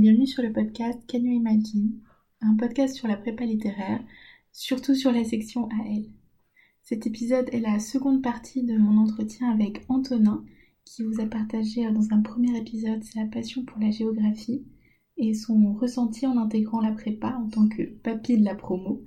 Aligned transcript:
bienvenue 0.00 0.26
sur 0.26 0.42
le 0.42 0.50
podcast 0.50 0.98
Can 1.10 1.18
You 1.18 1.32
Imagine, 1.32 2.00
un 2.40 2.56
podcast 2.56 2.96
sur 2.96 3.06
la 3.06 3.18
prépa 3.18 3.44
littéraire, 3.44 4.02
surtout 4.50 4.94
sur 4.94 5.12
la 5.12 5.24
section 5.24 5.68
AL. 5.68 6.04
Cet 6.82 7.06
épisode 7.06 7.50
est 7.52 7.60
la 7.60 7.78
seconde 7.80 8.22
partie 8.22 8.62
de 8.62 8.78
mon 8.78 8.96
entretien 8.96 9.50
avec 9.50 9.84
Antonin, 9.90 10.42
qui 10.86 11.02
vous 11.02 11.20
a 11.20 11.26
partagé 11.26 11.84
dans 11.92 12.14
un 12.14 12.22
premier 12.22 12.56
épisode 12.56 13.04
sa 13.04 13.26
passion 13.26 13.66
pour 13.66 13.78
la 13.78 13.90
géographie 13.90 14.64
et 15.18 15.34
son 15.34 15.74
ressenti 15.74 16.26
en 16.26 16.38
intégrant 16.38 16.80
la 16.80 16.92
prépa 16.92 17.36
en 17.36 17.50
tant 17.50 17.68
que 17.68 17.82
papy 17.82 18.38
de 18.38 18.44
la 18.44 18.54
promo. 18.54 19.02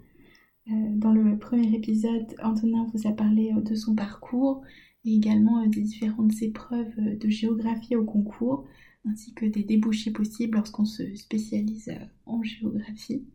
Euh, 0.67 0.73
dans 0.91 1.12
le 1.12 1.39
premier 1.39 1.75
épisode, 1.75 2.35
Antonin 2.43 2.85
vous 2.93 3.07
a 3.07 3.13
parlé 3.13 3.51
euh, 3.51 3.62
de 3.62 3.73
son 3.73 3.95
parcours 3.95 4.62
et 5.05 5.15
également 5.15 5.63
euh, 5.63 5.67
des 5.70 5.81
différentes 5.81 6.39
épreuves 6.43 7.17
de 7.17 7.29
géographie 7.29 7.95
au 7.95 8.03
concours, 8.03 8.67
ainsi 9.05 9.34
que 9.34 9.45
des 9.45 9.63
débouchés 9.63 10.12
possibles 10.12 10.57
lorsqu'on 10.57 10.85
se 10.85 11.16
spécialise 11.16 11.89
euh, 11.89 12.05
en 12.26 12.41
géographie. 12.43 13.27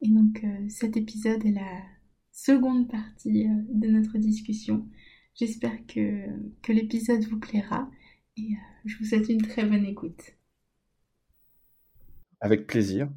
Et 0.00 0.08
donc 0.08 0.42
euh, 0.44 0.68
cet 0.68 0.96
épisode 0.96 1.44
est 1.44 1.52
la 1.52 1.82
seconde 2.32 2.90
partie 2.90 3.46
euh, 3.46 3.62
de 3.68 3.88
notre 3.88 4.18
discussion. 4.18 4.88
J'espère 5.34 5.86
que, 5.86 6.26
que 6.62 6.72
l'épisode 6.72 7.24
vous 7.24 7.38
plaira 7.38 7.90
et 8.36 8.50
je 8.84 8.98
vous 8.98 9.04
souhaite 9.04 9.28
une 9.28 9.42
très 9.42 9.64
bonne 9.64 9.84
écoute. 9.84 10.36
Avec 12.40 12.66
plaisir. 12.66 13.08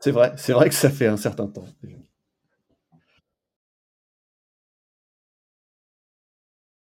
C'est 0.00 0.12
vrai, 0.12 0.32
c'est 0.36 0.52
vrai 0.52 0.68
que 0.68 0.74
ça 0.74 0.90
fait 0.90 1.06
un 1.06 1.16
certain 1.16 1.48
temps. 1.48 1.66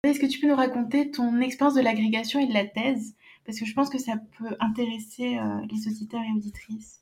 Est-ce 0.02 0.18
que 0.18 0.26
tu 0.26 0.40
peux 0.40 0.48
nous 0.48 0.56
raconter 0.56 1.10
ton 1.10 1.40
expérience 1.40 1.74
de 1.74 1.82
l'agrégation 1.82 2.40
et 2.40 2.46
de 2.46 2.54
la 2.54 2.64
thèse? 2.64 3.14
Parce 3.44 3.58
que 3.58 3.66
je 3.66 3.74
pense 3.74 3.90
que 3.90 3.98
ça 3.98 4.14
peut 4.38 4.56
intéresser 4.60 5.36
euh, 5.36 5.66
les 5.70 5.88
auditeurs 5.88 6.22
et 6.22 6.32
auditrices. 6.36 7.00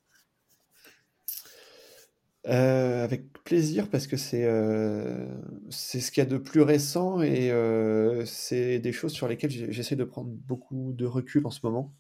Euh, 2.47 3.05
avec 3.05 3.33
plaisir 3.45 3.91
parce 3.91 4.07
que 4.07 4.17
c'est 4.17 4.45
euh, 4.45 5.27
c'est 5.71 6.01
ce 6.01 6.11
qu'il 6.11 6.23
y 6.23 6.27
a 6.27 6.31
de 6.31 6.39
plus 6.39 6.63
récent 6.63 7.21
et 7.21 7.51
euh, 7.51 8.25
c'est 8.25 8.79
des 8.79 8.93
choses 8.93 9.13
sur 9.13 9.29
lesquelles 9.29 9.51
j'essaie 9.51 9.97
de 9.97 10.05
prendre 10.05 10.31
beaucoup 10.31 10.93
de 10.93 11.05
recul 11.05 11.47
en 11.47 11.51
ce 11.51 11.61
moment. 11.63 11.93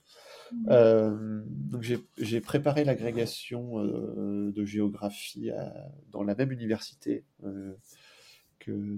Mmh. 0.52 1.42
Donc 1.70 1.82
j'ai 2.16 2.40
préparé 2.40 2.84
l'agrégation 2.84 3.84
de 3.84 4.64
géographie 4.64 5.50
à- 5.50 5.90
dans 6.10 6.22
la 6.22 6.34
même 6.34 6.50
université 6.50 7.24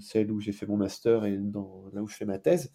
celle 0.01 0.31
où 0.33 0.41
j'ai 0.41 0.53
fait 0.53 0.67
mon 0.67 0.77
master 0.77 1.25
et 1.25 1.37
dans, 1.39 1.85
là 1.93 2.03
où 2.03 2.07
je 2.09 2.17
fais 2.17 2.25
ma 2.25 2.39
thèse, 2.39 2.73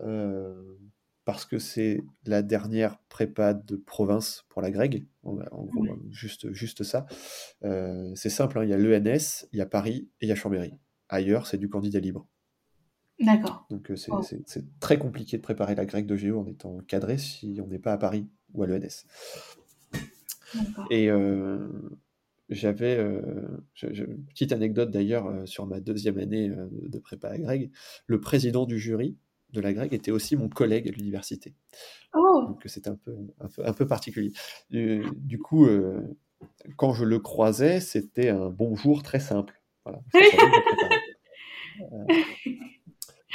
euh, 0.00 0.76
parce 1.24 1.44
que 1.44 1.58
c'est 1.58 2.02
la 2.26 2.42
dernière 2.42 2.98
prépa 3.08 3.54
de 3.54 3.76
province 3.76 4.44
pour 4.48 4.60
la 4.62 4.70
Greg, 4.70 5.06
en, 5.22 5.38
en 5.52 5.64
gros, 5.64 5.82
Ouais. 5.82 5.90
juste, 6.10 6.52
juste 6.52 6.82
ça. 6.82 7.06
Euh, 7.64 8.12
c'est 8.16 8.30
simple, 8.30 8.58
hein, 8.58 8.64
il 8.64 8.70
y 8.70 8.72
a 8.72 8.78
l'ENS, 8.78 9.46
il 9.52 9.58
y 9.58 9.62
a 9.62 9.66
Paris 9.66 10.10
et 10.20 10.26
il 10.26 10.28
y 10.28 10.32
a 10.32 10.34
Chambéry. 10.34 10.74
Ailleurs, 11.08 11.46
c'est 11.46 11.58
du 11.58 11.68
candidat 11.68 12.00
libre. 12.00 12.26
D'accord. 13.20 13.66
Donc 13.70 13.90
euh, 13.92 13.96
c'est 13.96 14.10
Wow. 14.10 14.22
c'est- 14.22 14.64
très 14.80 14.98
compliqué 14.98 15.36
de 15.36 15.42
préparer 15.42 15.74
la 15.76 15.84
grecque 15.84 16.06
de 16.06 16.16
géo 16.16 16.40
en 16.40 16.46
étant 16.46 16.78
cadré 16.78 17.18
si 17.18 17.60
on 17.62 17.68
n'est 17.68 17.78
pas 17.78 17.92
à 17.92 17.98
Paris 17.98 18.28
ou 18.52 18.62
à 18.64 18.66
l'ENS. 18.66 19.04
D'accord. 20.54 20.86
Et 20.90 21.08
euh, 21.10 21.68
j'avais, 22.52 22.96
euh, 22.96 23.20
petite 24.28 24.52
anecdote 24.52 24.90
d'ailleurs 24.90 25.26
euh, 25.26 25.46
sur 25.46 25.66
ma 25.66 25.80
deuxième 25.80 26.18
année 26.18 26.48
euh, 26.50 26.68
de 26.70 26.98
prépa 26.98 27.28
à 27.28 27.38
Greg, 27.38 27.70
le 28.06 28.20
président 28.20 28.66
du 28.66 28.78
jury 28.78 29.16
de 29.52 29.60
la 29.60 29.72
Greg 29.72 29.92
était 29.92 30.10
aussi 30.10 30.36
mon 30.36 30.48
collègue 30.48 30.88
à 30.88 30.92
l'université. 30.92 31.54
Oh 32.14 32.44
Donc 32.46 32.62
c'était 32.66 32.88
un 32.88 32.96
peu, 32.96 33.14
un 33.40 33.48
peu, 33.48 33.66
un 33.66 33.72
peu 33.72 33.86
particulier. 33.86 34.32
Du, 34.70 35.04
du 35.16 35.38
coup, 35.38 35.66
euh, 35.66 36.00
quand 36.76 36.92
je 36.92 37.04
le 37.04 37.18
croisais, 37.18 37.80
c'était 37.80 38.30
un 38.30 38.48
bonjour 38.48 39.02
très 39.02 39.20
simple. 39.20 39.60
Voilà. 39.84 40.00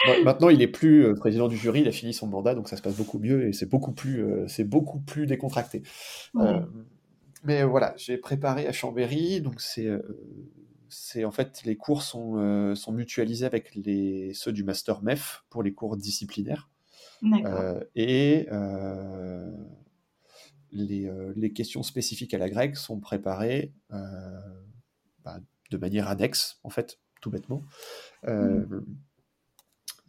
Euh, 0.08 0.24
Maintenant, 0.24 0.50
il 0.50 0.62
est 0.62 0.68
plus 0.68 1.06
euh, 1.06 1.16
président 1.16 1.48
du 1.48 1.58
jury, 1.58 1.82
il 1.82 1.88
a 1.88 1.92
fini 1.92 2.14
son 2.14 2.28
mandat, 2.28 2.56
donc 2.56 2.70
ça 2.70 2.78
se 2.78 2.82
passe 2.82 2.96
beaucoup 2.96 3.20
mieux 3.20 3.48
et 3.48 3.54
c'est 3.54 3.66
beaucoup 3.66 3.92
plus, 3.92 4.24
euh, 4.24 4.48
c'est 4.48 4.64
beaucoup 4.64 5.00
plus 5.00 5.26
décontracté. 5.26 5.84
Mais 7.48 7.64
voilà, 7.64 7.94
j'ai 7.96 8.18
préparé 8.18 8.68
à 8.68 8.74
Chambéry, 8.74 9.40
donc 9.40 9.62
c'est, 9.62 9.86
euh, 9.86 10.02
c'est 10.90 11.24
en 11.24 11.32
fait 11.32 11.64
les 11.64 11.78
cours 11.78 12.02
sont, 12.02 12.36
euh, 12.36 12.76
sont 12.76 12.92
mutualisés 12.92 13.46
avec 13.46 13.74
les, 13.74 14.34
ceux 14.34 14.52
du 14.52 14.66
master 14.66 15.02
MEF 15.02 15.46
pour 15.50 15.64
les 15.64 15.74
cours 15.74 15.96
disciplinaires. 15.96 16.70
Euh, 17.24 17.82
et 17.96 18.48
euh, 18.52 19.50
les, 20.72 21.10
les 21.38 21.54
questions 21.54 21.84
spécifiques 21.84 22.34
à 22.34 22.38
la 22.38 22.50
grecque 22.50 22.76
sont 22.76 23.00
préparées 23.00 23.74
bah, 23.90 25.40
de 25.72 25.78
manière 25.78 26.10
annexe, 26.10 26.60
en 26.64 26.70
fait, 26.70 27.00
tout 27.22 27.30
bêtement. 27.30 27.64
Mhm. 28.28 28.86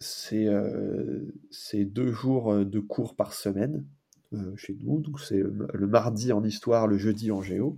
c'est 0.01 1.85
deux 1.85 2.11
jours 2.11 2.65
de 2.65 2.81
cours 2.81 3.15
par 3.15 3.33
semaine 3.33 3.87
euh, 4.35 4.57
chez 4.57 4.77
nous. 4.83 5.01
Donc 5.01 5.21
c'est 5.21 5.39
le 5.39 5.69
le 5.73 5.87
mardi 5.87 6.33
en 6.33 6.45
histoire, 6.45 6.87
le 6.87 6.99
jeudi 6.99 7.31
en 7.33 7.43
géo. 7.43 7.77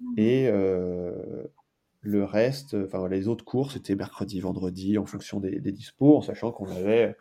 Mhm. 0.00 0.14
Et 0.18 0.48
euh, 0.48 1.12
le 2.02 2.24
reste, 2.24 2.76
enfin 2.86 3.08
les 3.08 3.28
autres 3.28 3.44
cours, 3.44 3.72
c'était 3.72 3.96
mercredi, 3.96 4.40
vendredi, 4.40 4.98
en 4.98 5.06
fonction 5.06 5.40
des, 5.40 5.60
des 5.60 5.72
dispos, 5.72 6.16
en 6.18 6.22
sachant 6.22 6.52
qu'on 6.52 6.70
avait, 6.70 7.16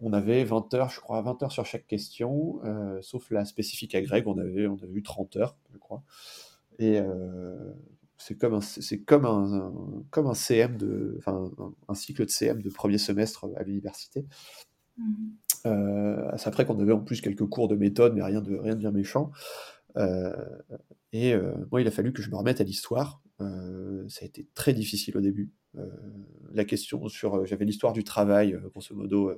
on 0.00 0.12
avait 0.12 0.44
20 0.44 0.72
heures, 0.74 0.90
je 0.90 1.00
crois, 1.00 1.22
20 1.22 1.42
heures 1.42 1.52
sur 1.52 1.64
chaque 1.66 1.86
question, 1.86 2.60
euh, 2.64 2.98
sauf 3.02 3.30
la 3.30 3.44
spécifique 3.44 3.94
à 3.94 4.02
Greg, 4.02 4.26
on 4.28 4.38
avait, 4.38 4.66
on 4.66 4.74
avait 4.76 4.92
eu 4.92 5.02
30 5.02 5.36
heures, 5.36 5.56
je 5.72 5.78
crois. 5.78 6.02
Et 6.78 6.98
euh, 7.00 7.72
c'est 8.18 8.36
comme 8.36 8.54
un, 8.54 8.60
c'est 8.60 9.00
comme 9.00 9.24
un, 9.26 9.52
un- 9.54 10.04
comme 10.10 10.26
un 10.26 10.34
CM 10.34 10.76
de, 10.76 11.16
enfin, 11.18 11.50
un, 11.58 11.72
un 11.88 11.94
cycle 11.94 12.24
de 12.26 12.30
CM 12.30 12.62
de 12.62 12.70
premier 12.70 12.98
semestre 12.98 13.46
à 13.56 13.62
l'université. 13.62 14.26
Mhm. 14.98 15.36
Euh, 15.66 16.30
c'est 16.36 16.48
après 16.48 16.64
qu'on 16.64 16.78
avait 16.80 16.92
en 16.92 17.00
plus 17.00 17.20
quelques 17.20 17.46
cours 17.46 17.68
de 17.68 17.76
méthode, 17.76 18.14
mais 18.14 18.22
rien 18.22 18.40
de, 18.40 18.56
rien 18.56 18.74
de 18.74 18.78
bien 18.80 18.92
méchant. 18.92 19.30
Euh, 19.96 20.32
et 21.12 21.32
euh, 21.34 21.54
moi, 21.70 21.80
il 21.80 21.88
a 21.88 21.90
fallu 21.90 22.12
que 22.12 22.22
je 22.22 22.30
me 22.30 22.36
remette 22.36 22.60
à 22.60 22.64
l'histoire. 22.64 23.22
Ça 23.38 24.22
a 24.22 24.24
été 24.24 24.48
très 24.54 24.72
difficile 24.72 25.16
au 25.16 25.20
début. 25.20 25.52
La 26.52 26.64
question 26.64 27.06
sur, 27.08 27.44
j'avais 27.44 27.66
l'histoire 27.66 27.92
du 27.92 28.02
travail, 28.02 28.58
grosso 28.72 28.94
modo, 28.94 29.30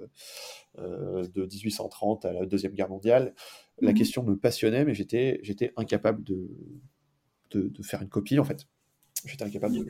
de 0.76 1.46
1830 1.46 2.24
à 2.24 2.32
la 2.32 2.46
Deuxième 2.46 2.72
Guerre 2.74 2.90
mondiale. 2.90 3.34
La 3.80 3.90
Mhm. 3.90 3.98
question 3.98 4.22
me 4.22 4.36
passionnait, 4.36 4.84
mais 4.84 4.94
j'étais, 4.94 5.40
j'étais 5.42 5.72
incapable 5.76 6.22
de, 6.22 6.48
de, 7.50 7.68
de 7.68 7.82
faire 7.82 8.02
une 8.02 8.08
copie, 8.08 8.38
en 8.38 8.44
fait. 8.44 8.66
J'étais 9.24 9.44
incapable 9.44 9.74
de, 9.76 9.86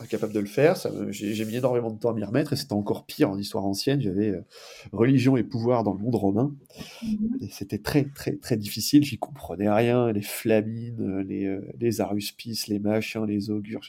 incapable 0.00 0.32
de 0.32 0.40
le 0.40 0.46
faire. 0.46 0.76
J'ai 1.10 1.44
mis 1.44 1.56
énormément 1.56 1.90
de 1.90 1.98
temps 1.98 2.10
à 2.10 2.14
m'y 2.14 2.24
remettre, 2.24 2.52
et 2.52 2.56
c'était 2.56 2.72
encore 2.72 3.06
pire 3.06 3.30
en 3.30 3.38
histoire 3.38 3.64
ancienne. 3.64 4.00
J'avais 4.00 4.30
euh, 4.30 4.44
religion 4.92 5.36
et 5.36 5.44
pouvoir 5.44 5.84
dans 5.84 5.92
le 5.92 6.00
monde 6.00 6.14
romain. 6.14 6.54
Mhm. 7.02 7.38
Et 7.40 7.48
c'était 7.50 7.78
très, 7.78 8.04
très, 8.04 8.36
très 8.36 8.56
difficile. 8.56 9.04
J'y 9.04 9.18
comprenais 9.18 9.70
rien. 9.70 10.12
Les 10.12 10.22
flamines, 10.22 11.00
euh, 11.00 11.22
les, 11.22 11.46
euh, 11.46 11.66
les 11.78 12.00
aruspices, 12.00 12.68
les 12.68 12.78
machins, 12.78 13.24
les 13.24 13.50
augures. 13.50 13.80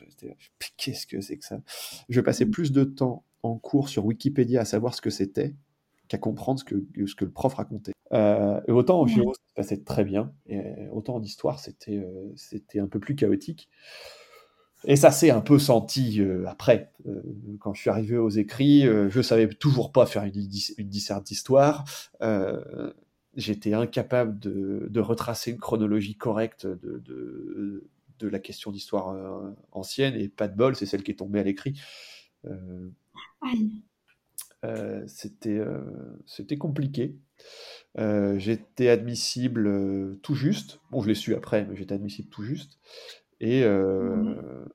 Qu'est-ce 0.77 1.07
que 1.07 1.22
c'est 1.22 1.38
que 1.38 1.45
ça? 1.45 1.60
Je 2.10 2.22
passais 2.22 2.45
plus 2.45 2.72
de 2.72 2.83
temps 2.83 3.24
en 3.42 3.57
cours 3.57 3.89
sur 3.89 4.06
Wikipédia 4.06 4.62
à 4.62 4.66
savoir 4.66 4.94
ce 4.94 5.01
que 5.01 5.10
c'était 5.10 5.54
qu'à 6.10 6.18
comprendre 6.18 6.60
ce 6.60 6.66
que, 6.66 6.75
ce 7.06 7.16
que 7.16 7.25
le 7.25 7.31
prof 7.31 7.54
racontait. 7.54 7.94
Euh, 8.12 8.60
et 8.68 8.72
autant 8.72 9.01
en 9.01 9.07
géo, 9.07 9.33
ça 9.33 9.42
se 9.50 9.54
passait 9.56 9.83
très 9.83 10.04
bien. 10.04 10.33
Et 10.48 10.62
autant 10.92 11.16
en 11.16 11.24
histoire, 11.24 11.60
c'était 11.60 12.06
c'était 12.36 12.80
un 12.80 12.88
peu 12.88 13.00
plus 13.00 13.16
chaotique. 13.16 13.69
Et 14.85 14.95
ça 14.95 15.12
s'est 15.12 15.30
un 15.31 15.41
peu 15.41 15.59
senti 15.59 16.21
euh, 16.21 16.45
après. 16.47 16.91
Euh, 17.07 17.21
quand 17.59 17.74
je 17.74 17.81
suis 17.81 17.89
arrivé 17.89 18.18
aux 18.18 18.30
écrits, 18.30 18.88
euh, 18.88 19.09
je 19.09 19.21
savais 19.21 19.47
toujours 19.47 19.91
pas 19.91 20.06
faire 20.06 20.24
une, 20.24 20.33
une 20.77 20.89
disserte 20.89 21.25
d'histoire. 21.25 21.85
Euh, 22.21 22.91
J'étais 23.35 23.74
incapable 23.74 24.38
de, 24.39 24.85
de 24.91 25.00
retracer 25.00 25.50
une 25.51 25.57
chronologie 25.57 26.15
correcte 26.15 26.68
de, 26.68 27.00
de, 27.00 27.89
de 28.19 28.27
la 28.27 28.38
question 28.38 28.71
d'histoire 28.71 29.56
ancienne. 29.71 30.13
Et 30.13 30.30
pas 30.30 30.47
de 30.47 30.56
bol, 30.56 30.75
c'est 30.75 30.86
celle 30.86 31.01
qui 31.01 31.09
est 31.09 31.15
tombée 31.15 31.39
à 31.39 31.44
l'écrit. 31.44 31.74
C'était 35.07 36.57
compliqué. 36.59 37.15
J'étais 37.97 38.89
admissible 38.89 40.19
tout 40.21 40.36
juste. 40.36 40.79
Bon, 40.91 41.01
je 41.01 41.07
l'ai 41.07 41.15
su 41.15 41.33
après, 41.33 41.65
mais 41.65 41.75
j'étais 41.75 41.95
admissible 41.95 42.29
tout 42.29 42.44
juste. 42.44 42.77
Et, 43.44 43.62
euh, 43.66 44.16
Mhm. 44.16 44.69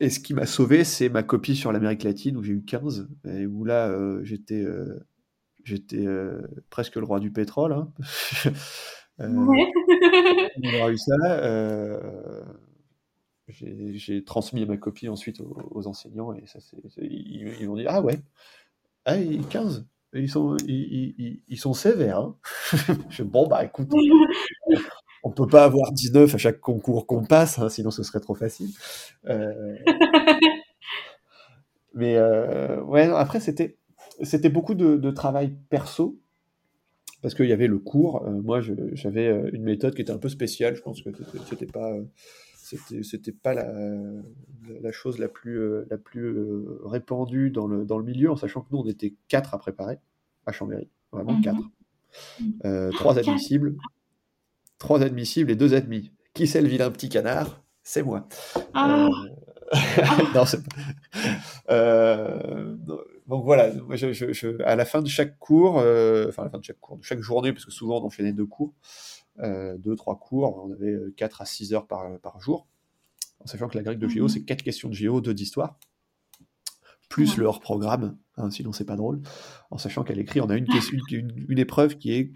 et 0.00 0.10
ce 0.10 0.18
qui 0.18 0.34
m'a 0.34 0.46
sauvé, 0.46 0.82
c'est 0.82 1.08
ma 1.08 1.22
copie 1.22 1.54
sur 1.54 1.70
l'Amérique 1.70 2.02
latine 2.02 2.36
où 2.36 2.42
j'ai 2.42 2.52
eu 2.52 2.64
15, 2.64 3.08
et 3.24 3.46
où 3.46 3.64
là, 3.64 3.88
euh, 3.88 4.20
j'étais 4.24 4.60
euh, 4.62 4.98
j'étais 5.62 6.04
presque 6.70 6.96
le 6.96 7.04
roi 7.04 7.20
du 7.20 7.30
pétrole. 7.30 7.72
hein. 7.72 7.92
Ouais. 9.16 9.70
on 10.60 10.74
aura 10.74 10.90
eu 10.90 10.98
ça. 10.98 11.14
j'ai 13.46 14.24
transmis 14.24 14.66
ma 14.66 14.76
copie 14.76 15.08
ensuite 15.08 15.40
aux, 15.40 15.86
enseignants 15.86 16.34
et 16.34 16.44
ça, 16.46 16.58
ils, 16.98 17.54
ils 17.60 17.68
m'ont 17.68 17.76
dit 17.76 17.86
Ah 17.86 18.02
ouais, 18.02 18.18
ah, 19.04 19.16
15, 19.50 19.86
ils 20.14 20.28
sont, 20.28 20.56
ils, 20.66 21.40
ils, 21.46 21.58
sont 21.58 21.74
sévères. 21.74 22.18
Hein. 22.18 22.36
je, 23.10 23.22
bon, 23.22 23.46
bah 23.46 23.64
écoute, 23.64 23.88
on 25.24 25.30
peut 25.30 25.46
pas 25.46 25.64
avoir 25.64 25.90
19 25.90 26.34
à 26.34 26.38
chaque 26.38 26.60
concours 26.60 27.06
qu'on 27.06 27.24
passe, 27.24 27.58
hein, 27.58 27.70
sinon 27.70 27.90
ce 27.90 28.02
serait 28.02 28.20
trop 28.20 28.34
facile. 28.34 28.68
Euh, 29.26 29.74
mais 31.94 32.16
euh, 32.16 32.82
ouais, 32.82 33.08
après, 33.08 33.40
c'était, 33.40 33.78
c'était 34.22 34.50
beaucoup 34.50 34.74
de, 34.74 35.10
travail 35.10 35.56
perso, 35.70 36.20
parce 37.22 37.34
qu'il 37.34 37.46
y 37.46 37.52
avait 37.52 37.66
le 37.66 37.78
cours. 37.78 38.22
Euh, 38.26 38.42
moi, 38.42 38.60
j'avais 38.92 39.30
une 39.52 39.62
méthode 39.62 39.94
qui 39.94 40.02
était 40.02 40.12
un 40.12 40.18
peu 40.18 40.28
spéciale. 40.28 40.76
Je 40.76 40.82
pense 40.82 41.00
que 41.00 41.10
c'était 41.48 41.66
pas 41.66 41.92
c'était 42.56 43.32
pas 43.32 43.54
la, 43.54 43.72
la, 44.80 44.90
chose 44.90 45.18
la 45.18 45.28
plus, 45.28 45.84
la 45.90 45.98
plus 45.98 46.34
répandue 46.82 47.50
dans 47.50 47.66
le, 47.66 47.84
dans 47.84 47.98
le 47.98 48.04
milieu, 48.04 48.30
en 48.30 48.36
sachant 48.36 48.62
que 48.62 48.68
nous, 48.72 48.78
on 48.78 48.86
était 48.86 49.14
quatre 49.28 49.54
à 49.54 49.58
préparer 49.58 49.98
à 50.46 50.52
Chambéry, 50.52 50.88
vraiment 51.12 51.34
mhm. 51.34 51.42
quatre. 51.42 51.62
Euh, 52.64 52.90
trois 52.92 53.18
admissibles, 53.18 53.76
trois 54.84 55.02
admissibles 55.02 55.50
et 55.50 55.56
deux 55.56 55.72
admis. 55.72 56.12
Qui 56.34 56.46
c'est 56.46 56.60
le 56.60 56.68
vilain 56.68 56.90
petit 56.90 57.08
canard? 57.08 57.62
C'est 57.82 58.02
moi. 58.02 58.28
Ah. 58.74 59.08
Euh, 59.74 60.44
euh, 61.70 62.76
donc 63.26 63.44
voilà, 63.44 63.72
à 64.64 64.76
la 64.76 64.84
fin 64.84 65.00
de 65.00 65.08
chaque 65.08 65.38
cours, 65.38 65.76
enfin 65.76 66.42
à 66.42 66.44
la 66.44 66.50
fin 66.50 66.58
de 66.58 66.64
chaque 66.64 66.80
cours, 66.80 66.98
de 66.98 67.02
chaque 67.02 67.20
journée, 67.20 67.54
parce 67.54 67.64
que 67.64 67.70
souvent 67.70 68.02
on 68.02 68.04
enchaînait 68.04 68.34
deux 68.34 68.44
cours, 68.44 68.74
deux, 69.38 69.96
trois 69.96 70.18
cours, 70.18 70.62
on 70.66 70.70
avait 70.70 70.94
quatre 71.16 71.40
à 71.40 71.46
six 71.46 71.72
heures 71.72 71.86
par, 71.86 72.18
par 72.20 72.38
jour, 72.38 72.66
en 73.40 73.46
sachant 73.46 73.68
que 73.68 73.78
la 73.78 73.82
grecque 73.82 73.98
de 73.98 74.08
géo, 74.08 74.24
mhm. 74.24 74.28
c'est 74.28 74.42
quatre 74.44 74.62
questions 74.62 74.90
de 74.90 74.94
géo, 74.94 75.22
deux 75.22 75.32
d'histoire 75.32 75.78
plus 77.08 77.36
le 77.36 77.46
hors-programme, 77.46 78.16
hein, 78.38 78.50
sinon 78.50 78.72
c'est 78.72 78.84
pas 78.84 78.96
drôle, 78.96 79.22
en 79.70 79.78
sachant 79.78 80.02
qu'elle 80.02 80.18
écrit, 80.18 80.40
on 80.40 80.50
a 80.50 80.56
une, 80.56 80.66
une, 81.48 81.58
épreuve 81.58 81.96
qui 81.96 82.12
est 82.12 82.32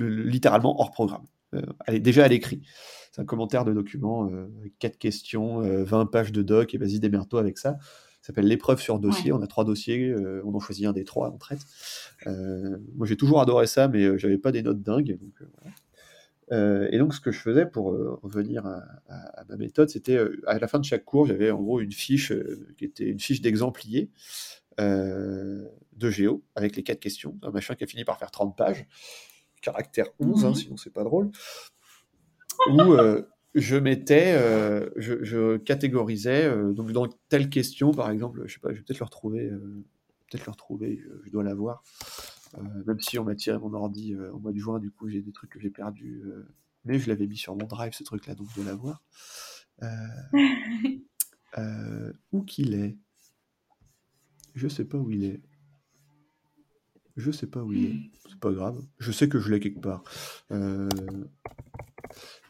euh, 0.00 0.24
littéralement 0.24 0.78
hors-programme. 0.78 1.22
Euh, 1.22 1.26
elle 1.86 1.94
est 1.94 2.00
déjà 2.00 2.24
à 2.24 2.28
l'écrit. 2.28 2.62
C'est 3.12 3.20
un 3.20 3.24
commentaire 3.24 3.64
de 3.64 3.72
document, 3.72 4.30
euh, 4.30 4.46
quatre 4.78 4.98
questions, 4.98 5.60
20 5.60 6.06
pages 6.06 6.32
de 6.32 6.42
doc, 6.42 6.74
et 6.74 6.78
vas-y, 6.78 7.00
démerde-toi 7.00 7.40
avec 7.40 7.58
ça. 7.58 7.78
Ça 8.20 8.28
s'appelle 8.28 8.46
l'épreuve 8.46 8.80
sur 8.80 8.98
dossier. 8.98 9.32
On 9.32 9.42
a 9.42 9.46
trois 9.46 9.64
dossiers, 9.64 10.14
on 10.44 10.54
en 10.54 10.60
choisit 10.60 10.86
un 10.86 10.92
des 10.92 11.04
trois, 11.04 11.30
on 11.32 11.38
traite. 11.38 11.60
moi, 12.26 13.06
j'ai 13.06 13.16
toujours 13.16 13.40
adoré 13.40 13.66
ça, 13.66 13.88
mais 13.88 14.18
j'avais 14.18 14.38
pas 14.38 14.52
des 14.52 14.62
notes 14.62 14.82
dingues. 14.82 15.18
Donc, 15.18 15.42
voilà. 15.62 15.74
Euh, 16.52 16.88
et 16.90 16.98
donc, 16.98 17.14
ce 17.14 17.20
que 17.20 17.30
je 17.30 17.38
faisais 17.38 17.66
pour 17.66 17.92
euh, 17.92 18.18
revenir 18.22 18.66
à, 18.66 18.82
ma 19.48 19.56
méthode, 19.56 19.88
c'était 19.88 20.16
euh, 20.16 20.40
à 20.46 20.58
la 20.58 20.68
fin 20.68 20.78
de 20.78 20.84
chaque 20.84 21.04
cours, 21.04 21.26
j'avais 21.26 21.50
en 21.50 21.60
gros 21.60 21.80
une 21.80 21.92
fiche 21.92 22.32
qui 22.76 22.84
était 22.84 23.08
une 23.08 23.20
fiche 23.20 23.40
d'exemple 23.40 23.82
lié 23.86 24.10
de 24.78 26.08
géo 26.08 26.42
avec 26.54 26.74
les 26.74 26.82
quatre 26.82 27.00
questions, 27.00 27.38
un 27.42 27.50
machin 27.50 27.74
qui 27.74 27.84
a 27.84 27.86
fini 27.86 28.04
par 28.04 28.18
faire 28.18 28.30
30 28.30 28.56
pages, 28.56 28.86
caractère 29.60 30.06
11, 30.18 30.44
hein, 30.44 30.54
sinon 30.54 30.76
c'est 30.76 30.92
pas 30.92 31.04
drôle, 31.04 31.30
où 32.68 32.96
je 33.54 33.76
mettais, 33.76 34.34
je, 34.96 35.22
je, 35.22 35.56
catégorisais, 35.56 36.50
donc 36.72 36.92
dans 36.92 37.08
telle 37.28 37.50
question, 37.50 37.92
par 37.92 38.10
exemple, 38.10 38.42
je 38.46 38.54
sais 38.54 38.60
pas, 38.60 38.70
je 38.70 38.76
vais 38.76 38.82
peut-être 38.82 39.00
le 39.00 39.04
retrouver, 39.04 39.50
peut-être 40.30 40.46
le 40.46 40.52
retrouver, 40.52 41.02
je, 41.24 41.30
dois 41.30 41.42
l'avoir. 41.42 41.82
Euh, 42.58 42.84
même 42.86 43.00
si 43.00 43.18
on 43.18 43.24
m'a 43.24 43.34
tiré 43.34 43.58
mon 43.58 43.72
ordi 43.74 44.14
euh, 44.14 44.32
au 44.32 44.38
mois 44.38 44.52
de 44.52 44.58
juin, 44.58 44.78
du 44.78 44.90
coup 44.90 45.08
j'ai 45.08 45.22
des 45.22 45.32
trucs 45.32 45.50
que 45.50 45.60
j'ai 45.60 45.70
perdus. 45.70 46.22
Euh, 46.24 46.48
mais 46.84 46.98
je 46.98 47.08
l'avais 47.08 47.26
mis 47.26 47.36
sur 47.36 47.54
mon 47.54 47.66
drive 47.66 47.92
ce 47.92 48.04
truc-là, 48.04 48.34
donc 48.34 48.48
je 48.50 48.56
dois 48.56 48.64
l'avoir. 48.64 49.02
où 52.32 52.42
qu'il 52.42 52.74
est 52.74 52.98
Je 54.54 54.68
sais 54.68 54.84
pas 54.84 54.98
où 54.98 55.10
il 55.10 55.24
est. 55.24 55.40
Je 57.20 57.30
sais 57.30 57.46
pas 57.46 57.62
où 57.62 57.72
il 57.72 57.84
est. 57.84 57.96
C'est 58.28 58.40
pas 58.40 58.52
grave. 58.52 58.80
Je 58.98 59.12
sais 59.12 59.28
que 59.28 59.38
je 59.38 59.50
l'ai 59.50 59.60
quelque 59.60 59.80
part. 59.80 60.02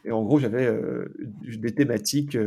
Et 0.03 0.11
en 0.11 0.23
gros, 0.23 0.39
j'avais 0.39 0.73
des 1.41 1.75
thématiques, 1.75 2.37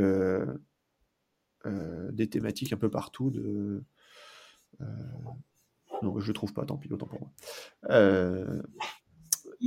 des 2.12 2.28
thématiques 2.28 2.72
un 2.72 2.76
peu 2.76 2.90
partout 2.90 3.30
de, 3.30 3.84
non, 6.02 6.20
je 6.20 6.28
ne 6.28 6.32
trouve 6.32 6.52
pas, 6.52 6.64
tant 6.64 6.76
pis, 6.76 6.92
autant 6.92 7.06
pour 7.06 7.20
moi. 7.20 7.30
Euh, 7.90 8.62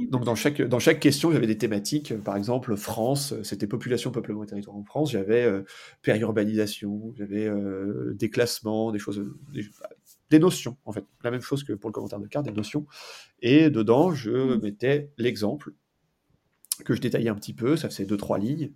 donc 0.09 0.23
dans 0.23 0.35
chaque, 0.35 0.61
dans 0.61 0.79
chaque 0.79 0.99
question, 0.99 1.31
j'avais 1.31 1.47
des 1.47 1.57
thématiques. 1.57 2.15
Par 2.23 2.35
exemple, 2.35 2.75
France, 2.75 3.33
c'était 3.43 3.67
population, 3.67 4.11
peuplement 4.11 4.43
et 4.43 4.47
territoire 4.47 4.75
en 4.75 4.83
France. 4.83 5.11
J'avais 5.11 5.43
euh, 5.43 5.63
périurbanisation, 6.01 7.13
j'avais 7.17 7.47
euh, 7.47 8.13
déclassement, 8.13 8.91
des 8.91 8.99
choses, 8.99 9.25
des, 9.53 9.63
notions 10.31 10.77
en 10.85 10.91
fait. 10.91 11.05
La 11.23 11.31
même 11.31 11.41
chose 11.41 11.63
que 11.63 11.73
pour 11.73 11.89
le 11.89 11.93
commentaire 11.93 12.19
de 12.19 12.27
carte, 12.27 12.45
des 12.45 12.51
notions. 12.51 12.85
Et 13.41 13.69
dedans, 13.69 14.13
je 14.13 14.31
mmh. 14.31 14.61
mettais 14.61 15.11
l'exemple 15.17 15.73
que 16.85 16.93
je 16.93 17.01
détaillais 17.01 17.29
un 17.29 17.35
petit 17.35 17.53
peu. 17.53 17.75
Ça 17.75 17.89
faisait 17.89 18.05
deux 18.05 18.17
trois 18.17 18.37
lignes 18.37 18.71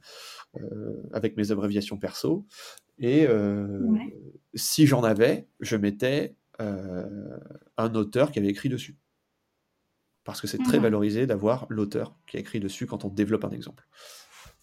avec 1.13 1.37
mes 1.37 1.51
abréviations 1.51 1.97
perso. 1.97 2.45
Et 2.99 3.27
si 4.53 4.87
j'en 4.87 5.03
avais, 5.03 5.47
je 5.59 5.75
mettais 5.77 6.35
euh, 6.61 7.39
un 7.77 7.95
auteur 7.95 8.31
qui 8.31 8.39
avait 8.39 8.49
écrit 8.49 8.69
dessus. 8.69 8.97
Parce 10.23 10.39
que 10.39 10.45
c'est 10.45 10.59
très 10.59 10.77
valorisé 10.77 11.25
d'avoir 11.25 11.65
l'auteur 11.69 12.15
qui 12.27 12.37
a 12.37 12.39
écrit 12.39 12.59
dessus 12.59 12.85
quand 12.85 13.05
on 13.05 13.09
développe 13.09 13.43
un 13.43 13.49
exemple. 13.49 13.87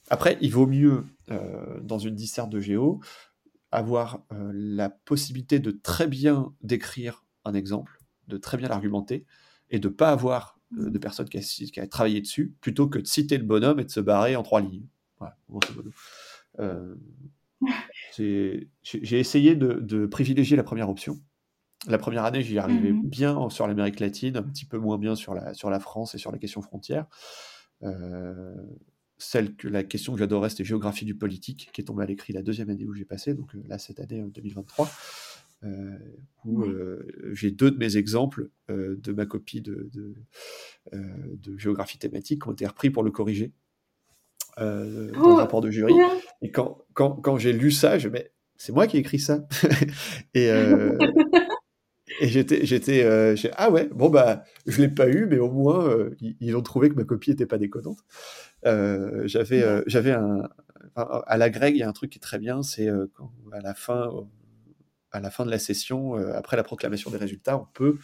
Après, 0.08 0.38
il 0.40 0.52
vaut 0.52 0.68
mieux, 0.68 1.04
euh, 1.30 1.80
dans 1.80 1.98
une 1.98 2.14
disserte 2.14 2.50
de 2.50 2.60
géo, 2.60 3.00
avoir 3.70 4.24
euh, 4.32 4.50
la 4.54 4.90
possibilité 4.90 5.58
de 5.58 5.70
très 5.70 6.06
bien 6.06 6.54
décrire 6.62 7.24
un 7.44 7.54
exemple, 7.54 8.00
de 8.28 8.36
très 8.36 8.56
bien 8.56 8.68
l'argumenter, 8.68 9.26
et 9.70 9.78
de 9.78 9.88
ne 9.88 9.92
pas 9.92 10.10
avoir 10.10 10.58
de 10.70 10.98
personne 10.98 11.28
qui 11.28 11.38
a, 11.38 11.40
qui 11.40 11.80
a, 11.80 11.86
travaillé 11.86 12.20
dessus, 12.20 12.54
plutôt 12.60 12.88
que 12.88 12.98
de 12.98 13.06
citer 13.06 13.38
le 13.38 13.44
bonhomme 13.44 13.80
et 13.80 13.84
de 13.84 13.90
se 13.90 14.00
barrer 14.00 14.36
en 14.36 14.42
trois 14.42 14.60
lignes. 14.60 14.86
Voilà, 15.18 15.36
J'ai 18.16 19.18
essayé 19.18 19.56
de, 19.56 20.06
privilégier 20.06 20.56
la 20.56 20.62
première 20.62 20.90
option, 20.90 21.18
la 21.86 21.98
première 21.98 22.24
année, 22.24 22.42
j'y 22.42 22.58
arrivais 22.58 22.92
mmh 22.92 23.02
bien 23.08 23.50
sur 23.50 23.66
l'Amérique 23.66 24.00
latine, 24.00 24.36
un 24.36 24.42
petit 24.42 24.64
peu 24.64 24.78
moins 24.78 24.98
bien 24.98 25.14
sur 25.14 25.34
la, 25.34 25.54
sur 25.54 25.70
la 25.70 25.78
France 25.78 26.14
et 26.14 26.18
sur 26.18 26.32
la 26.32 26.38
question 26.38 26.60
frontière. 26.60 27.06
Euh, 27.82 28.54
celle 29.18 29.54
que 29.56 29.68
la 29.68 29.84
question 29.84 30.12
que 30.12 30.18
j'adorais, 30.18 30.50
c'était 30.50 30.64
géographie 30.64 31.04
du 31.04 31.14
politique, 31.14 31.70
qui 31.72 31.80
est 31.80 31.84
tombée 31.84 32.04
à 32.04 32.06
l'écrit 32.06 32.32
la 32.32 32.42
deuxième 32.42 32.70
année 32.70 32.86
où 32.86 32.94
j'ai 32.94 33.04
passé, 33.04 33.34
donc 33.34 33.54
euh, 33.54 33.62
là, 33.68 33.78
cette 33.78 34.00
année 34.00 34.22
2023, 34.22 34.90
euh, 35.64 35.98
où 36.44 36.64
j'ai 37.32 37.50
deux 37.50 37.70
de 37.70 37.78
mes 37.78 37.96
exemples 37.96 38.50
de 38.68 39.12
ma 39.12 39.26
copie 39.26 39.60
de, 39.60 39.90
de, 40.92 41.58
géographie 41.58 41.98
thématique 41.98 42.42
qui 42.42 42.48
ont 42.48 42.52
été 42.52 42.66
repris 42.66 42.90
pour 42.90 43.02
le 43.02 43.10
corriger 43.10 43.52
dans 44.56 44.64
le 44.64 45.12
oh, 45.20 45.34
rapport 45.34 45.60
de 45.60 45.70
jury. 45.70 45.94
Et 46.42 46.52
quand, 46.52 46.84
quand, 46.94 47.12
quand 47.16 47.38
j'ai 47.38 47.52
lu 47.52 47.72
ça, 47.72 47.98
je 47.98 48.08
me 48.08 48.18
c'est 48.56 48.72
moi 48.72 48.86
qui 48.86 48.96
ai 48.96 49.00
écrit 49.00 49.20
ça. 49.20 49.46
et, 50.34 50.48
et 52.20 52.28
j'étais, 52.28 52.64
j'étais, 52.66 53.04
euh, 53.04 53.36
ah 53.56 53.70
ouais, 53.70 53.88
bon 53.92 54.08
bah, 54.08 54.44
je 54.66 54.80
l'ai 54.80 54.88
pas 54.88 55.08
eu, 55.08 55.26
mais 55.26 55.38
au 55.38 55.50
moins 55.50 55.86
euh, 55.88 56.16
ils, 56.20 56.56
ont 56.56 56.62
trouvé 56.62 56.88
que 56.88 56.94
ma 56.94 57.04
copie 57.04 57.30
était 57.30 57.46
pas 57.46 57.58
déconnante. 57.58 57.98
Euh, 58.66 59.26
j'avais, 59.26 59.82
j'avais 59.86 60.12
un, 60.12 60.48
à 60.96 61.36
la 61.36 61.50
Greg, 61.50 61.76
il 61.76 61.78
y 61.78 61.82
a 61.82 61.88
un 61.88 61.92
truc 61.92 62.10
qui 62.10 62.18
est 62.18 62.20
très 62.20 62.38
bien, 62.38 62.62
c'est 62.62 62.88
quand 63.14 63.30
à 63.52 63.60
la 63.60 63.74
fin, 63.74 64.10
à 65.12 65.20
la 65.20 65.30
fin 65.30 65.46
de 65.46 65.50
la 65.50 65.58
session, 65.58 66.14
après 66.14 66.56
la 66.56 66.64
proclamation 66.64 67.10
des 67.10 67.18
résultats, 67.18 67.58
on 67.58 67.66
peut 67.72 67.98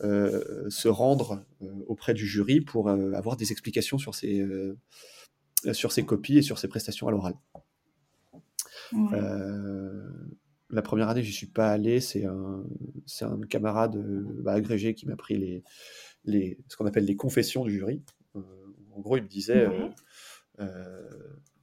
se 0.00 0.88
rendre 0.88 1.44
auprès 1.86 2.14
du 2.14 2.26
jury 2.26 2.60
pour 2.60 2.88
avoir 2.90 3.36
des 3.36 3.50
explications 3.52 3.98
sur 3.98 4.14
ces, 4.14 4.46
sur 5.72 5.92
ses 5.92 6.04
copies 6.04 6.38
et 6.38 6.42
sur 6.42 6.58
ses 6.58 6.68
prestations 6.68 7.08
à 7.08 7.10
l'oral 7.10 7.34
la 10.70 10.82
première 10.82 11.08
année, 11.08 11.22
je 11.22 11.32
suis 11.32 11.46
pas 11.46 11.70
allé. 11.70 12.00
C'est 12.00 12.24
un, 12.24 12.64
camarade 13.48 13.96
euh, 13.96 14.24
bah, 14.42 14.52
agrégé 14.52 14.94
qui 14.94 15.06
m'a 15.06 15.16
pris 15.16 15.36
les, 15.36 15.62
les, 16.24 16.58
ce 16.68 16.76
qu'on 16.76 16.86
appelle 16.86 17.04
les 17.04 17.16
confessions 17.16 17.64
du 17.64 17.72
jury. 17.72 18.02
Euh, 18.96 18.98
en 18.98 19.00
gros, 19.00 19.16
il 19.16 19.22
me 19.22 19.28
disait 19.28 19.68
euh, 20.60 21.08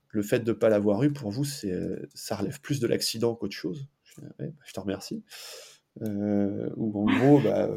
le 0.10 0.22
fait 0.22 0.40
de 0.40 0.52
ne 0.52 0.58
pas 0.58 0.70
l'avoir 0.70 1.04
eu, 1.04 1.12
pour 1.12 1.32
vous, 1.32 1.46
c'est, 1.46 1.74
ça 2.14 2.36
relève 2.36 2.60
plus 2.62 2.80
de 2.80 2.88
l'accident 2.88 3.36
qu'autre 3.36 3.56
chose. 3.56 3.88
Je, 4.04 4.22
bah, 4.40 4.46
te 4.74 4.80
remercie. 4.80 5.24
ou 6.02 7.10
en 7.10 7.20
gros, 7.20 7.40
bah, 7.42 7.70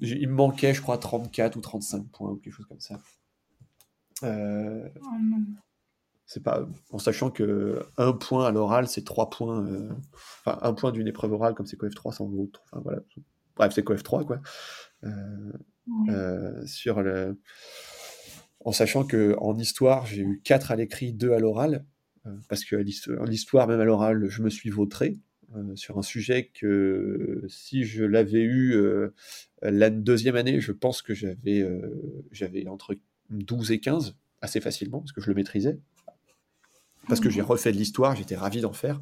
il 0.00 0.28
me 0.28 0.34
manquait, 0.34 0.74
je 0.74 0.82
crois, 0.82 0.98
34 0.98 1.56
ou 1.56 1.60
35 1.60 2.08
points 2.08 2.30
ou 2.30 2.36
quelque 2.36 2.54
chose 2.54 2.66
comme 2.66 2.80
ça. 2.80 3.00
Euh, 4.22 4.88
oh 5.00 5.08
c'est 6.32 6.42
pas 6.42 6.66
en 6.90 6.98
sachant 6.98 7.30
que 7.30 7.84
un 7.98 8.12
point 8.12 8.46
à 8.46 8.50
l'oral 8.50 8.88
c'est 8.88 9.04
trois 9.04 9.28
points 9.28 9.66
euh, 9.66 9.90
enfin 10.44 10.58
un 10.62 10.72
point 10.72 10.90
d'une 10.90 11.06
épreuve 11.06 11.32
orale 11.32 11.54
comme 11.54 11.66
c'est 11.66 11.76
COF 11.76 11.94
3 11.94 12.12
sans 12.12 12.32
autre 12.32 12.62
enfin 12.64 12.80
voilà 12.82 13.00
bref 13.56 13.72
c'est 13.74 13.82
COF 13.82 14.02
3 14.02 14.24
quoi 14.24 14.40
euh, 15.04 15.52
euh, 16.08 16.64
sur 16.66 17.02
le 17.02 17.38
en 18.64 18.72
sachant 18.72 19.04
que 19.04 19.34
en 19.38 19.58
histoire 19.58 20.06
j'ai 20.06 20.22
eu 20.22 20.40
quatre 20.44 20.70
à 20.70 20.76
l'écrit 20.76 21.12
deux 21.12 21.32
à 21.32 21.38
l'oral 21.38 21.84
parce 22.48 22.64
que 22.64 22.76
l'histoire, 22.76 23.66
même 23.66 23.80
à 23.80 23.84
l'oral, 23.84 24.28
je 24.28 24.42
me 24.42 24.50
suis 24.50 24.70
vautré 24.70 25.18
sur 25.74 25.98
un 25.98 26.02
sujet 26.02 26.50
que 26.54 27.44
si 27.48 27.84
je 27.84 28.04
l'avais 28.04 28.42
eu 28.42 28.76
la 29.60 29.90
deuxième 29.90 30.36
année, 30.36 30.60
je 30.60 30.72
pense 30.72 31.02
que 31.02 31.14
j'avais 31.14 31.66
j'avais 32.30 32.68
entre 32.68 32.96
12 33.30 33.72
et 33.72 33.80
15 33.80 34.16
assez 34.40 34.60
facilement, 34.60 35.00
parce 35.00 35.12
que 35.12 35.20
je 35.20 35.28
le 35.28 35.34
maîtrisais. 35.34 35.78
Parce 37.08 37.20
que 37.20 37.30
j'ai 37.30 37.42
mmh. 37.42 37.46
refait 37.46 37.72
de 37.72 37.76
l'histoire, 37.76 38.14
j'étais 38.14 38.36
ravi 38.36 38.60
d'en 38.60 38.72
faire. 38.72 39.00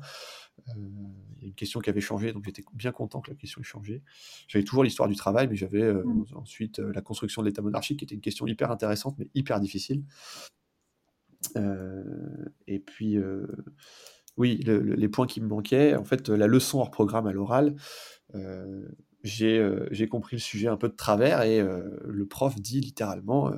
Il 1.40 1.44
y 1.44 1.46
a 1.46 1.48
une 1.48 1.54
question 1.54 1.80
qui 1.80 1.88
avait 1.88 2.02
changé, 2.02 2.32
donc 2.32 2.44
j'étais 2.44 2.62
bien 2.74 2.92
content 2.92 3.20
que 3.20 3.30
la 3.30 3.36
question 3.36 3.60
ait 3.62 3.64
changé. 3.64 4.02
J'avais 4.46 4.64
toujours 4.64 4.84
l'histoire 4.84 5.08
du 5.08 5.16
travail, 5.16 5.48
mais 5.48 5.56
j'avais 5.56 5.92
mmh. 5.92 6.26
ensuite 6.34 6.78
la 6.78 7.00
construction 7.00 7.40
de 7.42 7.46
l'État 7.46 7.62
monarchique, 7.62 7.98
qui 7.98 8.04
était 8.04 8.14
une 8.14 8.20
question 8.20 8.46
hyper 8.46 8.70
intéressante, 8.70 9.16
mais 9.18 9.30
hyper 9.34 9.58
difficile. 9.58 10.04
et 12.66 12.78
puis, 12.78 13.16
oui, 14.36 14.56
les 14.64 15.08
points 15.08 15.26
qui 15.26 15.40
me 15.40 15.46
manquaient, 15.46 15.96
en 15.96 16.04
fait, 16.04 16.28
la 16.28 16.46
leçon 16.46 16.80
hors 16.80 16.90
programme 16.90 17.26
à 17.26 17.32
l'oral, 17.32 17.74
j'ai 19.22 20.08
compris 20.10 20.36
le 20.36 20.40
sujet 20.40 20.68
un 20.68 20.76
peu 20.76 20.88
de 20.88 20.96
travers 20.96 21.42
et 21.42 21.62
le 21.62 22.26
prof 22.26 22.54
dit 22.60 22.80
littéralement, 22.80 23.50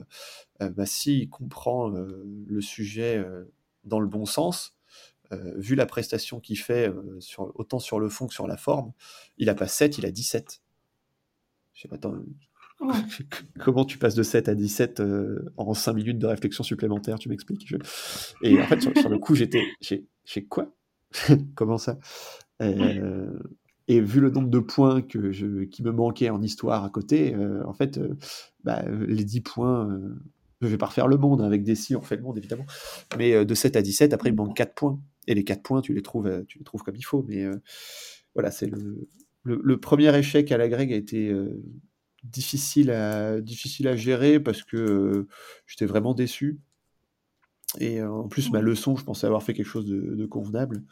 bah, 0.61 0.87
s'il 0.87 1.29
comprend 1.29 1.89
le 1.89 2.61
sujet 2.61 3.25
dans 3.85 4.01
le 4.01 4.07
bon 4.07 4.25
sens, 4.25 4.77
vu 5.57 5.75
la 5.75 5.87
prestation 5.87 6.41
qu'il 6.41 6.59
fait, 6.59 6.93
sur, 7.21 7.53
autant 7.55 7.79
sur 7.79 8.01
le 8.01 8.09
fond 8.09 8.27
que 8.27 8.35
sur 8.35 8.47
la 8.47 8.57
forme, 8.57 8.93
il 9.39 9.49
a 9.49 9.55
pas 9.55 9.67
7, 9.67 9.99
il 9.99 10.07
a 10.07 10.11
17. 10.11 10.63
Je 11.75 11.81
sais 11.81 11.89
pas, 11.89 11.97
attends, 11.97 12.15
comment 13.61 13.85
tu 13.85 13.99
passes 13.99 14.15
de 14.15 14.23
7 14.23 14.49
à 14.49 14.55
17 14.55 15.03
en 15.57 15.75
5 15.75 15.93
minutes 15.93 16.19
de 16.19 16.27
réflexion 16.27 16.65
supplémentaire, 16.65 17.19
tu 17.19 17.29
m'expliques 17.29 17.75
Et 18.43 18.61
en 18.61 18.67
fait, 18.67 18.81
sur, 18.81 19.09
le 19.09 19.19
coup, 19.19 19.35
j'étais, 19.35 19.63
j'ai 19.81 20.45
quoi? 20.47 20.73
Comment 21.55 21.79
ça? 21.79 21.99
Et 23.89 24.01
vu 24.01 24.21
le 24.21 24.31
nombre 24.31 24.49
de 24.49 24.59
points 24.59 25.03
que 25.03 25.33
je, 25.33 25.65
qui 25.65 25.83
me 25.83 25.91
manquaient 25.91 26.31
en 26.31 26.41
histoire 26.41 26.85
à 26.85 26.91
côté, 26.91 27.35
euh, 27.35 27.63
en 27.67 27.73
fait, 27.73 27.99
euh, 27.99 28.17
bah, 28.63 28.83
les 28.89 29.25
10 29.25 29.41
points, 29.41 29.91
euh, 29.91 30.15
je 30.61 30.69
vais 30.69 30.79
pas 30.79 30.87
refaire 30.87 31.09
le 31.09 31.17
monde, 31.17 31.41
hein, 31.41 31.45
avec 31.45 31.65
des 31.65 31.75
si 31.75 31.97
on 31.97 32.01
fait 32.01 32.17
le 32.17 32.23
monde 32.23 32.39
évidemment, 32.39 32.65
mais 33.19 33.45
de 33.45 33.55
7 33.55 33.77
à 33.77 33.83
17, 33.83 34.13
après 34.13 34.29
il 34.29 34.33
me 34.33 34.39
manque 34.39 34.57
4 34.57 34.75
points. 34.75 35.01
Et 35.27 35.35
les 35.35 35.45
4 35.45 35.63
points, 35.63 35.81
tu 35.81 35.95
les 35.95 36.03
trouves, 36.03 36.45
tu 36.49 36.59
les 36.59 36.65
trouves 36.65 36.83
comme 36.83 36.97
il 36.97 37.05
faut. 37.05 37.25
Mais 37.29 37.47
voilà, 38.35 38.51
c'est 38.51 38.67
le, 38.67 39.09
le, 39.45 39.77
premier 39.79 40.17
échec 40.17 40.51
à 40.53 40.59
la 40.59 40.69
grecque 40.69 40.91
a 40.91 40.97
été 40.97 41.33
difficile, 42.25 42.91
à, 42.91 43.41
difficile 43.41 43.89
à 43.89 43.97
gérer 43.97 44.41
parce 44.41 44.63
que 44.63 45.27
j'étais 45.67 45.87
vraiment 45.87 46.15
déçu. 46.15 46.61
Et 47.81 48.03
en 48.03 48.29
plus, 48.29 48.51
ma 48.51 48.61
leçon, 48.61 48.97
je 48.97 49.05
pensais 49.05 49.27
avoir 49.27 49.43
fait 49.43 49.55
quelque 49.55 49.67
chose 49.67 49.87
de, 49.87 50.15
de 50.15 50.27
convenable. 50.27 50.83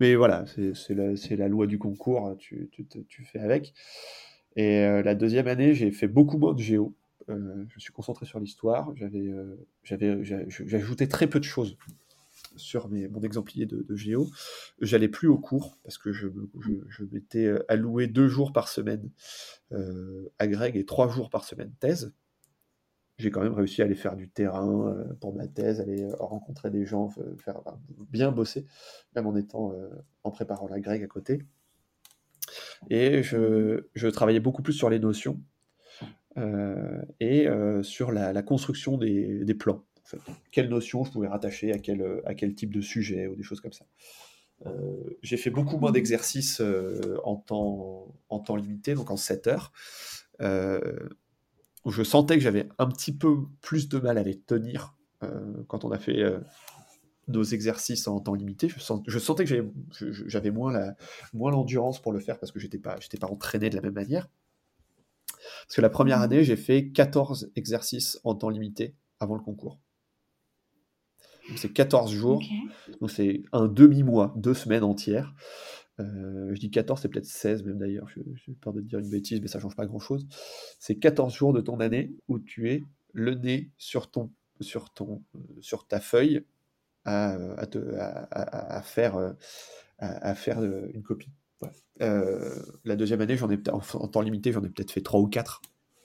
Mais 0.00 0.14
voilà, 0.14 0.44
c'est 0.46 0.94
la, 0.94 1.12
la, 1.36 1.48
loi 1.48 1.66
du 1.66 1.78
concours, 1.78 2.36
tu, 2.38 2.68
tu, 2.70 2.86
tu 2.86 3.24
fais 3.24 3.40
avec. 3.40 3.74
Et 4.56 4.84
euh, 4.84 5.02
la 5.02 5.14
deuxième 5.14 5.48
année, 5.48 5.74
j'ai 5.74 5.90
fait 5.90 6.08
beaucoup 6.08 6.38
moins 6.38 6.54
de 6.54 6.60
géo. 6.60 6.94
Euh, 7.28 7.64
je 7.68 7.80
suis 7.80 7.92
concentré 7.92 8.26
sur 8.26 8.40
l'histoire. 8.40 8.94
J'avais, 8.96 9.28
euh, 9.28 9.56
j'ajoutais 9.82 11.06
très 11.06 11.26
peu 11.26 11.38
de 11.38 11.44
choses 11.44 11.76
sur 12.56 12.88
mon 12.88 13.20
exemplier 13.22 13.66
de, 13.66 13.82
de 13.82 13.96
géo. 13.96 14.28
J'allais 14.80 15.08
plus 15.08 15.28
au 15.28 15.38
cours 15.38 15.78
parce 15.82 15.98
que 15.98 16.12
je, 16.12 16.28
je, 16.60 16.72
je 16.88 17.04
m'étais 17.04 17.52
alloué 17.68 18.06
deux 18.06 18.28
jours 18.28 18.52
par 18.52 18.68
semaine 18.68 19.10
à 20.38 20.46
Greg 20.46 20.76
et 20.76 20.84
trois 20.84 21.08
jours 21.08 21.30
par 21.30 21.44
semaine 21.44 21.72
thèse 21.80 22.12
j'ai 23.18 23.32
quand 23.32 23.42
même 23.42 23.52
réussi 23.52 23.82
à 23.82 23.84
aller 23.84 23.96
faire 23.96 24.16
du 24.16 24.28
terrain 24.28 24.88
euh, 24.88 25.04
pour 25.20 25.34
ma 25.34 25.48
thèse, 25.48 25.80
aller 25.80 26.04
euh, 26.04 26.14
rencontrer 26.20 26.70
des 26.70 26.86
gens, 26.86 27.10
faire 27.38 27.60
bien 28.10 28.30
bosser, 28.30 28.64
même 29.14 29.26
en 29.26 29.36
étant 29.36 29.72
euh, 29.72 29.88
en 30.22 30.30
préparant 30.30 30.68
la 30.68 30.80
grecque 30.80 31.02
à 31.02 31.08
côté. 31.08 31.42
Et 32.90 33.22
je, 33.24 34.08
travaillais 34.10 34.40
beaucoup 34.40 34.62
plus 34.62 34.72
sur 34.72 34.88
les 34.88 35.00
notions 35.00 35.40
et 37.20 37.46
sur 37.82 38.12
la, 38.12 38.42
construction 38.42 38.96
des, 38.98 39.54
plans. 39.58 39.84
Quelles 40.50 40.68
notions 40.68 41.04
je 41.04 41.12
pouvais 41.12 41.28
rattacher 41.28 41.72
à 41.72 41.78
quel, 41.78 42.54
type 42.54 42.72
de 42.72 42.80
sujet 42.80 43.26
ou 43.26 43.36
des 43.36 43.42
choses 43.42 43.60
comme 43.60 43.72
ça. 43.72 43.86
j'ai 45.22 45.36
fait 45.36 45.50
beaucoup 45.50 45.78
moins 45.78 45.92
d'exercices 45.92 46.62
en, 47.24 47.36
temps, 47.36 48.14
en 48.28 48.56
limité, 48.56 48.94
donc 48.94 49.10
en 49.10 49.16
7 49.16 49.46
heures 49.48 49.72
je 51.90 52.02
sentais 52.02 52.36
que 52.36 52.42
j'avais 52.42 52.68
un 52.78 52.86
petit 52.86 53.12
peu 53.12 53.46
plus 53.60 53.88
de 53.88 53.98
mal 53.98 54.18
à 54.18 54.22
les 54.22 54.38
tenir 54.38 54.96
euh, 55.22 55.62
quand 55.68 55.84
on 55.84 55.90
a 55.90 55.98
fait 55.98 56.20
euh, 56.20 56.40
nos 57.28 57.42
exercices 57.42 58.08
en 58.08 58.20
temps 58.20 58.34
limité. 58.34 58.68
Je, 58.68 59.18
sentais 59.18 59.44
que 59.44 59.70
j'avais 60.26 60.50
moins 60.50 60.94
l'endurance 61.32 62.00
pour 62.00 62.12
le 62.12 62.20
faire 62.20 62.38
parce 62.38 62.52
que 62.52 62.58
j'étais 62.58 62.78
pas, 62.78 62.96
pas 63.20 63.26
entraîné 63.26 63.70
de 63.70 63.76
la 63.76 63.82
même 63.82 63.94
manière. 63.94 64.28
Parce 65.68 65.76
que 65.76 65.80
la 65.82 65.90
première 65.90 66.22
année, 66.22 66.44
j'ai 66.44 66.56
fait 66.56 66.88
14 66.88 67.52
exercices 67.54 68.18
en 68.24 68.34
temps 68.34 68.48
limité 68.48 68.94
avant 69.20 69.34
le 69.34 69.42
concours. 69.42 69.78
c'est 71.56 71.70
14 71.70 72.10
jours, 72.10 72.42
donc 73.02 73.10
c'est 73.10 73.42
un 73.52 73.68
demi-mois, 73.68 74.32
deux 74.36 74.54
semaines 74.54 74.82
entières. 74.82 75.34
Euh, 76.00 76.54
je 76.54 76.58
dis 76.58 76.70
14, 76.70 77.02
c'est 77.02 77.08
peut-être 77.08 77.26
16 77.26 77.64
même 77.64 77.78
d'ailleurs, 77.78 78.08
j'ai 78.08 78.54
peur 78.54 78.72
de 78.72 78.80
dire 78.80 78.98
une 78.98 79.10
bêtise, 79.10 79.42
mais 79.42 79.48
ça 79.48 79.60
change 79.60 79.76
pas 79.76 79.84
grand-chose. 79.84 80.26
C'est 80.78 80.98
14 80.98 81.34
jours 81.34 81.52
de 81.52 81.60
ton 81.60 81.80
année 81.80 82.14
où 82.28 82.38
tu 82.38 82.70
es 82.70 82.82
le 83.12 83.34
nez 83.34 83.70
sur, 83.76 84.10
ton, 84.10 84.32
sur, 84.62 84.88
ton, 84.88 85.22
sur 85.60 85.86
ta 85.86 86.00
feuille 86.00 86.46
à, 87.04 87.36
à, 87.58 88.82
faire, 88.82 89.34
à, 89.98 90.34
faire 90.34 90.62
une 90.62 91.02
copie. 91.02 91.30
Euh, 92.00 92.54
la 92.84 92.96
deuxième 92.96 93.20
année, 93.20 93.36
j'en 93.36 93.50
ai 93.50 93.58
en, 93.70 93.80
en 93.80 94.08
temps 94.08 94.20
limité, 94.20 94.52
j'en 94.52 94.62
ai 94.62 94.68
peut-être 94.68 94.92
fait 94.92 95.00
3 95.00 95.20
ou 95.20 95.26
4, 95.26 95.62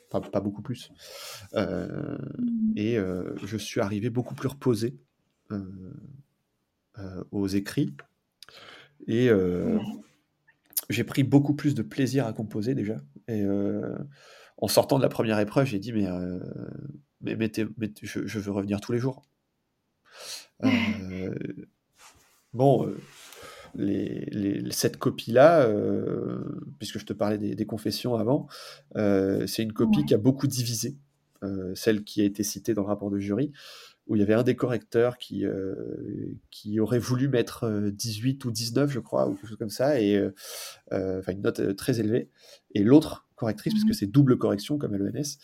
pas, 0.09 0.39
beaucoup 0.39 0.61
plus. 0.61 0.91
Euh, 1.53 2.17
et 2.75 2.97
je 3.43 3.57
suis 3.57 3.81
arrivé 3.81 4.09
beaucoup 4.09 4.35
plus 4.35 4.49
reposé 4.49 4.97
aux 7.31 7.47
écrits 7.47 7.93
et 9.07 9.29
euh, 9.29 9.79
j'ai 10.89 11.03
pris 11.03 11.23
beaucoup 11.23 11.53
plus 11.53 11.75
de 11.75 11.81
plaisir 11.81 12.25
à 12.25 12.33
composer 12.33 12.75
déjà. 12.75 12.97
Et 13.27 13.41
euh, 13.41 13.95
en 14.57 14.67
sortant 14.67 14.97
de 14.97 15.03
la 15.03 15.09
première 15.09 15.39
épreuve, 15.39 15.67
j'ai 15.67 15.79
dit 15.79 15.93
mais, 15.93 16.07
euh, 16.07 16.39
mais, 17.21 17.51
je, 18.01 18.39
veux 18.39 18.51
revenir 18.51 18.81
tous 18.81 18.91
les 18.91 18.99
jours. 18.99 19.23
bon, 22.53 22.93
les, 23.75 24.63
cette 24.71 24.97
copie-là, 24.97 25.67
puisque 26.79 26.99
je 26.99 27.05
te 27.05 27.13
parlais 27.13 27.37
des, 27.37 27.65
confessions 27.65 28.15
avant, 28.15 28.47
c'est 28.95 29.63
une 29.63 29.73
copie 29.73 30.05
qui 30.05 30.13
a 30.13 30.17
beaucoup 30.17 30.47
divisé, 30.47 30.95
celle 31.75 32.03
qui 32.03 32.21
a 32.21 32.25
été 32.25 32.43
citée 32.43 32.73
dans 32.73 32.83
le 32.83 32.87
rapport 32.87 33.09
de 33.09 33.19
jury 33.19 33.51
où 34.07 34.15
il 34.15 34.19
y 34.19 34.21
avait 34.21 34.33
un 34.33 34.43
des 34.43 34.55
correcteurs 34.55 35.17
qui, 35.17 35.45
euh, 35.45 35.75
qui 36.51 36.79
aurait 36.79 36.99
voulu 36.99 37.29
mettre 37.29 37.89
18 37.89 38.45
euh, 38.45 38.49
ou 38.49 38.51
19, 38.51 38.91
je 38.91 38.99
crois, 38.99 39.27
ou 39.27 39.35
quelque 39.35 39.47
chose 39.47 39.57
comme 39.57 39.69
ça, 39.69 39.99
et 40.01 40.17
euh, 40.91 41.21
une 41.29 41.41
note 41.41 41.75
très 41.75 41.99
élevée. 41.99 42.29
Et 42.75 42.83
l'autre 42.83 43.27
correctrice, 43.35 43.73
parce 43.73 43.85
que 43.85 43.91
mmh. 43.91 43.93
c'est 43.93 44.07
double 44.07 44.37
correction 44.37 44.77
comme 44.77 44.93
à 44.93 44.97
l'ENS, 44.97 45.37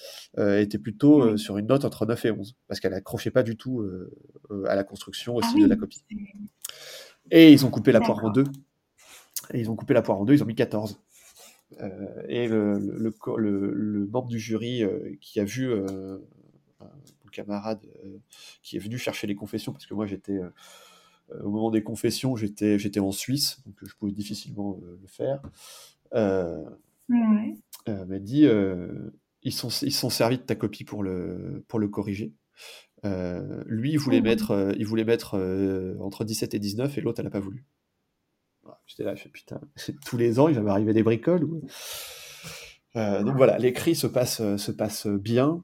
était 0.62 0.78
plutôt 0.78 1.38
sur 1.38 1.58
une 1.58 1.68
note 1.68 1.86
entre 1.86 2.06
9 2.06 2.26
et 2.26 2.32
11, 2.32 2.56
parce 2.68 2.80
qu'elle 2.80 2.94
accrochait 2.94 3.32
pas 3.32 3.44
du 3.44 3.56
tout 3.56 3.84
à 4.68 4.76
la 4.76 4.84
construction 4.84 5.36
aussi 5.36 5.56
ah 5.56 5.64
de 5.64 5.66
la 5.68 5.76
copie. 5.76 6.04
Et 7.32 7.52
ils 7.52 7.66
ont 7.66 7.70
coupé 7.70 7.92
la 7.92 8.02
poire 8.02 8.24
en 8.24 8.30
deux. 8.30 8.46
Et 9.54 9.60
ils 9.60 9.70
ont 9.70 9.76
coupé 9.76 9.94
la 9.94 10.02
poire 10.02 10.20
en 10.20 10.26
deux, 10.26 10.34
ils 10.34 10.44
ont 10.44 10.48
mis 10.48 10.56
14. 10.56 11.00
et 12.28 12.48
le, 12.48 12.80
le, 12.80 13.14
le, 13.38 13.72
le, 13.74 14.08
membre 14.08 14.28
du 14.28 14.40
jury 14.40 14.84
qui 15.22 15.40
a 15.40 15.44
vu 15.44 15.72
camarade 17.30 17.86
euh, 18.04 18.18
qui 18.62 18.76
est 18.76 18.80
venu 18.80 18.98
chercher 18.98 19.28
les 19.28 19.36
confessions, 19.36 19.72
parce 19.72 19.86
que 19.86 19.94
moi 19.94 20.06
j'étais 20.06 20.34
euh, 20.34 20.50
euh, 21.32 21.44
au 21.44 21.50
moment 21.50 21.72
des 21.72 21.84
confessions, 21.84 22.36
j'étais, 22.36 22.78
j'étais 22.80 23.00
en 23.00 23.12
Suisse, 23.12 23.62
donc 23.66 23.76
je 23.82 23.94
pouvais 23.96 24.12
difficilement 24.12 24.80
le 24.82 25.08
faire. 25.08 25.42
m'a 27.88 28.20
dit 28.20 28.48
ils 29.42 29.54
sont 29.54 29.70
ils 29.70 29.94
sont 29.94 30.10
servis 30.10 30.38
de 30.38 30.44
ta 30.44 30.56
copie 30.56 30.84
pour 30.84 31.04
le 31.04 31.64
pour 31.68 31.80
le 31.80 31.88
corriger. 31.88 32.34
Lui, 33.04 33.92
il 33.92 34.00
voulait 34.00 34.22
mettre 34.22 34.74
il 34.78 34.86
voulait 34.86 35.06
mettre 35.06 35.36
entre 36.00 36.24
17 36.24 36.54
et 36.54 36.60
19 36.60 36.98
et 36.98 37.02
l'autre 37.02 37.20
elle 37.20 37.26
n'a 37.26 37.32
pas 37.32 37.40
voulu. 37.40 37.66
J'étais 38.86 39.04
là, 39.04 39.16
je 39.16 39.24
fais 39.24 39.30
putain, 39.30 39.60
tous 40.06 40.18
les 40.18 40.40
ans 40.40 40.48
il 40.48 40.56
va 40.56 40.62
m'arriver 40.62 40.94
des 40.94 41.04
bricoles. 41.04 41.48
donc 42.96 43.36
voilà, 43.38 43.58
l'écrit 43.58 43.96
se 43.96 44.08
passe 44.08 44.56
se 44.58 44.72
passe 44.72 45.08
bien 45.08 45.64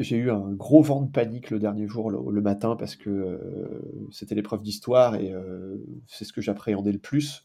j'ai 0.00 0.16
eu 0.16 0.30
un 0.30 0.52
gros 0.52 0.82
vent 0.82 1.02
de 1.02 1.10
panique 1.10 1.50
le 1.50 1.58
dernier 1.58 1.86
jour, 1.86 2.10
le, 2.10 2.40
matin, 2.40 2.74
parce 2.74 2.96
que 2.96 3.10
euh, 3.10 4.08
c'était 4.10 4.34
l'épreuve 4.34 4.62
d'histoire 4.62 5.14
et 5.14 5.32
euh, 5.32 5.76
c'est 6.06 6.24
ce 6.24 6.32
que 6.32 6.40
j'appréhendais 6.40 6.92
le 6.92 6.98
plus. 6.98 7.44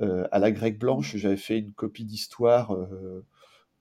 Euh, 0.00 0.26
à 0.30 0.38
la 0.38 0.52
grecque 0.52 0.78
blanche, 0.78 1.16
j'avais 1.16 1.36
fait 1.36 1.58
une 1.58 1.72
copie 1.72 2.04
d'histoire 2.04 2.76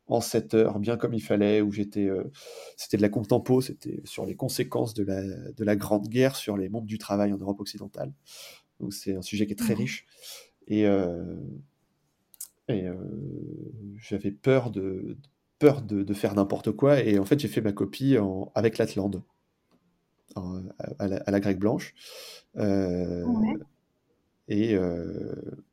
en 0.10 0.22
7 0.22 0.54
heures, 0.56 0.80
bien 0.80 0.98
comme 0.98 1.14
il 1.14 1.22
fallait, 1.22 1.62
où 1.62 1.72
j'étais, 1.72 2.10
c'était 2.76 2.98
de 2.98 3.02
la 3.02 3.10
contempo, 3.10 3.62
c'était 3.62 4.02
sur 4.06 4.26
les 4.26 4.36
conséquences 4.36 4.94
de 4.94 5.04
la, 5.04 5.22
de 5.22 5.64
la 5.64 5.76
Grande 5.76 6.08
Guerre 6.08 6.36
sur 6.36 6.58
les 6.58 6.68
mondes 6.68 6.88
du 6.88 6.98
travail 6.98 7.32
en 7.32 7.38
Europe 7.38 7.60
occidentale. 7.62 8.12
Donc 8.80 8.94
c'est 8.94 9.16
un 9.16 9.22
sujet 9.22 9.46
qui 9.46 9.54
est 9.54 9.56
très 9.56 9.76
riche. 9.76 10.08
Et, 10.68 10.86
et 12.68 12.86
j'avais 13.98 14.32
peur 14.32 14.72
de 14.72 15.18
peur 15.60 15.82
de, 15.82 16.14
faire 16.14 16.34
n'importe 16.34 16.72
quoi. 16.72 17.02
Et 17.02 17.20
en 17.20 17.26
fait, 17.26 17.40
j'ai 17.40 17.48
fait 17.48 17.62
ma 17.62 17.74
copie 17.74 18.18
en, 18.18 18.52
avec 18.56 18.78
l'Atlande, 18.78 19.22
à, 20.36 21.08
la, 21.08 21.40
grecque 21.40 21.60
blanche. 21.60 21.94
Et 24.48 24.78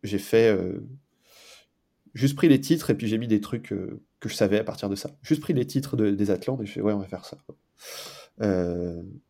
j'ai 0.03 0.19
fait 0.19 0.59
juste 2.17 2.35
pris 2.35 2.49
les 2.49 2.61
titres 2.61 2.91
et 2.91 2.95
puis 2.95 3.07
j'ai 3.07 3.19
mis 3.19 3.29
des 3.29 3.41
trucs 3.41 3.69
que 4.21 4.29
je 4.29 4.35
savais 4.35 4.59
à 4.59 4.65
partir 4.65 4.89
de 4.89 4.97
ça. 4.97 5.11
Juste 5.23 5.41
pris 5.41 5.53
les 5.53 5.67
titres 5.67 5.97
des 5.97 6.31
Atlantes 6.31 6.61
et 6.63 6.67
je 6.67 6.73
fais 6.73 6.81
ouais, 6.81 6.93
on 6.93 6.99
va 6.99 7.07
faire 7.07 7.25
ça. 7.25 7.39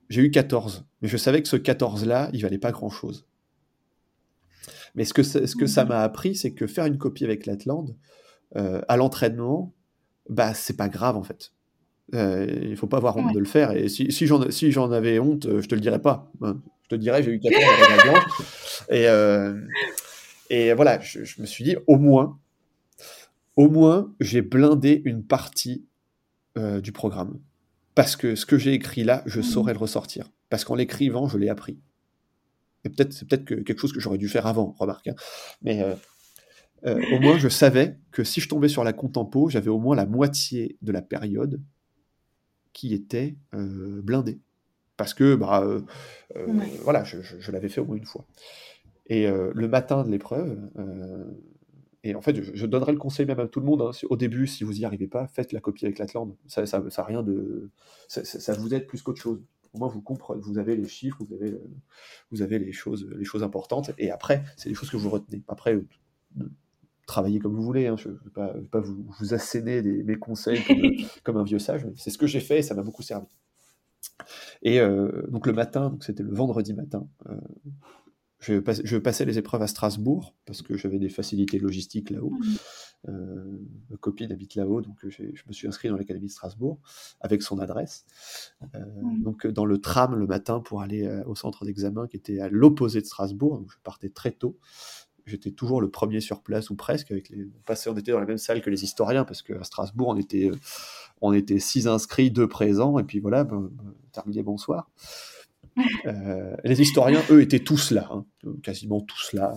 j'ai 0.08 0.22
eu 0.22 0.30
14, 0.30 0.86
mais 1.02 1.08
je 1.08 1.16
savais 1.16 1.42
que 1.42 1.48
ce 1.48 1.56
14-là, 1.56 2.30
il 2.32 2.42
valait 2.42 2.58
pas 2.58 2.72
grand-chose. 2.72 3.26
Mais 4.94 5.04
ce 5.04 5.12
que, 5.12 5.22
ce 5.22 5.54
que 5.54 5.66
ça 5.66 5.84
mmh. 5.84 5.88
m'a 5.88 6.00
appris, 6.02 6.34
c'est 6.34 6.52
que 6.52 6.66
faire 6.66 6.86
une 6.86 6.96
copie 6.96 7.24
avec 7.24 7.44
l'Atlante, 7.44 7.90
euh, 8.56 8.80
à 8.88 8.96
l'entraînement, 8.96 9.74
bah, 10.28 10.54
c'est 10.54 10.76
pas 10.76 10.88
grave 10.88 11.16
en 11.16 11.22
fait. 11.22 11.52
Euh, 12.14 12.46
il 12.62 12.76
faut 12.76 12.86
pas 12.86 12.98
avoir 12.98 13.16
honte 13.16 13.34
de 13.34 13.38
le 13.38 13.46
faire. 13.46 13.72
Et 13.72 13.88
si, 13.88 14.12
si 14.12 14.26
j'en 14.26 14.50
si 14.50 14.72
avais 14.78 15.18
honte, 15.18 15.46
euh, 15.46 15.60
je 15.60 15.68
te 15.68 15.74
le 15.74 15.80
dirais 15.80 16.00
pas. 16.00 16.30
Hein. 16.40 16.60
Je 16.84 16.88
te 16.88 16.94
dirais, 16.94 17.22
j'ai 17.22 17.32
eu 17.32 17.40
14 17.40 18.08
ans 18.08 18.20
Et, 18.90 19.08
euh, 19.08 19.60
et 20.50 20.72
voilà, 20.72 21.00
je, 21.00 21.24
je, 21.24 21.40
me 21.40 21.46
suis 21.46 21.64
dit, 21.64 21.76
au 21.88 21.96
moins, 21.96 22.38
au 23.56 23.68
moins, 23.68 24.14
j'ai 24.20 24.42
blindé 24.42 25.02
une 25.04 25.24
partie 25.24 25.86
euh, 26.56 26.80
du 26.80 26.92
programme. 26.92 27.38
Parce 27.94 28.14
que 28.16 28.34
ce 28.34 28.46
que 28.46 28.58
j'ai 28.58 28.74
écrit 28.74 29.04
là, 29.04 29.22
je 29.26 29.40
mmh. 29.40 29.44
saurais 29.44 29.72
le 29.72 29.78
ressortir. 29.78 30.30
Parce 30.50 30.64
qu'en 30.64 30.74
l'écrivant, 30.74 31.28
je 31.28 31.38
l'ai 31.38 31.48
appris 31.48 31.78
peut-être 32.88 33.12
c'est 33.12 33.28
peut-être 33.28 33.44
quelque 33.44 33.78
chose 33.78 33.92
que 33.92 34.00
j'aurais 34.00 34.18
dû 34.18 34.28
faire 34.28 34.46
avant, 34.46 34.74
remarque. 34.78 35.08
Hein. 35.08 35.14
Mais 35.62 35.82
euh, 35.82 35.94
euh, 36.86 37.00
au 37.14 37.20
moins, 37.20 37.38
je 37.38 37.48
savais 37.48 37.98
que 38.12 38.24
si 38.24 38.40
je 38.40 38.48
tombais 38.48 38.68
sur 38.68 38.84
la 38.84 38.92
contempo, 38.92 39.48
j'avais 39.48 39.70
au 39.70 39.78
moins 39.78 39.96
la 39.96 40.06
moitié 40.06 40.76
de 40.82 40.92
la 40.92 41.02
période 41.02 41.60
qui 42.72 42.92
était 42.92 43.36
blindée. 43.52 44.38
Parce 44.98 45.14
que, 45.14 45.34
bah, 45.34 45.66
voilà, 46.82 47.04
je, 47.04 47.50
l'avais 47.50 47.68
fait 47.68 47.80
au 47.80 47.86
moins 47.86 47.96
une 47.96 48.04
fois. 48.04 48.26
Et 49.06 49.26
le 49.26 49.68
matin 49.68 50.04
de 50.04 50.10
l'épreuve, 50.10 50.58
et 52.06 52.14
en 52.14 52.20
fait, 52.20 52.40
je, 52.40 52.66
donnerai 52.66 52.92
le 52.92 52.98
conseil 52.98 53.26
même 53.26 53.40
à 53.40 53.48
tout 53.48 53.58
le 53.58 53.66
monde, 53.66 53.82
hein, 53.82 53.90
au 54.08 54.16
début, 54.16 54.46
si 54.46 54.62
vous 54.62 54.74
n'y 54.74 54.84
arrivez 54.84 55.08
pas, 55.08 55.26
faites 55.26 55.52
la 55.52 55.60
copie 55.60 55.84
avec 55.86 55.98
l'Atlante. 55.98 56.36
Ça, 56.46 56.64
ça, 56.66 56.82
ça, 56.88 57.02
rien 57.02 57.22
de, 57.22 57.70
ça, 58.06 58.24
ça 58.24 58.52
vous 58.52 58.74
aide 58.74 58.86
plus 58.86 59.02
qu'autre 59.02 59.20
chose 59.20 59.40
au 59.72 59.78
moins 59.78 59.88
vous 59.88 60.00
comprenez, 60.00 60.40
vous 60.40 60.58
avez 60.58 60.76
les 60.76 60.88
chiffres, 60.88 61.18
vous 61.20 61.34
avez, 61.34 61.58
vous 62.30 62.42
avez 62.42 62.58
les, 62.58 62.72
choses, 62.72 63.06
les 63.16 63.24
choses 63.24 63.42
importantes, 63.42 63.90
et 63.98 64.10
après, 64.10 64.42
c'est 64.56 64.68
les 64.68 64.74
choses 64.74 64.90
que 64.90 64.96
vous 64.96 65.10
retenez. 65.10 65.42
Après, 65.48 65.74
euh, 65.74 65.86
travaillez 67.06 67.38
comme 67.38 67.54
vous 67.54 67.62
voulez, 67.62 67.86
hein, 67.86 67.96
je 67.96 68.08
ne 68.08 68.14
vais 68.14 68.68
pas, 68.70 68.80
vous, 68.80 69.04
vous, 69.18 69.34
asséner 69.34 69.82
mes 69.82 70.16
conseils 70.16 70.62
comme, 71.24 71.36
un 71.36 71.44
vieux 71.44 71.58
sage, 71.58 71.86
c'est 71.96 72.10
ce 72.10 72.18
que 72.18 72.26
j'ai 72.26 72.40
fait 72.40 72.60
et 72.60 72.62
ça 72.62 72.74
m'a 72.74 72.82
beaucoup 72.82 73.02
servi. 73.02 73.26
Et 74.62 74.80
euh, 74.80 75.26
donc 75.28 75.46
le 75.46 75.52
matin, 75.52 75.90
donc 75.90 76.04
c'était 76.04 76.22
le 76.22 76.32
vendredi 76.32 76.72
matin, 76.72 77.06
euh, 78.50 78.62
je, 78.66 78.82
je, 78.84 78.96
passais 78.96 79.24
les 79.24 79.38
épreuves 79.38 79.62
à 79.62 79.66
Strasbourg 79.66 80.34
parce 80.44 80.62
que 80.62 80.76
j'avais 80.76 80.98
des 80.98 81.08
facilités 81.08 81.58
logistiques 81.58 82.10
là-haut. 82.10 82.30
Mmh. 82.30 82.56
Euh, 83.08 83.58
ma 83.90 83.96
copine 83.98 84.32
habite 84.32 84.54
là-haut, 84.54 84.80
donc 84.80 84.96
je 85.08 85.22
me 85.46 85.52
suis 85.52 85.68
inscrit 85.68 85.88
dans 85.88 85.96
l'académie 85.96 86.26
de 86.26 86.32
Strasbourg 86.32 86.78
avec 87.20 87.42
son 87.42 87.58
adresse. 87.58 88.04
Euh, 88.74 88.78
mmh. 88.78 89.22
Donc 89.22 89.46
dans 89.46 89.64
le 89.64 89.78
tram 89.78 90.16
le 90.16 90.26
matin 90.26 90.60
pour 90.60 90.82
aller 90.82 91.04
euh, 91.04 91.22
au 91.26 91.34
centre 91.34 91.64
d'examen 91.64 92.06
qui 92.08 92.16
était 92.16 92.40
à 92.40 92.48
l'opposé 92.48 93.00
de 93.00 93.06
Strasbourg, 93.06 93.58
donc 93.58 93.70
je 93.70 93.78
partais 93.82 94.08
très 94.08 94.32
tôt. 94.32 94.58
J'étais 95.24 95.50
toujours 95.50 95.80
le 95.80 95.90
premier 95.90 96.20
sur 96.20 96.40
place 96.40 96.70
ou 96.70 96.76
presque. 96.76 97.10
Avec 97.10 97.30
les, 97.30 97.48
on, 97.68 97.90
on 97.90 97.96
était 97.96 98.12
dans 98.12 98.20
la 98.20 98.26
même 98.26 98.38
salle 98.38 98.62
que 98.62 98.70
les 98.70 98.84
historiens 98.84 99.24
parce 99.24 99.42
qu'à 99.42 99.62
Strasbourg 99.64 100.08
on 100.08 100.16
était 100.16 100.50
on 101.20 101.32
était 101.32 101.58
six 101.58 101.86
inscrits, 101.86 102.30
deux 102.30 102.48
présents, 102.48 102.98
et 102.98 103.04
puis 103.04 103.20
voilà, 103.20 103.44
ben 103.44 103.70
terminé, 104.12 104.42
bonsoir. 104.42 104.90
Euh, 106.06 106.56
les 106.64 106.80
historiens, 106.80 107.22
eux, 107.30 107.42
étaient 107.42 107.60
tous 107.60 107.90
là, 107.90 108.08
hein, 108.10 108.24
quasiment 108.62 109.00
tous 109.00 109.32
là, 109.32 109.52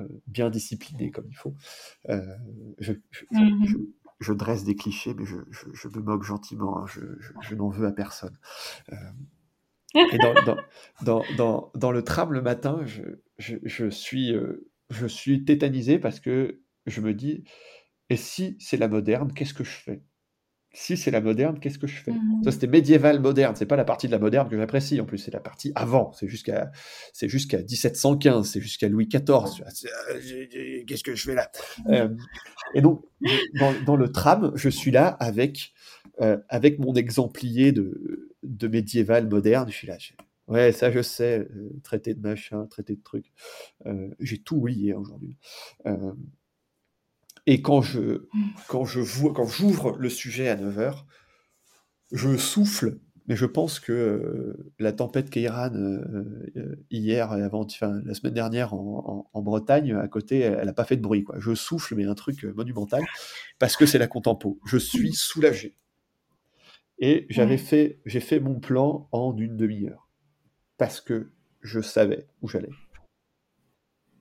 euh, 0.00 0.08
bien 0.26 0.50
disciplinés 0.50 1.10
comme 1.10 1.26
il 1.28 1.36
faut. 1.36 1.54
Euh, 2.08 2.20
mhm. 3.30 3.86
je, 4.20 4.32
dresse 4.32 4.64
des 4.64 4.76
clichés, 4.76 5.14
mais 5.14 5.24
je, 5.24 5.88
me 5.88 6.02
moque 6.02 6.24
gentiment, 6.24 6.78
hein, 6.78 6.86
je, 6.86 7.54
n'en 7.54 7.68
veux 7.68 7.86
à 7.86 7.92
personne. 7.92 8.36
et 9.94 10.18
dans, 10.18 11.92
le 11.92 12.02
tram 12.02 12.32
le 12.32 12.42
matin, 12.42 12.84
je, 13.38 13.88
suis, 13.90 14.34
je 14.90 15.06
suis 15.06 15.44
tétanisé 15.44 15.98
parce 15.98 16.20
que 16.20 16.60
je 16.86 17.00
me 17.00 17.14
dis, 17.14 17.44
et 18.10 18.16
si 18.16 18.56
c'est 18.60 18.76
la 18.76 18.88
moderne, 18.88 19.32
qu'est-ce 19.32 19.54
que 19.54 19.64
je 19.64 19.70
fais? 19.70 20.02
Si 20.74 20.96
c'est 20.96 21.12
la 21.12 21.20
moderne, 21.20 21.60
qu'est-ce 21.60 21.78
que 21.78 21.86
je 21.86 22.02
fais? 22.02 22.10
Mmh. 22.10 22.42
Ça, 22.44 22.50
c'était 22.50 22.66
médiéval 22.66 23.20
moderne. 23.20 23.54
C'est 23.56 23.64
pas 23.64 23.76
la 23.76 23.84
partie 23.84 24.08
de 24.08 24.12
la 24.12 24.18
moderne 24.18 24.48
que 24.48 24.56
j'apprécie. 24.56 25.00
En 25.00 25.06
plus, 25.06 25.18
c'est 25.18 25.32
la 25.32 25.40
partie 25.40 25.70
avant. 25.76 26.12
C'est 26.12 26.26
jusqu'à, 26.26 26.72
c'est 27.12 27.28
jusqu'à 27.28 27.58
1715. 27.58 28.50
C'est 28.50 28.60
jusqu'à 28.60 28.88
Louis 28.88 29.06
XIV. 29.06 29.64
Euh, 30.10 30.84
qu'est-ce 30.86 31.04
que 31.04 31.14
je 31.14 31.22
fais 31.22 31.34
là? 31.34 31.50
Euh, 31.88 32.08
Et 32.74 32.80
donc, 32.80 33.04
dans, 33.86 33.96
le 33.96 34.10
tram, 34.10 34.52
je 34.56 34.68
suis 34.68 34.90
là 34.90 35.06
avec 35.06 35.72
euh, 36.20 36.38
avec 36.48 36.80
mon 36.80 36.94
exemplier 36.94 37.70
de, 37.70 38.30
de 38.42 38.68
médiéval 38.68 39.28
moderne. 39.28 39.70
Je 39.70 39.76
suis 39.76 39.86
là. 39.86 39.96
Ouais, 40.48 40.72
ça 40.72 40.90
je 40.90 41.02
sais. 41.02 41.46
traité 41.84 42.14
de 42.14 42.20
machin, 42.20 42.66
traité 42.66 42.96
de 42.96 43.02
trucs. 43.02 43.32
J'ai 44.18 44.38
tout 44.38 44.56
oublié 44.56 44.92
aujourd'hui. 44.92 45.38
Et 47.46 47.60
quand 47.60 47.82
je, 47.82 48.00
mmh. 48.00 48.42
quand 48.68 48.84
je 48.84 49.00
vois, 49.00 49.32
quand 49.32 49.46
j'ouvre 49.46 49.96
le 49.98 50.08
sujet 50.08 50.48
à 50.48 50.56
9h, 50.56 51.04
je 52.12 52.36
souffle, 52.36 52.98
mais 53.26 53.36
je 53.36 53.46
pense 53.46 53.80
que 53.80 53.92
euh, 53.92 54.72
la 54.78 54.92
tempête 54.92 55.30
Keiran 55.30 55.74
euh, 55.74 56.50
euh, 56.56 56.76
hier, 56.90 57.32
avant, 57.32 57.64
enfin, 57.64 58.00
la 58.04 58.14
semaine 58.14 58.34
dernière 58.34 58.74
en, 58.74 59.28
en, 59.32 59.42
Bretagne, 59.42 59.94
à 59.94 60.08
côté, 60.08 60.40
elle 60.40 60.66
n'a 60.66 60.72
pas 60.72 60.84
fait 60.84 60.96
de 60.96 61.02
bruit. 61.02 61.24
Quoi. 61.24 61.36
Je 61.38 61.54
souffle, 61.54 61.94
mais 61.94 62.04
un 62.04 62.14
truc 62.14 62.44
monumental, 62.44 63.02
parce 63.58 63.76
que 63.76 63.86
c'est 63.86 63.98
la 63.98 64.06
contempo. 64.06 64.58
Je 64.66 64.76
suis 64.76 65.12
soulagé. 65.12 65.76
Et 66.98 67.26
j'avais 67.28 67.58
fait, 67.58 68.00
j'ai 68.06 68.20
fait 68.20 68.40
mon 68.40 68.60
plan 68.60 69.08
en 69.10 69.36
une 69.36 69.56
demi-heure, 69.56 70.08
parce 70.78 71.00
que 71.00 71.32
je 71.60 71.80
savais 71.80 72.28
où 72.40 72.48
j'allais. 72.48 72.70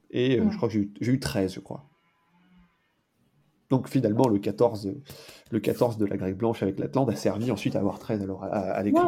Et 0.09 0.39
je 0.39 0.57
crois 0.57 0.69
que 0.69 0.73
j'ai 0.73 0.81
eu, 0.81 1.13
eu 1.13 1.19
13, 1.19 1.53
je 1.53 1.59
crois. 1.59 1.92
Donc 3.73 3.89
finalement, 3.89 4.27
le 4.27 4.37
14, 4.37 4.93
le 5.49 5.59
14 5.59 5.97
de 5.97 6.05
la 6.05 6.15
grecque 6.15 6.37
blanche 6.37 6.61
avec 6.61 6.77
l'Atlante 6.77 7.09
a 7.09 7.15
servi 7.15 7.49
ensuite 7.49 7.75
à 7.75 7.79
avoir 7.79 7.97
13 7.97 8.21
alors, 8.21 8.43
à, 8.43 8.83
l'écrit. 8.83 9.01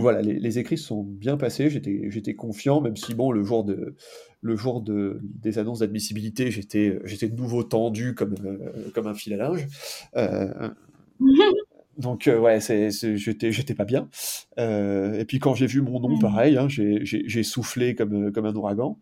voilà, 0.00 0.22
les, 0.22 0.58
écrits 0.58 0.78
sont 0.78 1.02
bien 1.02 1.36
passés, 1.36 1.68
j'étais, 1.68 2.34
confiant, 2.34 2.80
même 2.80 2.96
si 2.96 3.12
bon, 3.12 3.30
le 3.30 3.42
jour, 3.42 3.62
de, 3.62 3.94
le 4.40 4.56
jour 4.56 4.80
de, 4.80 5.20
des 5.22 5.58
annonces 5.58 5.80
d'admissibilité, 5.80 6.50
j'étais, 6.50 6.88
de 6.98 7.36
nouveau 7.36 7.62
tendu 7.62 8.14
comme, 8.14 8.36
euh, 8.42 8.90
comme 8.94 9.06
un 9.06 9.12
fil 9.12 9.34
à 9.34 9.36
linge. 9.36 9.66
Euh, 10.16 10.70
donc 11.98 12.26
euh, 12.26 12.38
ouais, 12.38 12.58
j'étais, 12.58 13.74
pas 13.74 13.84
bien. 13.84 14.08
et 14.56 15.26
puis 15.28 15.40
quand 15.40 15.52
j'ai 15.52 15.66
vu 15.66 15.82
mon 15.82 16.00
nom, 16.00 16.18
pareil, 16.18 16.56
hein, 16.56 16.70
j'ai, 16.70 17.00
j'ai, 17.04 17.42
soufflé 17.42 17.94
comme, 17.94 18.32
comme 18.32 18.46
un 18.46 18.56
ouragan 18.56 18.98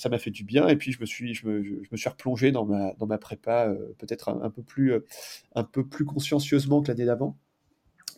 ça 0.00 0.08
m'a 0.08 0.18
fait 0.18 0.30
du 0.30 0.44
bien. 0.44 0.66
Et 0.68 0.76
puis 0.76 0.92
je 0.92 1.00
me 1.00 1.06
suis, 1.06 1.34
je 1.34 1.46
me, 1.46 1.62
je 1.62 1.88
me 1.92 1.96
suis 1.96 2.08
replongé 2.08 2.52
dans 2.52 2.64
ma, 2.64 2.94
dans 2.94 3.06
ma 3.06 3.18
prépa 3.18 3.68
euh, 3.68 3.94
peut-être 3.98 4.30
un, 4.30 4.50
peu 4.50 4.62
plus, 4.62 4.94
euh, 4.94 5.06
un 5.54 5.62
peu 5.64 5.86
plus 5.86 6.06
consciencieusement 6.06 6.80
que 6.80 6.88
l'année 6.88 7.04
d'avant. 7.04 7.36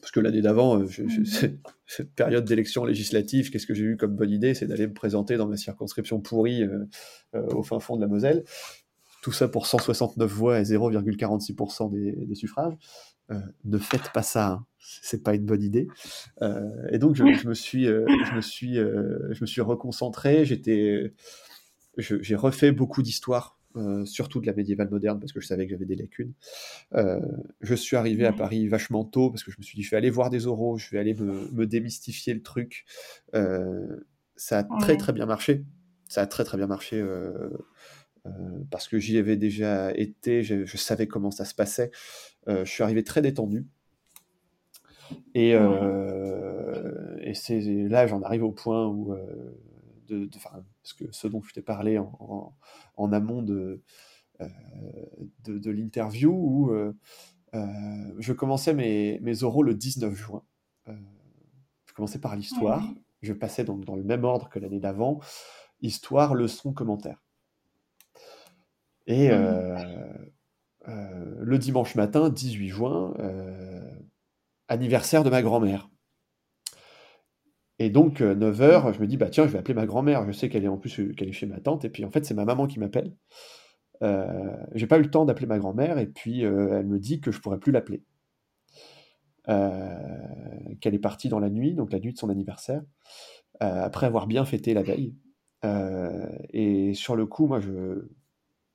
Parce 0.00 0.12
que 0.12 0.20
l'année 0.20 0.42
d'avant, 0.42 0.80
euh, 0.80 0.84
mmh. 0.84 1.58
cette 1.86 2.14
période 2.14 2.44
d'élection 2.44 2.84
législative, 2.84 3.50
qu'est-ce 3.50 3.66
que 3.66 3.74
j'ai 3.74 3.84
eu 3.84 3.96
comme 3.96 4.14
bonne 4.14 4.30
idée? 4.30 4.54
C'est 4.54 4.66
d'aller 4.66 4.86
me 4.86 4.94
présenter 4.94 5.36
dans 5.36 5.48
ma 5.48 5.56
circonscription 5.56 6.20
pourrie 6.20 6.62
au 7.32 7.62
fin 7.62 7.80
fond 7.80 7.96
de 7.96 8.00
la 8.00 8.08
Moselle. 8.08 8.44
Tout 9.22 9.32
ça 9.32 9.48
pour 9.48 9.66
169 9.66 10.30
voix 10.30 10.60
et 10.60 10.64
0,46% 10.64 11.90
des, 11.90 12.34
suffrages. 12.34 12.74
ne 13.64 13.78
faites 13.78 14.10
pas 14.12 14.22
ça, 14.22 14.48
hein. 14.48 14.66
c'est 14.78 15.22
pas 15.22 15.34
une 15.34 15.46
bonne 15.46 15.62
idée. 15.62 15.86
et 16.90 16.98
donc 16.98 17.14
je, 17.14 17.24
je 17.34 17.48
me 17.48 17.54
suis, 17.54 17.84
je 17.84 18.34
me 18.34 18.40
suis, 18.40 18.74
je 18.74 19.40
me 19.40 19.46
suis 19.46 19.60
reconcentré. 19.60 20.44
J'étais, 20.44 21.12
j'ai 21.98 22.34
refait 22.34 22.72
beaucoup 22.72 23.02
d'histoires, 23.02 23.58
euh, 23.76 24.04
surtout 24.04 24.40
de 24.40 24.46
la 24.46 24.52
médiévale 24.52 24.90
moderne, 24.90 25.18
parce 25.18 25.32
que 25.32 25.40
je 25.40 25.46
savais 25.46 25.66
que 25.66 25.70
j'avais 25.70 25.84
des 25.84 25.96
lacunes. 25.96 26.32
Euh, 26.94 27.20
je 27.60 27.74
suis 27.74 27.96
arrivé 27.96 28.26
à 28.26 28.32
Paris 28.32 28.68
vachement 28.68 29.04
tôt, 29.04 29.30
parce 29.30 29.44
que 29.44 29.50
je 29.50 29.58
me 29.58 29.62
suis 29.62 29.76
dit, 29.76 29.82
je 29.82 29.90
vais 29.90 29.96
aller 29.96 30.10
voir 30.10 30.30
des 30.30 30.46
oraux, 30.46 30.78
je 30.78 30.90
vais 30.90 30.98
aller 30.98 31.14
me, 31.14 31.66
démystifier 31.66 32.34
le 32.34 32.42
truc. 32.42 32.84
Euh, 33.34 34.04
ça 34.36 34.58
a 34.58 34.64
très 34.80 34.96
très 34.96 35.12
bien 35.12 35.26
marché. 35.26 35.64
Ça 36.08 36.22
a 36.22 36.26
très 36.26 36.44
très 36.44 36.56
bien 36.58 36.66
marché. 36.66 37.02
parce 38.70 38.88
que 38.88 38.98
j'y 38.98 39.18
avais 39.18 39.36
déjà 39.36 39.92
été, 39.94 40.42
je, 40.42 40.76
savais 40.76 41.06
comment 41.06 41.30
ça 41.30 41.44
se 41.44 41.54
passait. 41.54 41.90
je 42.46 42.64
suis 42.64 42.82
arrivé 42.82 43.04
très 43.04 43.22
détendu. 43.22 43.66
Et, 45.34 45.50
et 45.52 47.34
c'est 47.34 47.60
là, 47.60 48.06
j'en 48.06 48.22
arrive 48.22 48.44
au 48.44 48.52
point 48.52 48.86
où, 48.86 49.14
de, 50.14 50.28
parce 50.38 50.92
que 50.94 51.04
ce 51.10 51.28
dont 51.28 51.42
je 51.42 51.52
t'ai 51.52 51.62
parlé 51.62 51.98
en, 51.98 52.56
en, 52.96 53.12
amont 53.12 53.42
de, 53.42 53.82
de, 54.40 55.58
de 55.58 55.70
l'interview, 55.70 56.32
où 56.32 56.72
je 57.52 58.32
commençais 58.32 58.74
mes, 58.74 59.18
mes 59.20 59.42
oraux 59.42 59.62
le 59.62 59.74
19 59.74 60.14
juin. 60.14 60.42
je 60.86 61.94
commençais 61.94 62.20
par 62.20 62.36
l'histoire. 62.36 62.84
Je 63.20 63.32
passais 63.32 63.62
donc 63.64 63.84
dans 63.84 63.94
le 63.94 64.02
même 64.02 64.24
ordre 64.24 64.48
que 64.48 64.58
l'année 64.58 64.80
d'avant 64.80 65.20
histoire, 65.82 66.34
leçon, 66.34 66.72
commentaire. 66.72 67.22
Et 69.06 69.28
mmh. 69.28 69.32
euh, 69.32 70.14
euh, 70.88 71.34
le 71.40 71.58
dimanche 71.58 71.96
matin, 71.96 72.30
18 72.30 72.68
juin, 72.68 73.14
euh, 73.18 73.90
anniversaire 74.68 75.24
de 75.24 75.30
ma 75.30 75.42
grand-mère. 75.42 75.90
Et 77.78 77.90
donc, 77.90 78.20
9h, 78.20 78.94
je 78.94 79.00
me 79.00 79.06
dis, 79.06 79.16
bah 79.16 79.28
tiens, 79.30 79.46
je 79.46 79.52
vais 79.52 79.58
appeler 79.58 79.74
ma 79.74 79.86
grand-mère. 79.86 80.26
Je 80.26 80.32
sais 80.32 80.48
qu'elle 80.48 80.64
est 80.64 80.68
en 80.68 80.78
plus 80.78 81.14
qu'elle 81.16 81.28
est 81.28 81.32
chez 81.32 81.46
ma 81.46 81.60
tante. 81.60 81.84
Et 81.84 81.90
puis, 81.90 82.04
en 82.04 82.10
fait, 82.10 82.24
c'est 82.24 82.34
ma 82.34 82.44
maman 82.44 82.66
qui 82.66 82.78
m'appelle. 82.78 83.16
j'ai 84.74 84.86
pas 84.86 84.98
eu 84.98 85.02
le 85.02 85.10
temps 85.10 85.24
d'appeler 85.24 85.46
ma 85.46 85.58
grand-mère. 85.58 85.98
Et 85.98 86.06
puis, 86.06 86.42
elle 86.42 86.86
me 86.86 86.98
dit 86.98 87.20
que 87.20 87.32
je 87.32 87.40
pourrais 87.40 87.58
plus 87.58 87.72
l'appeler. 87.72 88.04
qu'elle 90.80 90.94
est 90.94 90.98
partie 90.98 91.28
dans 91.28 91.40
la 91.40 91.50
nuit, 91.50 91.74
donc 91.74 91.92
la 91.92 91.98
nuit 91.98 92.12
de 92.12 92.18
son 92.18 92.28
anniversaire, 92.28 92.82
après 93.60 94.06
avoir 94.06 94.26
bien 94.26 94.44
fêté 94.44 94.74
la 94.74 94.82
veille. 94.82 95.14
Euh, 95.64 96.28
et 96.50 96.94
sur 96.94 97.16
le 97.16 97.26
coup, 97.26 97.46
moi, 97.46 97.60
je, 97.60 98.08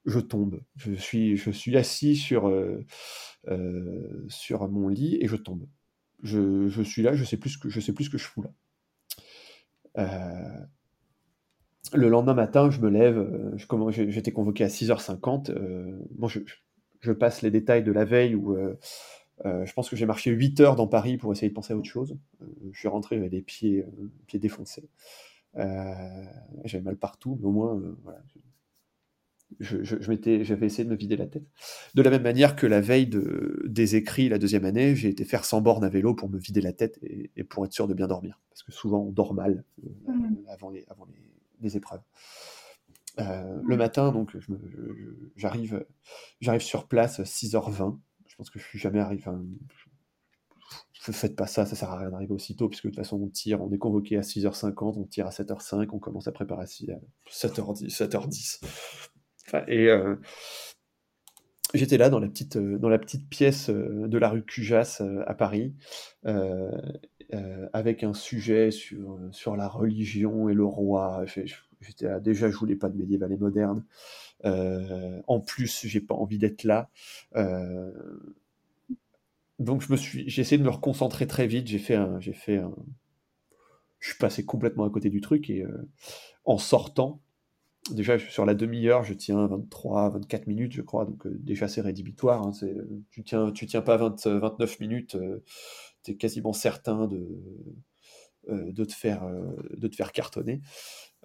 je 0.05 0.19
tombe. 0.19 0.62
Je 0.75 0.93
suis, 0.93 1.38
je 1.38 1.51
suis 1.51 1.77
assis 1.77 2.15
sur, 2.15 2.47
euh, 2.47 2.86
euh, 3.49 4.25
sur 4.29 4.69
mon 4.69 4.88
lit 4.88 5.17
et 5.21 5.27
je 5.27 5.36
tombe. 5.36 5.67
Je, 6.23 6.67
je, 6.67 6.81
suis 6.81 7.03
là, 7.03 7.13
je 7.13 7.23
sais 7.23 7.31
sais 7.31 7.38
plus 7.38 7.49
ce 7.49 8.10
que 8.10 8.17
je 8.17 8.25
fous 8.25 8.41
là. 8.41 8.49
Le 11.93 12.10
lendemain 12.10 12.33
matin, 12.33 12.69
je 12.69 12.79
me 12.79 12.89
lève, 12.89 13.55
j'étais 13.89 14.31
convoqué 14.31 14.63
à 14.63 14.67
6h50. 14.67 15.51
bon, 16.12 16.27
je, 16.27 16.39
je, 16.99 17.12
passe 17.12 17.41
les 17.41 17.51
détails 17.51 17.83
de 17.83 17.91
la 17.91 18.05
veille 18.05 18.36
où 18.36 18.55
je 19.43 19.73
pense 19.73 19.89
que 19.89 19.95
j'ai 19.95 20.05
marché 20.05 20.31
8 20.31 20.60
heures 20.60 20.75
dans 20.75 20.88
Paris 20.88 21.17
pour 21.17 21.31
essayer 21.31 21.49
de 21.49 21.53
penser 21.53 21.73
à 21.73 21.77
autre 21.77 21.89
chose. 21.89 22.17
je 22.71 22.77
suis 22.77 22.88
rentré 22.88 23.17
avec 23.17 23.31
des 23.31 23.41
pieds, 23.41 23.86
pieds 24.27 24.39
défoncés. 24.39 24.89
Euh, 25.57 26.25
j'avais 26.65 26.83
mal 26.83 26.97
partout, 26.97 27.38
mais 27.39 27.47
au 27.47 27.51
moins, 27.51 27.75
euh, 27.75 27.97
voilà, 28.03 28.19
je, 29.60 29.83
j'avais 29.83 30.65
essayé 30.65 30.83
de 30.83 30.89
me 30.89 30.95
vider 30.95 31.15
la 31.15 31.27
tête. 31.27 31.45
De 31.95 32.01
la 32.01 32.10
même 32.10 32.23
manière 32.23 32.55
que 32.55 32.67
la 32.67 32.81
veille 32.81 33.07
de, 33.07 33.63
des 33.67 33.95
écrits, 33.95 34.29
la 34.29 34.38
deuxième 34.38 34.65
année, 34.65 34.95
j'ai 34.95 35.10
été 35.10 35.25
faire 35.25 35.45
100 35.45 35.62
bornes 35.62 35.83
à 35.83 35.89
vélo 35.89 36.13
pour 36.13 36.29
me 36.29 36.38
vider 36.38 36.62
la 36.62 36.73
tête 36.73 36.99
et, 37.01 37.43
pour 37.43 37.65
être 37.65 37.73
sûr 37.73 37.88
de 37.88 37.93
bien 37.93 38.07
dormir. 38.07 38.39
Parce 38.49 38.63
que 38.63 38.71
souvent, 38.71 39.01
on 39.01 39.12
dort 39.12 39.33
mal 39.33 39.63
euh, 39.83 40.12
mmh. 40.12 40.36
avant, 40.49 40.69
les, 40.69 40.86
avant 40.89 41.07
les, 41.62 41.77
épreuves. 41.77 42.01
le 43.17 43.75
matin, 43.75 44.12
donc, 44.12 44.36
j'arrive, 45.36 45.86
j'arrive 46.39 46.62
sur 46.62 46.88
place 46.88 47.19
6h20. 47.19 47.97
Je 48.27 48.36
pense 48.36 48.49
que 48.49 48.60
je 48.60 48.65
suis 48.65 48.79
jamais 48.79 48.99
arrivé 48.99 49.23
faites 51.12 51.36
pas 51.36 51.47
ça, 51.47 51.65
ça 51.65 51.75
sert 51.75 51.89
à 51.89 51.97
rien 51.97 52.10
d'arriver 52.10 52.33
aussitôt, 52.33 52.69
puisque 52.69 52.86
de 52.86 52.89
toute 52.89 52.97
façon 52.97 53.17
on 53.21 53.27
tire, 53.27 53.62
on 53.62 53.71
est 53.71 53.77
convoqué 53.77 54.17
à 54.17 54.21
6h50, 54.21 54.97
on 54.97 55.05
tire 55.05 55.27
à 55.27 55.29
7h05, 55.29 55.88
on 55.91 55.99
commence 55.99 56.27
à 56.27 56.31
préparer 56.31 56.63
à 56.63 56.65
7h10. 56.65 57.89
7h10. 57.89 58.60
Et 59.67 59.88
euh, 59.88 60.15
j'étais 61.73 61.97
là 61.97 62.10
dans 62.10 62.19
la 62.19 62.27
petite, 62.27 62.57
euh, 62.57 62.77
dans 62.77 62.89
la 62.89 62.99
petite 62.99 63.29
pièce 63.29 63.69
euh, 63.69 64.07
de 64.07 64.17
la 64.17 64.29
rue 64.29 64.43
Cujas 64.43 65.01
à 65.25 65.33
Paris, 65.33 65.73
avec 67.73 68.03
un 68.03 68.13
sujet 68.13 68.71
sur, 68.71 69.19
sur 69.31 69.55
la 69.55 69.67
religion 69.67 70.49
et 70.49 70.53
le 70.53 70.65
roi. 70.65 71.25
J'étais 71.81 72.19
déjà, 72.21 72.49
je 72.49 72.57
voulais 72.57 72.75
pas 72.75 72.89
de 72.89 72.97
médiéval 72.97 73.31
et 73.31 73.38
moderne. 73.38 73.83
en 74.43 75.39
plus, 75.39 75.86
j'ai 75.86 76.01
pas 76.01 76.15
envie 76.15 76.38
d'être 76.38 76.63
là 76.63 76.89
donc 79.60 79.81
je 79.81 79.91
me 79.91 79.97
suis, 79.97 80.29
j'ai 80.29 80.43
essayé 80.43 80.60
de 80.60 80.63
me 80.63 80.69
reconcentrer 80.69 81.25
très 81.25 81.47
vite. 81.47 81.67
J'ai 81.67 81.79
fait 81.79 81.95
un, 81.95 82.19
j'ai 82.19 82.33
fait 82.33 82.57
un, 82.57 82.75
je 83.97 84.10
suis 84.10 84.17
passé 84.19 84.45
complètement 84.45 84.83
à 84.83 84.89
côté 84.91 85.10
du 85.10 85.19
truc 85.19 85.49
et 85.49 85.65
en 86.45 86.60
sortant, 86.60 87.19
déjà 87.91 88.19
sur 88.19 88.45
la 88.45 88.54
demi-heure, 88.54 89.04
je 89.04 89.13
tiens 89.13 89.47
23, 89.47 90.10
24 90.10 90.47
minutes, 90.47 90.73
je 90.73 90.82
crois. 90.82 91.06
Donc 91.06 91.26
euh, 91.26 91.38
déjà 91.39 91.67
c'est 91.67 91.82
rédhibitoire. 91.82 92.41
Hein, 92.45 92.54
c'est, 92.54 92.76
tu 93.12 93.23
tiens, 93.23 93.52
tu 93.52 93.65
tiens 93.65 93.82
pas 93.82 93.97
20, 93.97 94.28
29 94.28 94.80
minutes, 94.80 95.15
euh, 95.15 95.43
tu 96.04 96.12
es 96.12 96.15
quasiment 96.15 96.54
certain 96.54 97.08
de 97.08 97.28
de 98.50 98.86
te 98.86 98.93
faire 98.93 99.30
de 99.76 99.88
te 99.89 99.95
faire 99.97 100.13
cartonner. 100.13 100.62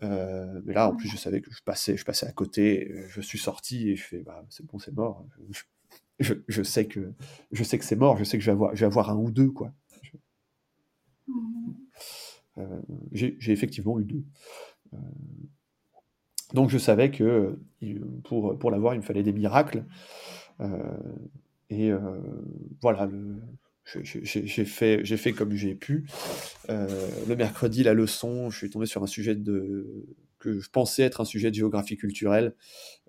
mais 0.00 0.72
là, 0.74 0.88
en 0.88 0.96
plus, 0.96 1.08
je 1.08 1.16
savais 1.16 1.40
que 1.40 1.52
je 1.52 1.62
passais, 1.62 1.96
je 1.96 2.04
passais 2.04 2.26
à 2.26 2.32
côté. 2.32 2.92
Je 3.06 3.20
suis 3.20 3.38
sorti 3.38 3.90
et 3.90 3.94
je 3.96 4.02
fais, 4.02 4.22
bah, 4.24 4.44
c'est 4.48 4.66
bon, 4.66 4.80
c'est 4.80 4.92
mort. 4.92 5.24
Je, 6.18 6.34
je, 6.48 6.62
sais 6.64 6.86
que 6.86 7.12
je 7.52 7.62
sais 7.62 7.78
que 7.78 7.84
c'est 7.84 7.94
mort, 7.94 8.16
je 8.16 8.24
sais 8.24 8.38
que 8.38 8.42
je 8.42 8.50
vais 8.50 8.54
avoir, 8.54 8.74
je 8.74 8.80
vais 8.80 8.86
avoir 8.86 9.10
un 9.10 9.16
ou 9.16 9.30
deux 9.30 9.50
quoi. 9.50 9.72
Euh, 12.58 12.82
j'ai 13.12 13.52
effectivement 13.52 13.98
eu 13.98 14.04
deux. 14.04 14.24
Euh, 16.52 16.54
donc 16.54 16.70
je 16.70 16.78
savais 16.78 17.10
que 17.10 17.58
pour, 18.24 18.70
l'avoir, 18.70 18.94
il 18.94 18.98
me 18.98 19.02
fallait 19.02 19.22
des 19.22 19.32
miracles. 19.32 19.84
Euh, 20.60 20.68
et 21.70 21.90
voilà, 22.80 23.08
j'ai 23.84 24.64
fait, 24.64 25.32
comme 25.32 25.54
j'ai 25.54 25.74
pu. 25.74 26.06
le 26.68 27.34
mercredi, 27.34 27.82
la 27.82 27.94
leçon, 27.94 28.50
je 28.50 28.58
suis 28.58 28.70
tombé 28.70 28.86
sur 28.86 29.02
un 29.02 29.06
sujet 29.06 29.34
de, 29.34 30.06
que 30.42 30.58
je 30.58 30.68
pensais 30.68 31.02
être 31.02 31.20
un 31.20 31.24
sujet 31.24 31.50
de 31.50 31.54
géographie 31.54 31.96
culturelle, 31.96 32.54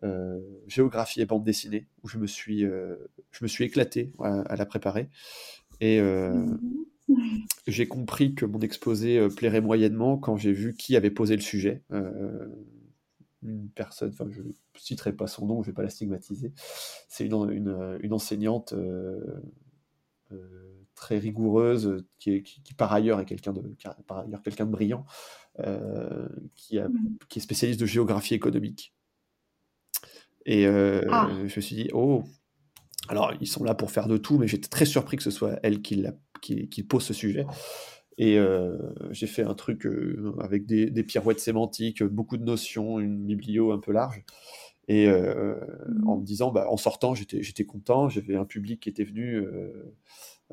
euh, 0.03 0.39
géographie 0.67 1.19
et 1.19 1.25
bande 1.25 1.43
dessinée, 1.43 1.87
où 2.03 2.07
je 2.07 2.19
me 2.19 2.27
suis, 2.27 2.63
euh, 2.63 2.95
éclaté 3.59 4.11
à, 4.19 4.55
la 4.55 4.65
préparer. 4.65 5.09
Et 5.81 5.99
euh, 5.99 6.45
j'ai 7.65 7.87
compris 7.87 8.35
que 8.35 8.45
mon 8.45 8.59
exposé 8.59 9.27
plairait 9.35 9.61
moyennement 9.61 10.17
quand 10.17 10.37
j'ai 10.37 10.53
vu 10.53 10.75
qui 10.75 10.95
avait 10.95 11.11
posé 11.11 11.35
le 11.35 11.41
sujet. 11.41 11.81
Une 13.45 13.69
personne, 13.69 14.09
enfin 14.09 14.25
je 14.29 14.41
ne 14.41 14.51
citerai 14.77 15.13
pas 15.13 15.27
son 15.27 15.45
nom, 15.45 15.63
je 15.63 15.69
ne 15.69 15.71
vais 15.71 15.75
pas 15.75 15.83
la 15.83 15.89
stigmatiser. 15.89 16.53
C'est 17.09 17.25
une, 17.25 17.51
une, 17.51 17.97
une, 18.01 18.13
enseignante 18.13 18.73
très 20.95 21.17
rigoureuse, 21.17 22.05
qui, 22.19 22.43
qui, 22.43 22.73
par 22.73 22.93
ailleurs 22.93 23.19
est 23.19 23.25
quelqu'un 23.25 23.53
de, 23.53 23.61
par 24.07 24.19
ailleurs 24.19 24.41
quelqu'un 24.41 24.65
de 24.65 24.71
brillant, 24.71 25.05
euh, 25.59 26.27
qui, 26.55 26.79
a, 26.79 26.87
mmh. 26.87 27.17
qui, 27.29 27.39
est 27.39 27.41
spécialiste 27.41 27.79
de 27.79 27.85
géographie 27.85 28.33
économique. 28.33 28.93
Et 30.45 30.67
euh, 30.67 31.01
ah. 31.09 31.29
je 31.45 31.55
me 31.55 31.61
suis 31.61 31.75
dit, 31.75 31.89
oh, 31.93 32.23
alors 33.07 33.33
ils 33.41 33.47
sont 33.47 33.63
là 33.63 33.75
pour 33.75 33.91
faire 33.91 34.07
de 34.07 34.17
tout, 34.17 34.37
mais 34.37 34.47
j'étais 34.47 34.69
très 34.69 34.85
surpris 34.85 35.17
que 35.17 35.23
ce 35.23 35.31
soit 35.31 35.59
elle 35.63 35.81
qui, 35.81 35.95
la, 35.95 36.13
qui, 36.41 36.69
qui 36.69 36.83
pose 36.83 37.03
ce 37.03 37.13
sujet. 37.13 37.45
Et 38.17 38.37
euh, 38.37 38.77
j'ai 39.11 39.27
fait 39.27 39.43
un 39.43 39.55
truc 39.55 39.87
avec 40.39 40.65
des, 40.65 40.89
des, 40.89 41.03
pirouettes 41.03 41.39
sémantiques, 41.39 42.03
beaucoup 42.03 42.37
de 42.37 42.43
notions, 42.43 42.99
une 42.99 43.25
biblio 43.25 43.71
un 43.71 43.79
peu 43.79 43.91
large. 43.91 44.23
Et 44.87 45.07
mmh. 45.07 46.07
en 46.07 46.17
me 46.17 46.25
disant, 46.25 46.51
bah, 46.51 46.67
en 46.69 46.77
sortant, 46.77 47.15
j'étais 47.15 47.65
content, 47.65 48.09
j'avais 48.09 48.35
un 48.35 48.45
public 48.45 48.81
qui 48.81 48.89
était 48.89 49.05
venu 49.05 49.41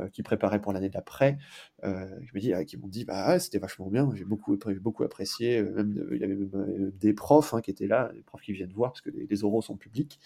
euh, 0.01 0.09
qui 0.09 0.23
préparaient 0.23 0.61
pour 0.61 0.73
l'année 0.73 0.89
d'après, 0.89 1.39
euh, 1.85 2.07
je 2.23 2.31
me 2.35 2.41
dis, 2.41 2.53
ah, 2.53 2.65
qui 2.65 2.77
m'ont 2.77 2.87
dit, 2.87 3.05
bah 3.05 3.39
c'était 3.41 3.59
vachement 3.59 3.89
bien, 3.89 4.09
j'ai 4.15 4.25
beaucoup, 4.25 4.57
beaucoup 4.81 5.03
apprécié, 5.03 5.59
euh, 5.59 5.73
même, 5.73 6.09
il 6.13 6.19
y 6.19 6.25
avait 6.25 6.37
même 6.37 6.93
des 6.95 7.13
profs 7.13 7.55
hein, 7.55 7.61
qui 7.61 7.71
étaient 7.71 7.89
là, 7.89 8.11
des 8.15 8.23
profs 8.23 8.43
qui 8.43 8.53
viennent 8.53 8.73
voir, 8.73 8.93
parce 8.93 9.01
que 9.01 9.11
les, 9.11 9.45
oraux 9.45 9.63
sont 9.63 9.77
publics, 9.77 10.21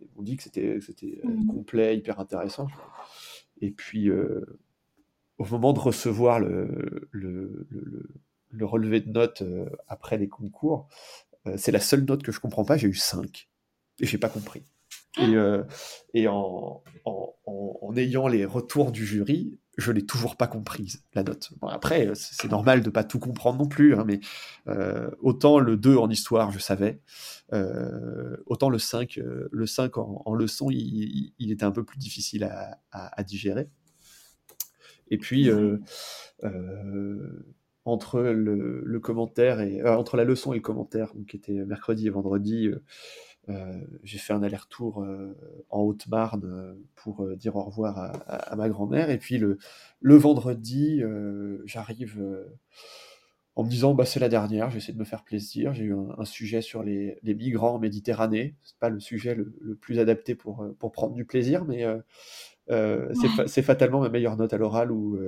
ils 0.00 0.08
m'ont 0.16 0.22
dit 0.22 0.36
que 0.36 0.42
c'était 0.42 0.78
mmh. 1.24 1.46
complet, 1.46 1.96
hyper 1.96 2.20
intéressant. 2.20 2.68
Et 3.62 3.70
puis, 3.70 4.10
au 5.40 5.44
moment 5.46 5.72
de 5.72 5.80
recevoir 5.80 6.38
le, 6.38 7.08
le, 7.10 7.66
le, 8.50 8.64
relevé 8.66 9.00
de 9.00 9.10
notes 9.10 9.42
après 9.88 10.18
les 10.18 10.28
concours, 10.28 10.88
c'est 11.56 11.72
la 11.72 11.80
seule 11.80 12.04
note 12.04 12.22
que 12.22 12.30
je 12.30 12.40
comprends 12.40 12.64
pas, 12.64 12.76
j'ai 12.76 12.88
eu 12.88 12.94
5. 12.94 13.48
Et 14.00 14.06
j'ai 14.06 14.18
pas 14.18 14.28
compris. 14.28 14.64
Et, 15.18 15.34
euh, 15.34 15.64
et 16.14 16.28
en, 16.28 16.82
en, 17.04 17.34
en, 17.46 17.96
ayant 17.96 18.28
les 18.28 18.44
retours 18.44 18.92
du 18.92 19.04
jury, 19.04 19.58
je 19.76 19.90
l'ai 19.90 20.04
toujours 20.06 20.36
pas 20.36 20.46
comprise, 20.46 21.04
la 21.14 21.22
note. 21.22 21.52
Bon, 21.60 21.66
après, 21.68 22.12
c'est 22.14 22.50
normal 22.50 22.82
de 22.82 22.90
pas 22.90 23.02
tout 23.02 23.18
comprendre 23.18 23.58
non 23.58 23.66
plus, 23.66 23.94
hein, 23.94 24.04
mais 24.06 24.20
euh, 24.68 25.10
autant 25.20 25.58
le 25.58 25.76
2 25.76 25.96
en 25.96 26.08
histoire, 26.10 26.52
je 26.52 26.58
savais, 26.58 27.00
euh, 27.52 28.36
autant 28.46 28.68
le 28.68 28.78
5, 28.78 29.18
euh, 29.18 29.48
le 29.50 29.66
5 29.66 29.98
en, 29.98 30.22
en 30.24 30.34
leçon, 30.34 30.70
il, 30.70 31.32
il, 31.38 31.50
était 31.50 31.64
un 31.64 31.72
peu 31.72 31.84
plus 31.84 31.98
difficile 31.98 32.44
à, 32.44 32.78
à, 32.92 33.20
à 33.20 33.24
digérer. 33.24 33.68
Et 35.10 35.18
puis, 35.18 35.50
euh, 35.50 35.78
euh, 36.44 37.56
entre 37.84 38.20
le, 38.20 38.82
le, 38.84 39.00
commentaire 39.00 39.60
et 39.60 39.82
entre 39.82 40.16
la 40.16 40.24
leçon 40.24 40.52
et 40.52 40.56
le 40.56 40.62
commentaire, 40.62 41.12
donc 41.14 41.26
qui 41.26 41.36
était 41.36 41.64
mercredi 41.64 42.06
et 42.06 42.10
vendredi, 42.10 42.70
j'ai 44.04 44.18
fait 44.18 44.32
un 44.32 44.44
aller-retour 44.44 45.04
en 45.70 45.80
Haute-Marne 45.80 46.76
pour 46.94 47.26
dire 47.36 47.56
au 47.56 47.64
revoir 47.64 47.98
à, 48.28 48.54
ma 48.54 48.68
grand-mère. 48.68 49.10
Et 49.10 49.18
puis 49.18 49.38
le, 49.38 49.58
le 50.00 50.14
vendredi, 50.14 51.02
j'arrive 51.64 52.22
en 53.56 53.64
me 53.64 53.70
disant 53.70 53.94
bah, 53.94 54.04
c'est 54.04 54.20
la 54.20 54.28
dernière, 54.28 54.70
j'essaie 54.70 54.92
de 54.92 54.98
me 54.98 55.04
faire 55.04 55.24
plaisir. 55.24 55.74
J'ai 55.74 55.84
eu 55.84 55.94
un, 55.94 56.24
sujet 56.24 56.62
sur 56.62 56.84
les, 56.84 57.18
migrants 57.24 57.74
en 57.74 57.78
Méditerranée. 57.80 58.54
C'est 58.62 58.78
pas 58.78 58.90
le 58.90 59.00
sujet 59.00 59.34
le, 59.34 59.74
plus 59.80 59.98
adapté 59.98 60.36
pour, 60.36 60.64
pour 60.78 60.92
prendre 60.92 61.14
du 61.14 61.24
plaisir, 61.24 61.64
mais 61.64 61.84
c'est 62.70 63.62
fatalement 63.62 64.00
ma 64.00 64.08
meilleure 64.08 64.36
note 64.36 64.52
à 64.52 64.58
l'oral 64.58 64.92
où, 64.92 65.18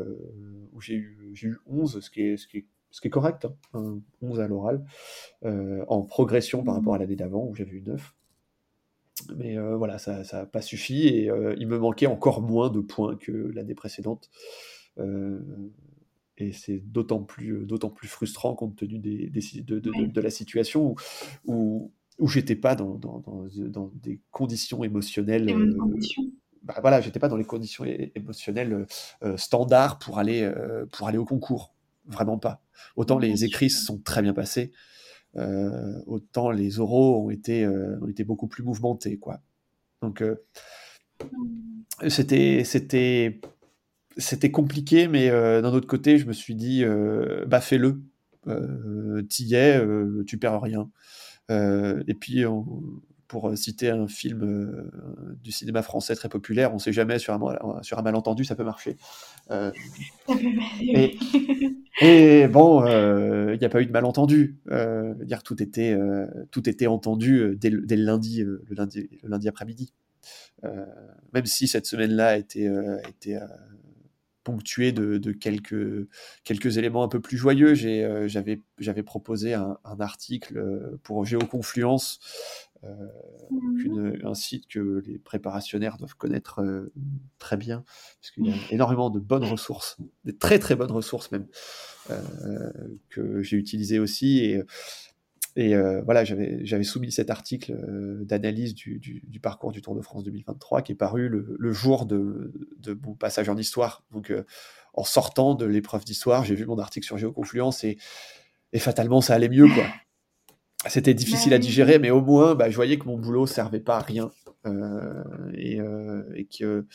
où 0.72 0.80
j'ai 0.80 0.94
eu, 0.94 1.34
eu 1.42 1.56
11, 1.66 2.00
ce 2.00 2.10
qui 2.10 2.22
est, 2.22 2.36
ce 2.36 2.46
qui 2.46 2.58
est 2.58 2.66
ce 2.92 3.00
qui 3.00 3.08
est 3.08 3.10
correct, 3.10 3.48
11 3.72 4.02
hein, 4.22 4.44
à 4.44 4.46
l'oral, 4.46 4.84
euh, 5.44 5.84
en 5.88 6.02
progression 6.02 6.62
par 6.62 6.74
rapport 6.74 6.94
à 6.94 6.98
l'année 6.98 7.16
d'avant 7.16 7.46
où 7.48 7.54
j'avais 7.54 7.72
eu 7.72 7.82
9. 7.82 8.14
Mais 9.36 9.58
euh, 9.58 9.76
voilà, 9.76 9.98
ça 9.98 10.22
n'a 10.32 10.46
pas 10.46 10.62
suffi 10.62 11.08
et 11.08 11.30
euh, 11.30 11.54
il 11.58 11.66
me 11.66 11.78
manquait 11.78 12.06
encore 12.06 12.42
moins 12.42 12.70
de 12.70 12.80
points 12.80 13.16
que 13.16 13.32
l'année 13.32 13.74
précédente. 13.74 14.30
et 14.98 16.52
c'est 16.52 16.80
d'autant 16.80 17.22
plus, 17.22 17.64
d'autant 17.66 17.90
plus 17.90 18.08
frustrant 18.08 18.54
compte 18.54 18.76
tenu 18.76 18.98
des, 18.98 19.30
de, 19.30 20.20
la 20.20 20.30
situation 20.30 20.94
où, 21.46 21.92
où, 22.18 22.28
j'étais 22.28 22.56
pas 22.56 22.74
dans, 22.74 22.96
dans, 22.96 23.90
des 23.94 24.20
conditions 24.30 24.84
émotionnelles. 24.84 25.48
Bah 26.64 26.74
voilà, 26.80 27.00
j'étais 27.00 27.18
pas 27.18 27.28
dans 27.28 27.36
les 27.36 27.44
conditions 27.44 27.84
émotionnelles 27.84 28.86
standards 29.36 29.98
pour 29.98 30.18
aller, 30.18 30.48
pour 30.92 31.08
aller 31.08 31.18
au 31.18 31.24
concours. 31.24 31.74
Vraiment 32.06 32.38
pas. 32.38 32.62
Autant 32.96 33.18
les 33.18 33.44
écrits 33.44 33.70
sont 33.70 33.98
très 33.98 34.22
bien 34.22 34.32
passés, 34.32 34.72
euh, 35.36 36.02
autant 36.06 36.50
les 36.50 36.78
oraux 36.78 37.24
ont 37.24 37.30
été, 37.30 37.64
euh, 37.64 37.98
ont 38.02 38.08
été 38.08 38.24
beaucoup 38.24 38.48
plus 38.48 38.62
mouvementés. 38.62 39.18
Quoi. 39.18 39.40
Donc, 40.02 40.22
euh, 40.22 40.36
c'était, 42.08 42.64
c'était, 42.64 43.40
c'était 44.16 44.50
compliqué, 44.50 45.08
mais 45.08 45.30
d'un 45.30 45.72
autre 45.72 45.86
côté, 45.86 46.18
je 46.18 46.26
me 46.26 46.32
suis 46.32 46.54
dit, 46.54 46.84
bah 47.46 47.60
fais-le. 47.60 48.02
T'y 49.28 49.54
es, 49.54 49.80
tu 50.26 50.38
perds 50.38 50.60
rien. 50.60 50.90
et 51.48 52.14
puis, 52.14 52.44
pour 53.32 53.56
citer 53.56 53.88
un 53.88 54.06
film 54.06 54.90
du 55.42 55.52
cinéma 55.52 55.82
français 55.82 56.14
très 56.14 56.28
populaire, 56.28 56.70
on 56.72 56.74
ne 56.74 56.80
sait 56.80 56.92
jamais 56.92 57.18
sur 57.18 57.32
un, 57.32 57.82
sur 57.82 57.98
un 57.98 58.02
malentendu, 58.02 58.44
ça 58.44 58.54
peut 58.54 58.62
marcher. 58.62 58.96
et, 60.80 61.18
et 62.00 62.48
bon, 62.48 62.84
il 62.84 62.90
euh, 62.90 63.56
n'y 63.56 63.64
a 63.64 63.68
pas 63.68 63.80
eu 63.80 63.86
de 63.86 63.92
malentendu. 63.92 64.56
Euh, 64.70 65.14
dire 65.24 65.42
tout 65.42 65.62
était, 65.62 65.92
euh, 65.92 66.26
tout 66.50 66.68
était 66.68 66.86
entendu 66.86 67.38
euh, 67.38 67.54
dès 67.54 67.70
le, 67.70 67.82
dès 67.82 67.96
le 67.96 68.04
lundi, 68.04 68.42
le 68.42 68.62
lundi, 68.70 69.08
le 69.22 69.28
lundi 69.28 69.48
après-midi. 69.48 69.92
même 71.32 71.46
si 71.46 71.68
cette 71.68 71.86
semaine-là 71.86 72.28
a 72.28 72.36
été, 72.36 72.70
été 73.08 73.38
ponctuée 74.44 74.92
de, 74.92 75.18
de, 75.18 75.32
quelques, 75.32 76.08
quelques 76.44 76.78
éléments 76.78 77.02
un 77.02 77.08
peu 77.08 77.20
plus 77.20 77.36
joyeux. 77.36 77.74
J'avais 77.74 78.60
j'avais 78.78 79.02
proposé 79.02 79.54
un, 79.54 79.78
un, 79.84 80.00
article 80.00 80.98
pour 81.02 81.24
Géoconfluence 81.24 82.20
mmh. 82.82 84.24
un 84.24 84.34
site 84.34 84.66
que 84.68 85.02
les 85.06 85.18
préparationnaires 85.18 85.96
doivent 85.96 86.16
connaître 86.16 86.62
très 87.38 87.56
bien, 87.56 87.84
puisqu'il 88.20 88.46
y 88.46 88.52
a 88.52 88.56
énormément 88.70 89.10
de 89.10 89.20
bonnes 89.20 89.44
ressources, 89.44 89.96
des 90.24 90.36
très 90.36 90.58
très 90.58 90.76
bonnes 90.76 90.92
ressources 90.92 91.30
même, 91.30 91.46
euh, 92.10 92.70
que 93.10 93.42
j'ai 93.42 93.56
utilisé 93.56 93.98
aussi. 93.98 94.40
Et, 94.40 94.62
et 95.54 95.74
euh, 95.74 96.02
voilà, 96.02 96.24
j'avais 96.24 96.84
soumis 96.84 97.12
cet 97.12 97.30
article 97.30 97.72
euh, 97.72 98.24
d'analyse 98.24 98.74
du, 98.74 98.98
du, 98.98 99.40
parcours 99.40 99.70
du 99.70 99.82
Tour 99.82 99.94
de 99.94 100.00
France 100.00 100.24
2023 100.24 100.82
qui 100.82 100.92
est 100.92 100.96
paru 100.96 101.28
le, 101.28 101.72
jour 101.72 102.06
de, 102.06 102.52
de, 102.78 102.98
mon 103.04 103.14
passage 103.14 103.48
en 103.48 103.56
histoire. 103.56 104.02
Donc, 104.12 104.32
en 104.94 105.04
sortant 105.04 105.54
de 105.54 105.66
l'épreuve 105.66 106.04
d'histoire, 106.04 106.44
j'ai 106.44 106.54
vu 106.54 106.66
mon 106.66 106.78
article 106.78 107.06
sur 107.06 107.18
Géoconfluence 107.18 107.84
et, 107.84 107.98
et 108.72 108.78
fatalement, 108.78 109.20
ça 109.20 109.34
allait 109.34 109.48
mieux, 109.48 109.68
quoi. 109.68 109.84
C'était 110.88 111.14
difficile 111.14 111.54
à 111.54 111.58
digérer, 111.58 111.98
mais 111.98 112.10
au 112.10 112.20
moins, 112.20 112.54
bah, 112.54 112.68
je 112.68 112.76
voyais 112.76 112.98
que 112.98 113.04
mon 113.06 113.16
boulot 113.16 113.46
servait 113.46 113.80
pas 113.80 113.96
à 113.96 114.00
rien 114.00 114.30
et, 115.54 115.78
et, 116.34 116.44
que 116.46 116.86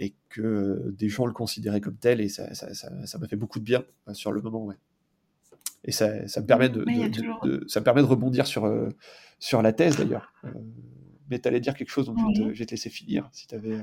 et 0.00 0.14
que 0.30 0.92
des 0.96 1.08
gens 1.08 1.26
le 1.26 1.32
considéraient 1.32 1.82
comme 1.82 1.96
tel, 1.96 2.20
et 2.20 2.28
ça 2.28 2.48
m'a 2.48 2.54
ça, 2.54 2.88
ça, 3.06 3.18
fait 3.28 3.36
beaucoup 3.36 3.58
de 3.58 3.64
bien 3.64 3.84
euh, 4.08 4.14
sur 4.14 4.32
le 4.32 4.40
moment. 4.40 4.64
Ouais. 4.64 4.76
Et 5.84 5.92
ça, 5.92 6.26
ça 6.26 6.40
me 6.40 6.46
permet 6.46 6.70
de, 6.70 6.80
de, 6.80 7.64
ça 7.68 7.80
me 7.80 7.84
permet 7.84 8.00
de 8.00 8.06
rebondir 8.06 8.46
sur, 8.46 8.64
euh, 8.64 8.88
sur 9.38 9.60
la 9.60 9.72
thèse 9.74 9.96
d'ailleurs. 9.96 10.32
Euh, 10.44 10.50
mais 11.28 11.38
tu 11.38 11.48
allais 11.48 11.60
dire 11.60 11.74
quelque 11.74 11.90
chose, 11.90 12.06
donc 12.06 12.18
je 12.34 12.44
vais 12.44 12.66
te 12.66 12.70
laisser 12.70 12.90
finir 12.90 13.28
si 13.32 13.46
tu 13.46 13.54
avais. 13.54 13.78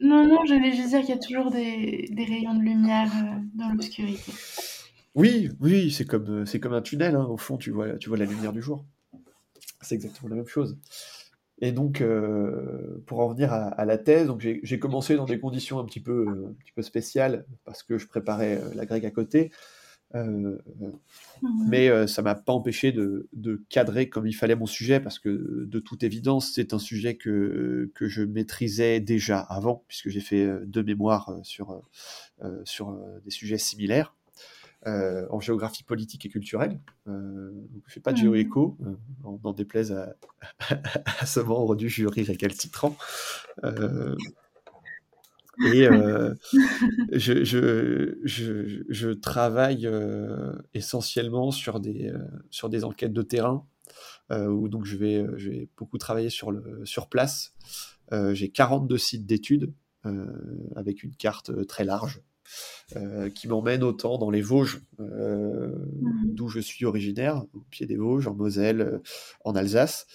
Non, 0.00 0.26
non, 0.26 0.44
j'allais 0.46 0.72
juste 0.72 0.88
dire 0.88 1.00
qu'il 1.00 1.10
y 1.10 1.12
a 1.12 1.18
toujours 1.18 1.50
des, 1.50 2.08
des 2.12 2.24
rayons 2.24 2.54
de 2.54 2.62
lumière 2.62 3.10
dans 3.54 3.68
l'obscurité. 3.70 4.32
Oui, 5.18 5.50
oui, 5.58 5.90
c'est 5.90 6.04
comme, 6.04 6.46
c'est 6.46 6.60
comme 6.60 6.74
un 6.74 6.80
tunnel, 6.80 7.16
hein. 7.16 7.24
au 7.24 7.36
fond, 7.36 7.56
tu 7.56 7.72
vois, 7.72 7.96
tu 7.98 8.08
vois 8.08 8.18
la 8.18 8.24
lumière 8.24 8.52
du 8.52 8.62
jour. 8.62 8.84
C'est 9.80 9.96
exactement 9.96 10.28
la 10.28 10.36
même 10.36 10.46
chose. 10.46 10.78
Et 11.60 11.72
donc, 11.72 12.00
euh, 12.00 13.02
pour 13.04 13.18
en 13.18 13.28
venir 13.28 13.52
à, 13.52 13.84
la 13.84 13.98
thèse, 13.98 14.28
donc 14.28 14.46
j'ai 14.62 14.78
commencé 14.78 15.16
dans 15.16 15.24
des 15.24 15.40
conditions 15.40 15.80
un 15.80 15.84
petit 15.84 15.98
peu, 15.98 16.28
un 16.28 16.52
petit 16.52 16.70
peu 16.72 16.82
spéciales 16.82 17.46
parce 17.64 17.82
que 17.82 17.98
je 17.98 18.06
préparais 18.06 18.60
euh, 18.62 18.70
la 18.76 18.86
grecque 18.86 19.04
à 19.04 19.10
côté. 19.10 19.50
Euh, 20.14 20.56
mmh. 21.42 21.68
mais 21.68 22.06
ça 22.06 22.22
m'a 22.22 22.34
pas 22.34 22.54
empêché 22.54 22.92
de, 22.92 23.28
de, 23.34 23.62
cadrer 23.68 24.08
comme 24.08 24.26
il 24.26 24.32
fallait 24.32 24.54
mon 24.54 24.64
sujet 24.64 25.00
parce 25.00 25.18
que 25.18 25.66
de 25.66 25.78
toute 25.80 26.02
évidence 26.02 26.50
c'est 26.54 26.72
un 26.72 26.78
sujet 26.78 27.18
que, 27.18 27.90
que 27.94 28.08
je 28.08 28.22
maîtrisais 28.22 29.00
déjà 29.00 29.38
avant 29.38 29.84
puisque 29.86 30.08
j'ai 30.08 30.20
fait 30.20 30.48
deux 30.64 30.82
mémoires 30.82 31.38
sur, 31.42 31.82
sur 32.64 32.98
des 33.22 33.30
sujets 33.30 33.58
similaires 33.58 34.14
euh, 34.88 35.26
en 35.30 35.38
géographie 35.38 35.82
politique 35.82 36.24
et 36.24 36.28
culturelle. 36.30 36.80
Euh, 37.08 37.50
je 37.72 37.76
ne 37.76 37.92
fais 37.92 38.00
pas 38.00 38.12
de 38.12 38.16
géoéco, 38.16 38.78
euh, 38.86 38.94
on 39.22 39.38
en 39.44 39.52
déplaise 39.52 39.92
à, 39.92 40.14
à, 41.20 41.26
ce 41.26 41.40
membre 41.40 41.76
du 41.76 41.88
jury 41.88 42.22
récalcitrant. 42.22 42.96
Euh, 43.64 44.16
et 45.66 45.88
je, 47.12 47.44
je, 47.44 48.18
je, 48.22 48.84
je, 48.88 49.08
travaille 49.10 49.90
essentiellement 50.72 51.50
sur 51.50 51.80
des, 51.80 52.12
sur 52.48 52.68
des 52.68 52.84
enquêtes 52.84 53.12
de 53.12 53.22
terrain, 53.22 53.66
où 54.30 54.68
donc 54.68 54.84
je 54.84 54.96
vais, 54.96 55.26
je 55.36 55.50
vais 55.50 55.68
beaucoup 55.76 55.98
travailler 55.98 56.30
sur, 56.30 56.52
le, 56.52 56.86
sur 56.86 57.08
place. 57.08 57.54
J'ai 58.12 58.50
42 58.50 58.96
sites 58.98 59.26
d'études 59.26 59.74
avec 60.76 61.02
une 61.02 61.16
carte 61.16 61.66
très 61.66 61.84
large 61.84 62.22
euh, 62.96 63.28
qui 63.28 63.48
m'emmène 63.48 63.82
autant 63.82 64.16
dans 64.16 64.30
les 64.30 64.40
Vosges, 64.40 64.80
euh, 64.98 65.68
mmh. 65.68 66.34
d'où 66.34 66.48
je 66.48 66.58
suis 66.58 66.86
originaire, 66.86 67.44
au 67.52 67.60
pied 67.70 67.84
des 67.84 67.96
Vosges, 67.96 68.26
en 68.26 68.34
Moselle, 68.34 68.80
euh, 68.80 68.98
en 69.44 69.54
Alsace, 69.54 70.06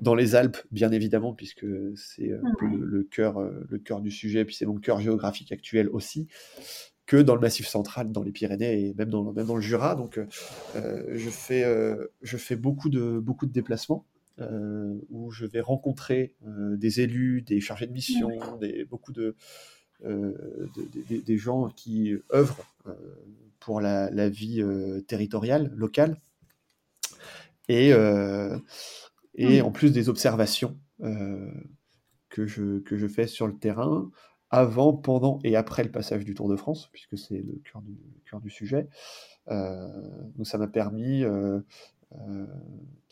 dans 0.00 0.14
les 0.14 0.34
Alpes, 0.34 0.58
bien 0.70 0.92
évidemment, 0.92 1.32
puisque 1.32 1.66
c'est 1.96 2.30
le, 2.60 3.02
cœur, 3.04 3.40
le 3.40 3.78
cœur 3.78 4.02
du 4.02 4.10
sujet, 4.10 4.44
puis 4.44 4.54
c'est 4.54 4.66
mon 4.66 4.76
cœur 4.76 5.00
géographique 5.00 5.52
actuel 5.52 5.88
aussi, 5.88 6.28
que 7.06 7.16
dans 7.16 7.34
le 7.34 7.40
Massif 7.40 7.66
central, 7.66 8.12
dans 8.12 8.22
les 8.22 8.32
Pyrénées 8.32 8.88
et 8.88 8.94
même 8.94 9.08
dans, 9.08 9.32
même 9.32 9.46
dans 9.46 9.56
le 9.56 9.62
Jura. 9.62 9.94
Donc, 9.94 10.20
je, 10.74 11.30
fais, 11.30 11.64
je 12.20 12.36
fais 12.36 12.56
beaucoup 12.56 12.90
de, 12.90 13.18
beaucoup 13.18 13.46
de 13.46 13.52
déplacements. 13.52 14.04
où 15.08 15.30
je 15.30 15.46
vais 15.46 15.60
rencontrer 15.60 16.36
des 16.42 17.00
élus, 17.00 17.42
des 17.42 17.60
chargés 17.60 17.86
de 17.86 17.92
mission, 17.92 18.30
des, 18.60 18.84
beaucoup 18.84 19.12
de, 19.12 19.34
euh, 20.04 20.68
des 21.08 21.38
gens 21.38 21.70
qui 21.70 22.14
œuvrent 22.32 22.64
euh, 22.86 22.94
pour 23.58 23.80
la, 23.80 24.28
vie 24.28 24.62
euh, 24.62 25.00
territoriale, 25.00 25.72
locale, 25.74 26.16
et, 27.68 27.90
et 29.34 29.60
en 29.60 29.70
plus 29.70 29.92
des 29.92 30.08
observations 30.08 30.78
que, 31.00 32.46
je, 32.46 32.78
que 32.78 32.96
je 32.96 33.06
fais 33.06 33.26
sur 33.26 33.46
le 33.46 33.58
terrain, 33.58 34.10
avant, 34.50 34.94
pendant 34.94 35.38
et 35.44 35.54
après 35.54 35.84
le 35.84 35.90
passage 35.90 36.24
du 36.24 36.34
Tour 36.34 36.48
de 36.48 36.56
France, 36.56 36.88
puisque 36.92 37.18
c'est 37.18 37.42
le 37.42 37.60
cœur 37.70 37.82
du, 37.82 37.98
cœur 38.30 38.40
du 38.40 38.48
sujet. 38.48 38.88
donc 39.48 40.46
ça 40.46 40.56
m'a 40.56 40.68
permis 40.68 41.20
de, 41.20 41.62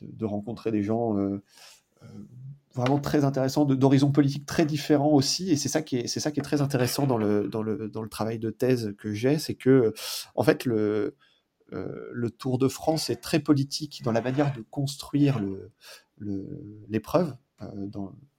de, 0.00 0.24
rencontrer 0.24 0.70
des 0.70 0.82
gens 0.82 1.18
vraiment 2.76 2.98
très 2.98 3.24
intéressant, 3.24 3.64
d'horizons 3.64 4.12
politiques 4.12 4.46
très 4.46 4.66
différents 4.66 5.12
aussi, 5.12 5.50
et 5.50 5.56
c'est 5.56 5.68
ça 5.68 5.82
qui 5.82 5.96
est, 5.96 6.06
c'est 6.06 6.20
ça 6.20 6.30
qui 6.30 6.40
est 6.40 6.42
très 6.42 6.60
intéressant 6.60 7.06
dans 7.06 7.16
le, 7.16 7.48
dans 7.48 7.62
le, 7.62 7.88
dans 7.88 8.02
le 8.02 8.08
travail 8.08 8.38
de 8.38 8.50
thèse 8.50 8.94
que 8.98 9.12
j'ai, 9.12 9.38
c'est 9.38 9.54
que, 9.54 9.92
en 10.34 10.44
fait, 10.44 10.64
le, 10.64 11.16
euh, 11.72 12.10
le 12.12 12.30
Tour 12.30 12.58
de 12.58 12.68
France 12.68 13.10
est 13.10 13.16
très 13.16 13.40
politique 13.40 14.02
dans 14.04 14.12
la 14.12 14.20
manière 14.20 14.52
de 14.52 14.62
construire 14.62 15.40
le, 15.40 15.72
l'épreuve, 16.88 17.34
euh, 17.62 17.88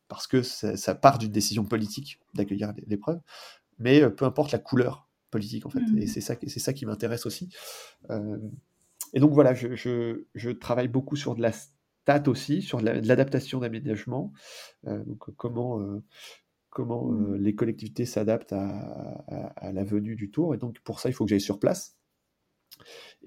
parce 0.08 0.28
que 0.28 0.42
ça, 0.44 0.96
part 0.96 1.18
d'une 1.18 1.32
décision 1.32 1.66
politique 1.66 2.20
d'accueillir 2.34 2.74
l'épreuve, 2.86 3.20
mais 3.80 4.02
euh, 4.02 4.10
peu 4.10 4.26
importe 4.26 4.52
la 4.52 4.60
couleur 4.60 5.10
politique, 5.32 5.66
en 5.66 5.70
fait, 5.70 5.80
et 5.98 6.06
mmh. 6.06 6.08
c'est 6.08 6.22
ça, 6.22 6.36
c'est 6.48 6.60
ça 6.60 6.72
qui 6.72 6.86
m'intéresse 6.86 7.26
aussi. 7.26 7.50
et 9.14 9.20
donc 9.20 9.34
voilà, 9.34 9.54
je, 9.54 9.76
je, 9.76 10.24
je, 10.36 10.50
travaille 10.52 10.88
beaucoup 10.88 11.18
sur 11.18 11.36
de 11.36 11.42
la 11.42 11.52
tâte 12.08 12.30
aussi 12.30 12.62
sur 12.62 12.80
l'adaptation 12.80 13.60
d'aménagement, 13.60 14.32
donc 14.86 15.30
comment, 15.36 16.02
comment 16.70 17.04
mmh. 17.06 17.36
les 17.36 17.54
collectivités 17.54 18.06
s'adaptent 18.06 18.54
à, 18.54 18.70
à, 19.58 19.74
la 19.74 19.84
venue 19.84 20.16
du 20.16 20.32
tour. 20.32 20.56
Et 20.56 20.58
donc 20.58 20.80
pour 20.80 21.02
ça, 21.02 21.10
il 21.10 21.12
faut 21.12 21.26
que 21.26 21.30
j'aille 21.30 21.42
sur 21.42 21.60
place. 21.60 21.97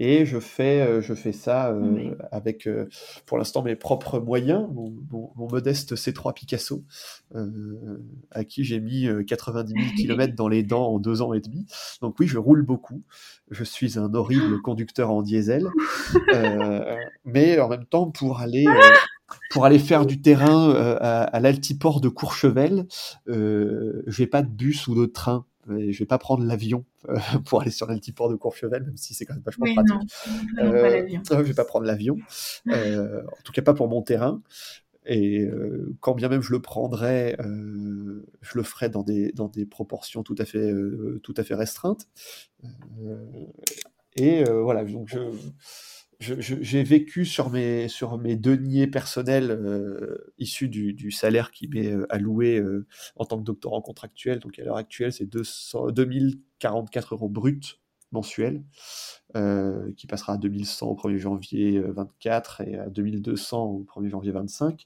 Et 0.02 0.24
je 0.24 0.38
fais, 0.38 0.80
euh, 0.80 1.02
je 1.02 1.12
fais 1.12 1.32
ça 1.32 1.68
euh, 1.68 2.14
avec, 2.32 2.66
euh, 2.66 2.88
pour 3.26 3.36
l'instant, 3.36 3.62
mes 3.62 3.76
propres 3.76 4.18
moyens, 4.18 4.66
mon, 4.72 5.30
modeste 5.36 5.94
C3 5.94 6.32
Picasso, 6.32 6.84
à 8.30 8.44
qui 8.44 8.64
j'ai 8.64 8.80
mis 8.80 9.08
90 9.26 9.72
000 9.72 9.84
km 9.96 10.34
dans 10.34 10.48
les 10.48 10.62
dents 10.62 10.94
en 10.94 10.98
deux 10.98 11.22
ans 11.22 11.34
et 11.34 11.40
demi. 11.40 11.66
Donc 12.00 12.18
oui, 12.18 12.26
je 12.26 12.38
roule 12.38 12.62
beaucoup. 12.62 13.02
Je 13.50 13.64
suis 13.64 13.98
un 13.98 14.14
horrible 14.14 14.62
conducteur 14.62 15.10
en 15.10 15.22
diesel. 15.22 15.68
mais 17.24 17.58
en 17.58 17.68
même 17.68 17.84
temps, 17.84 18.10
pour 18.10 18.40
aller 18.40 18.66
pour 19.50 19.64
aller 19.64 19.78
faire 19.78 20.06
du 20.06 20.20
terrain 20.20 20.70
à, 21.00 21.40
l'altiport 21.40 22.00
de 22.00 22.08
Courchevel, 22.08 22.86
euh, 23.28 24.02
je 24.06 24.22
n'ai 24.22 24.26
pas 24.26 24.42
de 24.42 24.48
bus 24.48 24.86
ou 24.88 24.94
de 24.94 25.06
train 25.06 25.46
je 25.78 25.98
vais 25.98 26.06
pas 26.06 26.18
prendre 26.18 26.44
l'avion 26.44 26.84
euh, 27.08 27.18
pour 27.46 27.62
aller 27.62 27.70
sur 27.70 27.86
l'altiport 27.86 28.28
de 28.28 28.36
Courchevel, 28.36 28.84
même 28.84 28.96
si 28.96 29.14
c'est 29.14 29.24
quand 29.24 29.34
même 29.34 29.42
vachement 29.42 29.66
pratique. 29.74 29.94
Non, 30.56 30.64
euh, 30.64 30.80
pas 30.82 30.90
l'avion. 30.90 31.22
je 31.28 31.34
vais 31.36 31.54
pas 31.54 31.64
prendre 31.64 31.86
l'avion, 31.86 32.16
euh, 32.68 33.22
en 33.22 33.42
tout 33.44 33.52
cas 33.52 33.62
pas 33.62 33.74
pour 33.74 33.88
mon 33.88 34.02
terrain. 34.02 34.42
Et 35.06 35.48
quand 36.00 36.14
bien 36.14 36.28
même 36.28 36.42
je 36.42 36.52
le 36.52 36.60
prendrais, 36.60 37.36
je 37.40 38.58
le 38.58 38.62
ferais 38.62 38.90
dans 38.90 39.02
des, 39.02 39.32
dans 39.32 39.48
des 39.48 39.64
proportions 39.64 40.22
tout 40.22 40.34
à 40.38 40.44
fait, 40.44 40.72
tout 41.22 41.34
à 41.38 41.42
fait 41.42 41.54
restreintes. 41.54 42.06
et 44.14 44.44
voilà, 44.44 44.84
donc 44.84 45.08
je, 45.08 45.18
j'ai 46.20 46.82
vécu 46.82 47.24
sur 47.24 47.48
mes, 47.48 47.88
sur 47.88 48.18
mes 48.18 48.36
deniers 48.36 48.86
personnels 48.86 49.50
euh, 49.50 50.32
issus 50.38 50.68
du, 50.68 50.92
du, 50.92 51.10
salaire 51.10 51.50
qui 51.50 51.66
m'est 51.66 51.90
euh, 51.90 52.06
alloué 52.10 52.58
euh, 52.58 52.86
en 53.16 53.24
tant 53.24 53.38
que 53.38 53.44
doctorant 53.44 53.80
contractuel. 53.80 54.38
Donc 54.38 54.58
à 54.58 54.64
l'heure 54.64 54.76
actuelle, 54.76 55.14
c'est 55.14 55.24
2044 55.24 57.14
euros 57.14 57.30
bruts 57.30 57.78
mensuels, 58.12 58.64
qui 59.96 60.06
passera 60.08 60.32
à 60.32 60.36
2100 60.36 60.88
au 60.88 60.96
1er 60.96 61.18
janvier 61.18 61.80
24 61.80 62.60
et 62.62 62.76
à 62.76 62.90
2200 62.90 63.64
au 63.64 63.84
1er 63.84 64.08
janvier 64.08 64.32
25. 64.32 64.84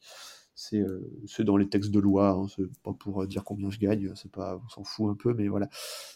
Euh, 0.75 1.01
c'est 1.27 1.45
dans 1.45 1.57
les 1.57 1.69
textes 1.69 1.91
de 1.91 1.99
loi, 1.99 2.31
hein, 2.31 2.47
c'est 2.55 2.71
pas 2.83 2.93
pour 2.93 3.23
euh, 3.23 3.27
dire 3.27 3.45
combien 3.45 3.71
je 3.71 3.79
gagne, 3.79 4.13
c'est 4.15 4.31
pas, 4.31 4.61
on 4.65 4.69
s'en 4.69 4.85
fout 4.85 5.11
un 5.11 5.15
peu, 5.15 5.35
mais 5.35 5.49
voilà. 5.49 5.69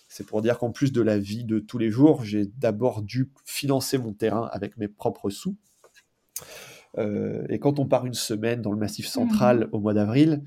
C'est 0.08 0.26
pour 0.26 0.42
dire 0.42 0.58
qu'en 0.58 0.70
plus 0.70 0.92
de 0.92 1.02
la 1.02 1.18
vie 1.18 1.44
de 1.44 1.58
tous 1.58 1.78
les 1.78 1.90
jours, 1.90 2.24
j'ai 2.24 2.46
d'abord 2.46 3.02
dû 3.02 3.30
financer 3.44 3.98
mon 3.98 4.12
terrain 4.12 4.48
avec 4.52 4.76
mes 4.76 4.88
propres 4.88 5.30
sous. 5.30 5.56
Euh, 6.96 7.44
et 7.48 7.58
quand 7.58 7.78
on 7.78 7.86
part 7.86 8.06
une 8.06 8.14
semaine 8.14 8.62
dans 8.62 8.72
le 8.72 8.78
Massif 8.78 9.06
central 9.06 9.66
mmh. 9.66 9.68
au 9.72 9.80
mois 9.80 9.94
d'avril, 9.94 10.42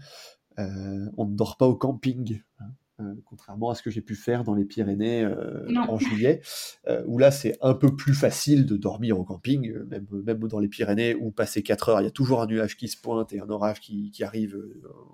on 0.57 1.25
ne 1.25 1.35
dort 1.35 1.57
pas 1.57 1.65
au 1.65 1.75
camping. 1.75 2.39
Hein. 2.59 2.65
Euh, 3.01 3.15
contrairement 3.25 3.69
à 3.69 3.75
ce 3.75 3.81
que 3.81 3.89
j'ai 3.89 4.01
pu 4.01 4.15
faire 4.15 4.43
dans 4.43 4.53
les 4.53 4.65
Pyrénées 4.65 5.23
euh, 5.23 5.65
en 5.87 5.97
juillet, 5.97 6.41
euh, 6.87 7.03
où 7.07 7.17
là 7.17 7.31
c'est 7.31 7.57
un 7.61 7.73
peu 7.73 7.95
plus 7.95 8.13
facile 8.13 8.65
de 8.65 8.77
dormir 8.77 9.19
au 9.19 9.23
camping, 9.23 9.73
même, 9.87 10.05
même 10.11 10.39
dans 10.47 10.59
les 10.59 10.67
Pyrénées, 10.67 11.15
où 11.15 11.31
passer 11.31 11.63
4 11.63 11.89
heures, 11.89 12.01
il 12.01 12.05
y 12.05 12.07
a 12.07 12.11
toujours 12.11 12.41
un 12.41 12.47
nuage 12.47 12.77
qui 12.77 12.87
se 12.87 12.97
pointe 12.97 13.33
et 13.33 13.39
un 13.39 13.49
orage 13.49 13.79
qui, 13.79 14.11
qui 14.11 14.23
arrive 14.23 14.57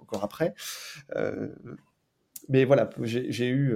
encore 0.02 0.23
après. 0.23 0.54
mais 2.50 2.65
voilà, 2.65 2.89
j'ai 3.02 3.50
eu, 3.50 3.76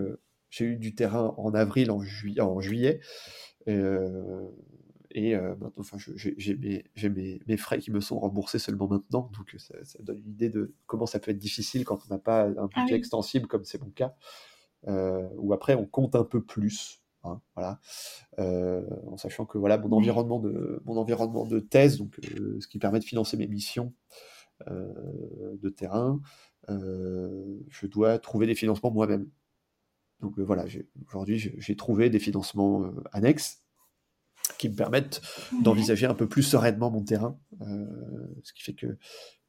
eu 0.59 0.75
du 0.77 0.95
terrain 0.95 1.33
en 1.37 1.53
avril, 1.53 1.91
en, 1.91 2.01
juillet. 2.01 2.41
En 2.41 2.59
juillet 2.61 2.99
et 3.67 3.75
euh, 3.75 4.47
enfin, 5.77 5.97
j'ai 6.15 7.09
mes, 7.09 7.41
mes, 7.47 7.57
frais 7.57 7.79
qui 7.79 7.91
me 7.91 7.99
sont 7.99 8.19
remboursés 8.19 8.59
seulement 8.59 8.87
maintenant, 8.87 9.29
donc 9.37 9.55
ça, 9.57 9.75
donne 9.99 10.17
une 10.17 10.29
idée 10.29 10.49
de 10.49 10.73
comment 10.85 11.05
ça 11.05 11.19
peut 11.19 11.31
être 11.31 11.37
difficile 11.37 11.85
quand 11.85 11.99
on 12.05 12.13
n'a 12.13 12.19
pas 12.19 12.47
un 12.47 12.69
ah 12.73 12.81
budget 12.81 12.95
extensible 12.95 13.47
comme 13.47 13.63
c'est 13.63 13.81
mon 13.81 13.89
cas, 13.89 14.15
euh, 14.87 15.27
où 15.37 15.53
après 15.53 15.75
on 15.75 15.85
compte 15.85 16.15
un 16.15 16.23
peu 16.23 16.43
plus, 16.43 17.01
hein, 17.23 17.41
voilà, 17.55 17.79
euh, 18.39 18.85
en 19.07 19.17
sachant 19.17 19.45
que 19.45 19.57
voilà 19.57 19.77
mon 19.77 19.91
environnement 19.95 20.39
de 20.39 20.81
mon 20.85 20.97
environnement 20.97 21.45
de 21.45 21.59
thèse, 21.59 21.97
donc 21.97 22.19
ce 22.23 22.67
qui 22.67 22.79
permet 22.79 22.99
de 22.99 23.05
financer 23.05 23.37
mes 23.37 23.47
missions 23.47 23.93
de 24.67 25.69
terrain, 25.69 26.21
je 26.67 27.87
dois 27.87 28.19
trouver 28.19 28.47
des 28.47 28.55
financements 28.55 28.91
moi-même. 28.91 29.27
Donc 30.21 30.37
voilà, 30.37 30.65
aujourd'hui 31.07 31.39
j'ai 31.57 31.75
trouvé 31.75 32.11
des 32.11 32.19
financements 32.19 32.91
annexes 33.11 33.60
qui 34.61 34.69
me 34.69 34.75
permettent 34.75 35.21
d'envisager 35.63 36.05
un 36.05 36.13
peu 36.13 36.27
plus 36.27 36.43
sereinement 36.43 36.91
mon 36.91 37.03
terrain. 37.03 37.35
Euh, 37.61 37.85
ce 38.43 38.53
qui 38.53 38.61
fait 38.61 38.73
que 38.73 38.95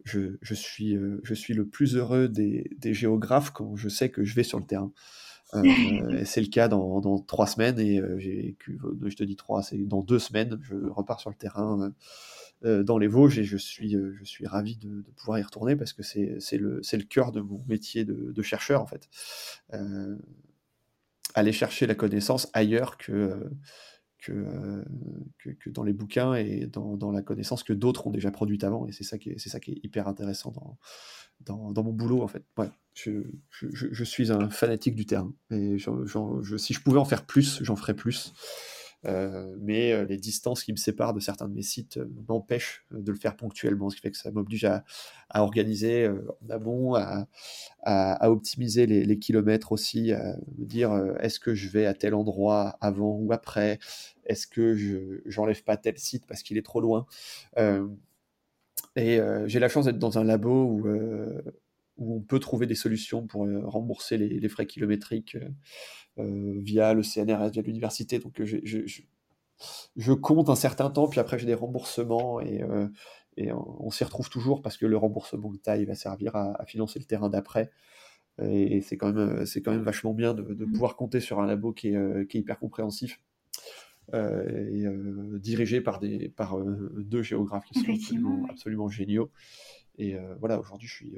je, 0.04 0.36
je 0.40 0.54
suis, 0.54 0.96
euh, 0.96 1.20
je 1.22 1.34
suis 1.34 1.52
le 1.52 1.66
plus 1.66 1.96
heureux 1.96 2.28
des, 2.28 2.70
des, 2.78 2.94
géographes 2.94 3.50
quand 3.50 3.76
je 3.76 3.90
sais 3.90 4.10
que 4.10 4.24
je 4.24 4.34
vais 4.34 4.42
sur 4.42 4.58
le 4.58 4.64
terrain. 4.64 4.90
Euh, 5.52 5.62
c'est 6.24 6.40
le 6.40 6.46
cas 6.46 6.68
dans, 6.68 7.00
dans, 7.00 7.18
trois 7.18 7.46
semaines 7.46 7.78
et 7.78 8.00
j'ai 8.16 8.56
je 8.66 9.16
te 9.16 9.22
dis 9.22 9.36
trois, 9.36 9.62
c'est 9.62 9.76
dans 9.76 10.02
deux 10.02 10.18
semaines, 10.18 10.58
je 10.62 10.76
repars 10.76 11.20
sur 11.20 11.28
le 11.28 11.36
terrain 11.36 11.92
dans 12.62 12.96
les 12.96 13.08
Vosges 13.08 13.38
et 13.38 13.44
je 13.44 13.56
suis, 13.56 13.90
je 13.90 14.24
suis 14.24 14.46
ravi 14.46 14.76
de, 14.76 14.88
de 14.88 15.10
pouvoir 15.16 15.38
y 15.38 15.42
retourner 15.42 15.76
parce 15.76 15.92
que 15.92 16.02
c'est 16.02 16.56
le, 16.56 16.80
le 16.80 17.04
cœur 17.04 17.32
de 17.32 17.42
mon 17.42 17.62
métier 17.68 18.04
de, 18.06 18.32
de 18.32 18.42
chercheur 18.42 18.80
en 18.80 18.86
fait. 18.86 19.10
aller 21.34 21.52
chercher 21.52 21.86
la 21.86 21.94
connaissance 21.94 22.48
ailleurs 22.54 22.96
que 22.96 23.50
euh, 24.30 24.84
que, 25.38 25.70
dans 25.70 25.82
les 25.82 25.92
bouquins 25.92 26.34
et 26.34 26.66
dans, 26.66 27.10
la 27.10 27.22
connaissance 27.22 27.62
que 27.62 27.72
d'autres 27.72 28.06
ont 28.06 28.10
déjà 28.10 28.30
produite 28.30 28.64
avant. 28.64 28.86
Et 28.86 28.92
c'est 28.92 29.04
ça, 29.04 29.18
qui 29.18 29.30
est, 29.30 29.84
hyper 29.84 30.08
intéressant 30.08 30.52
dans, 31.40 31.82
mon 31.82 31.92
boulot, 31.92 32.22
en 32.22 32.28
fait. 32.28 32.44
Ouais, 32.56 32.70
je, 32.94 34.04
suis 34.04 34.30
un 34.30 34.50
fanatique 34.50 34.94
du 34.94 35.06
terrain. 35.06 35.32
Et 35.50 35.76
si 35.78 36.74
je 36.74 36.80
pouvais 36.80 36.98
en 36.98 37.04
faire 37.04 37.26
plus, 37.26 37.62
j'en 37.62 37.76
ferais 37.76 37.94
plus. 37.94 38.32
Euh, 39.04 39.56
mais 39.60 39.92
euh, 39.92 40.04
les 40.04 40.16
distances 40.16 40.62
qui 40.62 40.72
me 40.72 40.76
séparent 40.76 41.12
de 41.12 41.18
certains 41.18 41.48
de 41.48 41.54
mes 41.54 41.62
sites 41.62 41.96
euh, 41.96 42.08
m'empêchent 42.28 42.84
de 42.92 43.10
le 43.10 43.18
faire 43.18 43.36
ponctuellement, 43.36 43.90
ce 43.90 43.96
qui 43.96 44.02
fait 44.02 44.12
que 44.12 44.16
ça 44.16 44.30
m'oblige 44.30 44.64
à, 44.64 44.84
à, 45.28 45.42
organiser 45.42 46.08
en 46.08 46.50
amont, 46.50 46.94
à, 46.94 47.26
à, 47.82 48.30
optimiser 48.30 48.86
les, 48.86 49.04
les, 49.04 49.18
kilomètres 49.18 49.72
aussi, 49.72 50.12
à 50.12 50.36
me 50.58 50.64
dire 50.64 50.92
est-ce 51.20 51.40
que 51.40 51.54
je 51.54 51.68
vais 51.68 51.86
à 51.86 51.94
tel 51.94 52.14
endroit 52.14 52.76
avant 52.80 53.16
ou 53.16 53.32
après, 53.32 53.78
est-ce 54.24 54.46
que 54.46 54.74
je 54.76 55.20
j'enlève 55.26 55.62
pas 55.64 55.76
tel 55.76 55.98
site 55.98 56.26
parce 56.26 56.42
qu'il 56.42 56.58
est 56.58 56.64
trop 56.64 56.80
loin? 56.80 57.06
et 58.96 59.20
j'ai 59.46 59.58
la 59.58 59.68
chance 59.68 59.86
d'être 59.86 59.98
dans 59.98 60.18
un 60.18 60.24
labo 60.24 60.64
où, 60.64 60.86
où 62.02 62.16
on 62.16 62.20
peut 62.20 62.38
trouver 62.38 62.66
des 62.66 62.74
solutions 62.74 63.26
pour 63.26 63.46
rembourser 63.64 64.18
les, 64.18 64.28
les 64.40 64.48
frais 64.48 64.66
kilométriques 64.66 65.36
euh, 66.18 66.60
via 66.60 66.92
le 66.92 67.02
CNRS, 67.02 67.52
via 67.52 67.62
l'université. 67.62 68.18
Donc 68.18 68.38
euh, 68.38 68.44
je, 68.44 68.58
je, 68.64 69.02
je, 69.96 70.12
compte 70.12 70.50
un 70.50 70.54
certain 70.54 70.90
temps, 70.90 71.08
puis 71.08 71.20
après 71.20 71.38
j'ai 71.38 71.46
des 71.46 71.54
remboursements 71.54 72.38
et, 72.38 72.62
euh, 72.62 72.86
et 73.38 73.50
on, 73.50 73.90
s'y 73.90 74.04
retrouve 74.04 74.28
toujours 74.28 74.60
parce 74.60 74.76
que 74.76 74.84
le 74.84 74.98
remboursement 74.98 75.50
de 75.50 75.56
taille 75.56 75.86
va 75.86 75.94
servir 75.94 76.36
à, 76.36 76.62
financer 76.66 76.98
le 76.98 77.06
terrain 77.06 77.30
d'après. 77.30 77.70
Et, 78.42 78.82
c'est 78.82 78.98
quand, 78.98 79.10
même, 79.10 79.46
c'est 79.46 79.62
quand 79.62 79.70
même 79.70 79.82
vachement 79.82 80.12
bien 80.12 80.34
de, 80.34 80.42
de, 80.42 80.66
mmh. 80.66 80.72
pouvoir 80.72 80.96
compter 80.96 81.20
sur 81.20 81.40
un 81.40 81.46
labo 81.46 81.72
qui 81.72 81.88
est, 81.88 82.28
qui 82.28 82.36
est 82.36 82.40
hyper 82.40 82.58
compréhensif. 82.58 83.22
et 84.12 84.84
dirigé 85.38 85.80
par, 85.80 85.98
des, 85.98 86.28
par 86.28 86.58
deux 86.58 87.22
géographes 87.22 87.64
qui 87.64 87.80
sont 87.80 87.92
absolument, 87.92 88.46
absolument 88.50 88.88
géniaux. 88.88 89.30
Et 89.96 90.16
voilà, 90.40 90.58
aujourd'hui, 90.58 90.88
je 90.88 90.94
suis, 90.94 91.14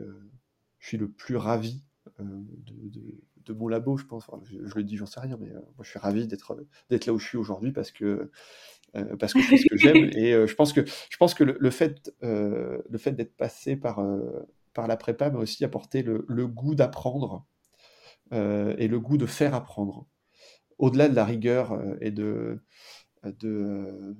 je 0.84 0.88
suis 0.88 0.98
le 0.98 1.08
plus 1.08 1.38
ravi 1.38 1.82
de, 2.18 3.16
de 3.46 3.52
mon 3.54 3.68
labo, 3.68 3.96
je 3.96 4.04
pense. 4.04 4.26
je, 4.44 4.74
le 4.74 4.84
dis, 4.84 4.98
j'en 4.98 5.06
sais 5.06 5.20
rien, 5.20 5.38
mais 5.40 5.48
euh, 5.48 5.54
moi, 5.54 5.82
je 5.82 5.88
suis 5.88 5.98
ravi 5.98 6.26
d'être 6.26 6.54
d'être 6.90 7.06
là 7.06 7.14
où 7.14 7.18
je 7.18 7.26
suis 7.26 7.38
aujourd'hui 7.38 7.72
parce 7.72 7.90
que 7.90 8.30
euh, 8.94 9.16
parce 9.16 9.32
que 9.32 9.40
je 9.40 9.46
fais 9.46 9.56
ce 9.56 9.66
que 9.66 9.78
j'aime 9.78 9.96
et 10.14 10.34
euh, 10.34 10.46
je 10.46 10.54
pense 10.54 10.74
que 10.74 10.84
je 10.84 11.16
pense 11.16 11.32
que 11.32 11.42
le, 11.42 11.70
fait 11.70 12.12
le 12.20 12.98
fait 12.98 13.12
d'être 13.12 13.34
passé 13.34 13.76
par 13.76 14.04
par 14.74 14.86
la 14.86 14.98
prépa 14.98 15.30
m'a 15.30 15.38
aussi 15.38 15.64
apporté 15.64 16.02
le, 16.02 16.26
le 16.28 16.46
goût 16.46 16.74
d'apprendre 16.74 17.46
et 18.30 18.86
le 18.88 19.00
goût 19.00 19.16
de 19.16 19.26
faire 19.26 19.54
apprendre 19.54 20.06
au-delà 20.76 21.08
de 21.08 21.14
la 21.14 21.24
rigueur 21.24 21.80
et 22.02 22.10
de 22.10 22.62
de, 23.24 24.14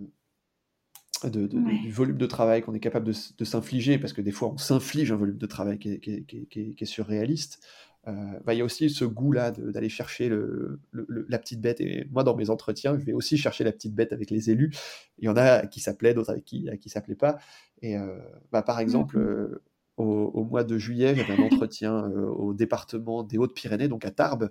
de, 1.23 1.47
du 1.47 1.91
volume 1.91 2.19
de 2.19 2.27
travail 2.27 2.63
qu'on 2.63 2.75
est 2.75 2.81
capable 2.81 3.07
de, 3.07 3.15
de 3.39 3.45
s'infliger, 3.45 3.99
parce 3.99 4.13
que 4.13 4.21
des 4.21 4.33
fois 4.33 4.53
on 4.53 4.59
s'inflige 4.59 5.13
un 5.13 5.17
volume 5.17 5.39
de 5.39 5.47
travail 5.47 5.79
qui 5.79 5.93
est, 5.93 6.01
qui 6.01 6.25
qui 6.25 6.61
est, 6.61 6.75
qui 6.75 6.85
est 6.85 6.87
surréaliste, 6.87 7.61
euh, 8.07 8.13
bah, 8.45 8.53
il 8.55 8.59
y 8.59 8.61
a 8.61 8.65
aussi 8.65 8.91
ce 8.91 9.05
goût-là 9.05 9.51
d'aller 9.51 9.89
chercher 9.89 10.29
le, 10.29 10.81
la 10.93 11.39
petite 11.39 11.61
bête. 11.61 11.81
Et 11.81 12.07
moi, 12.11 12.23
dans 12.25 12.37
mes 12.37 12.51
entretiens, 12.51 12.99
je 12.99 13.05
vais 13.05 13.13
aussi 13.13 13.39
chercher 13.39 13.65
la 13.65 13.73
petite 13.73 13.95
bête 13.95 14.13
avec 14.13 14.31
les 14.31 14.51
élus. 14.51 14.73
Il 15.19 15.25
y 15.25 15.29
en 15.29 15.37
a 15.37 15.67
qui 15.67 15.81
s'appelaient, 15.81 16.15
d'autres 16.15 16.31
avec 16.31 16.45
qui, 16.45 16.69
qui 16.81 16.89
s'appelaient 16.89 17.15
pas. 17.15 17.39
Et 17.83 17.97
euh, 17.97 18.19
bah, 18.53 18.63
par 18.63 18.81
exemple, 18.81 19.19
euh, 19.19 19.63
au, 19.97 20.45
mois 20.45 20.65
de 20.65 20.77
juillet, 20.77 21.15
j'avais 21.15 21.41
un 21.41 21.47
entretien 21.53 22.05
au 22.05 22.53
département 22.53 23.23
des 23.23 23.39
Hautes-Pyrénées, 23.39 23.89
donc 23.89 24.05
à 24.05 24.11
Tarbes. 24.11 24.51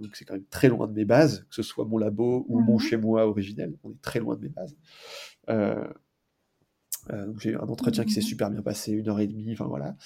donc 0.00 0.14
c'est 0.14 0.24
quand 0.24 0.34
même 0.34 0.46
très 0.48 0.68
loin 0.68 0.86
de 0.86 0.92
mes 0.92 1.04
bases, 1.04 1.44
que 1.50 1.54
ce 1.54 1.62
soit 1.62 1.84
mon 1.84 1.98
labo 1.98 2.46
ou 2.48 2.60
mon 2.60 2.76
mmh 2.76 2.80
chez-moi 2.80 3.26
originel. 3.26 3.76
On 3.82 3.90
est 3.90 4.00
très 4.00 4.20
loin 4.20 4.36
de 4.36 4.42
mes 4.42 4.48
bases. 4.48 4.76
J'ai 7.38 7.50
eu 7.50 7.56
un 7.56 7.68
entretien 7.68 8.04
qui 8.04 8.12
s'est 8.12 8.20
super 8.20 8.50
bien 8.50 8.62
passé, 8.62 8.92
une 8.92 9.08
heure 9.08 9.20
et 9.20 9.26
demie, 9.26 9.52
enfin 9.52 9.66
voilà. 9.66 9.96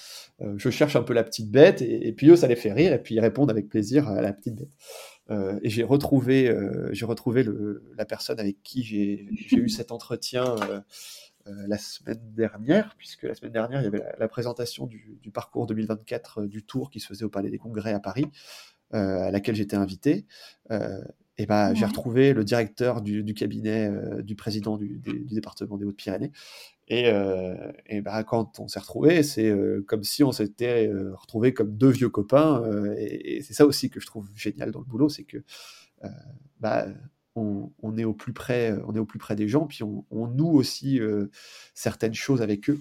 je 0.56 0.70
cherche 0.70 0.96
un 0.96 1.02
peu 1.02 1.12
la 1.12 1.24
petite 1.24 1.50
bête, 1.50 1.82
et, 1.82 2.12
puis 2.12 2.30
eux, 2.30 2.36
ça 2.36 2.46
les 2.46 2.56
fait 2.56 2.72
rire, 2.72 2.92
et 2.92 3.02
puis 3.02 3.14
ils 3.14 3.20
répondent 3.20 3.50
avec 3.50 3.68
plaisir 3.68 4.08
à 4.08 4.22
la 4.22 4.32
petite 4.32 4.54
bête. 4.54 5.60
et 5.62 5.68
j'ai 5.68 5.84
retrouvé, 5.84 6.54
j'ai 6.92 7.04
retrouvé 7.04 7.44
la 7.96 8.04
personne 8.04 8.40
avec 8.40 8.62
qui 8.62 8.82
j'ai 8.82 9.28
eu 9.52 9.68
cet 9.68 9.92
entretien 9.92 10.56
la 11.46 11.78
semaine 11.78 12.20
dernière, 12.34 12.94
puisque 12.96 13.22
la 13.24 13.34
semaine 13.34 13.52
dernière, 13.52 13.80
il 13.80 13.84
y 13.84 13.86
avait 13.86 14.02
la, 14.18 14.28
présentation 14.28 14.86
du, 14.86 15.30
parcours 15.32 15.66
2024 15.66 16.46
du 16.46 16.64
Tour 16.64 16.90
qui 16.90 17.00
se 17.00 17.06
faisait 17.06 17.24
au 17.24 17.28
Palais 17.28 17.50
des 17.50 17.58
Congrès 17.58 17.92
à 17.92 18.00
Paris, 18.00 18.26
à 18.92 19.30
laquelle 19.30 19.54
j'étais 19.54 19.76
invité 19.76 20.26
et 21.38 21.46
ben, 21.46 21.74
j'ai 21.74 21.84
retrouvé 21.84 22.32
le 22.32 22.44
directeur 22.44 23.02
du, 23.02 23.22
du 23.22 23.34
cabinet 23.34 23.88
euh, 23.88 24.22
du 24.22 24.34
président 24.34 24.78
du, 24.78 24.98
du, 24.98 25.24
département 25.24 25.76
des 25.76 25.84
Hautes-Pyrénées. 25.84 26.32
Et, 26.88 27.08
euh, 27.08 27.72
et 27.86 28.00
ben, 28.00 28.22
quand 28.22 28.58
on 28.58 28.68
s'est 28.68 28.78
retrouvés, 28.78 29.22
c'est 29.22 29.50
euh, 29.50 29.84
comme 29.86 30.02
si 30.02 30.24
on 30.24 30.32
s'était 30.32 30.90
retrouvés 31.14 31.52
comme 31.52 31.76
deux 31.76 31.90
vieux 31.90 32.08
copains. 32.08 32.62
et, 32.96 33.36
et 33.36 33.42
c'est 33.42 33.54
ça 33.54 33.66
aussi 33.66 33.90
que 33.90 34.00
je 34.00 34.06
trouve 34.06 34.28
génial 34.34 34.70
dans 34.70 34.80
le 34.80 34.86
boulot, 34.86 35.08
c'est 35.08 35.24
que 35.24 35.38
bah, 36.60 36.86
on, 37.34 37.70
on, 37.82 37.98
est 37.98 38.04
au 38.04 38.14
plus 38.14 38.32
près, 38.32 38.74
on 38.86 38.94
est 38.94 38.98
au 38.98 39.04
plus 39.04 39.18
près 39.18 39.34
des 39.34 39.48
gens, 39.48 39.66
puis 39.66 39.82
on, 39.82 40.06
on 40.10 40.28
noue 40.28 40.52
aussi 40.52 41.00
certaines 41.74 42.14
choses 42.14 42.40
avec 42.40 42.70
eux 42.70 42.80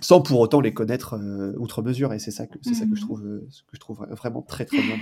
sans 0.00 0.22
pour 0.22 0.40
autant 0.40 0.60
les 0.60 0.74
connaître 0.74 1.18
outre 1.58 1.82
mesure. 1.82 2.12
Et 2.12 2.18
c'est 2.18 2.30
ça 2.30 2.46
que 2.46 2.58
c'est 2.62 2.74
ça 2.74 2.86
que 2.86 2.94
je 2.94 3.02
mmh. 3.02 3.04
trouve 3.04 3.22
que 3.22 3.74
je 3.74 3.80
trouve 3.80 4.06
vraiment 4.10 4.42
très 4.42 4.64
très 4.64 4.80
bien 4.80 4.96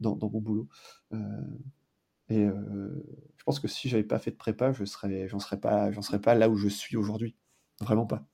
dans, 0.00 0.10
dans, 0.10 0.16
dans 0.16 0.30
mon 0.30 0.40
boulot. 0.40 0.68
Euh, 1.12 1.18
et 2.28 2.44
euh, 2.44 3.04
je 3.36 3.44
pense 3.44 3.60
que 3.60 3.68
si 3.68 3.88
j'avais 3.88 4.04
pas 4.04 4.18
fait 4.18 4.30
de 4.30 4.36
prépa, 4.36 4.72
je 4.72 4.84
serais, 4.84 5.28
j'en 5.28 5.38
serais 5.38 5.58
pas, 5.58 5.90
j'en 5.92 6.02
serais 6.02 6.20
pas 6.20 6.34
là 6.34 6.48
où 6.48 6.56
je 6.56 6.68
suis 6.68 6.96
aujourd'hui. 6.96 7.34
Vraiment 7.80 8.06
pas. 8.06 8.26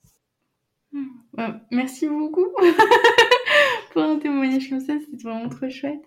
Mmh. 0.92 1.04
Bah, 1.34 1.60
merci 1.70 2.08
beaucoup 2.08 2.46
pour 3.92 4.02
un 4.02 4.18
témoignage 4.18 4.68
comme 4.68 4.80
ça, 4.80 4.94
c'est 4.98 5.22
vraiment 5.22 5.48
trop 5.48 5.68
chouette. 5.68 6.02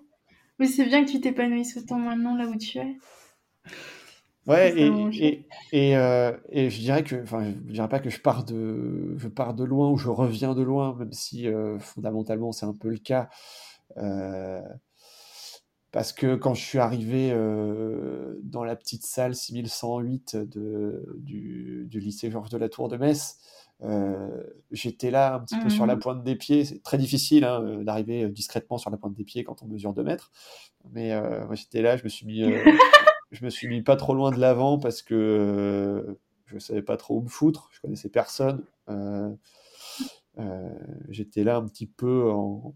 Mais 0.59 0.65
c'est 0.65 0.85
bien 0.85 1.05
que 1.05 1.11
tu 1.11 1.21
t'épanouisses 1.21 1.77
autant 1.77 1.99
maintenant 1.99 2.35
là 2.35 2.47
où 2.47 2.57
tu 2.57 2.79
es. 2.79 2.97
Ouais, 4.47 4.73
et, 4.77 5.45
et, 5.73 5.97
euh, 5.97 6.31
et, 6.49 6.69
je 6.69 6.79
dirais 6.79 7.03
que, 7.03 7.21
enfin, 7.21 7.43
je 7.67 7.73
dirais 7.73 7.89
pas 7.89 7.99
que 7.99 8.09
je 8.09 8.21
pars 8.21 8.45
de, 8.45 9.15
je 9.17 9.27
pars 9.27 9.53
de 9.53 9.65
loin 9.65 9.89
ou 9.91 9.97
je 9.97 10.07
reviens 10.07 10.55
de 10.55 10.61
loin, 10.61 10.95
même 10.97 11.11
si 11.11 11.47
fondamentalement 11.79 12.51
c'est 12.51 12.65
un 12.65 12.73
peu 12.73 12.89
le 12.89 12.97
cas. 12.97 13.29
Euh, 13.97 14.61
parce 15.91 16.13
que 16.13 16.35
quand 16.35 16.53
je 16.53 16.63
suis 16.63 16.79
arrivé 16.79 17.31
euh, 17.31 18.39
dans 18.43 18.63
la 18.63 18.75
petite 18.75 19.05
salle 19.05 19.35
6108 19.35 20.35
de, 20.35 21.15
du, 21.17 21.87
du, 21.89 21.99
lycée 21.99 22.29
Georges 22.29 22.49
de 22.49 22.57
la 22.57 22.69
Tour 22.69 22.89
de 22.89 22.97
Metz, 22.97 23.37
euh, 23.83 24.43
j'étais 24.71 25.11
là 25.11 25.35
un 25.35 25.39
petit 25.39 25.57
peu 25.57 25.69
sur 25.69 25.85
la 25.85 25.95
mmh. 25.95 25.99
pointe 25.99 26.23
des 26.23 26.35
pieds. 26.35 26.65
C'est 26.65 26.83
très 26.83 26.97
difficile 26.97 27.45
hein, 27.45 27.63
euh, 27.63 27.83
d'arriver 27.83 28.27
discrètement 28.29 28.77
sur 28.77 28.89
la 28.91 28.97
pointe 28.97 29.13
des 29.13 29.23
pieds 29.23 29.43
quand 29.43 29.63
on 29.63 29.67
mesure 29.67 29.93
2 29.93 30.03
mètres. 30.03 30.31
Mais 30.91 31.19
moi 31.45 31.55
j'étais 31.55 31.81
là, 31.81 31.97
je 31.97 32.03
me 32.03 32.09
suis 32.09 32.25
mis, 32.25 32.43
je 33.31 33.43
me 33.45 33.49
suis 33.49 33.67
mis 33.67 33.81
pas 33.81 33.95
trop 33.95 34.13
loin 34.13 34.31
de 34.31 34.39
l'avant 34.39 34.79
parce 34.79 35.01
que 35.01 36.17
je 36.45 36.59
savais 36.59 36.81
pas 36.81 36.97
trop 36.97 37.17
où 37.17 37.21
me 37.21 37.29
foutre. 37.29 37.69
Je 37.73 37.81
connaissais 37.81 38.09
personne. 38.09 38.63
j'étais 41.09 41.43
là 41.43 41.57
un 41.57 41.67
petit 41.67 41.87
peu 41.87 42.29
en, 42.31 42.75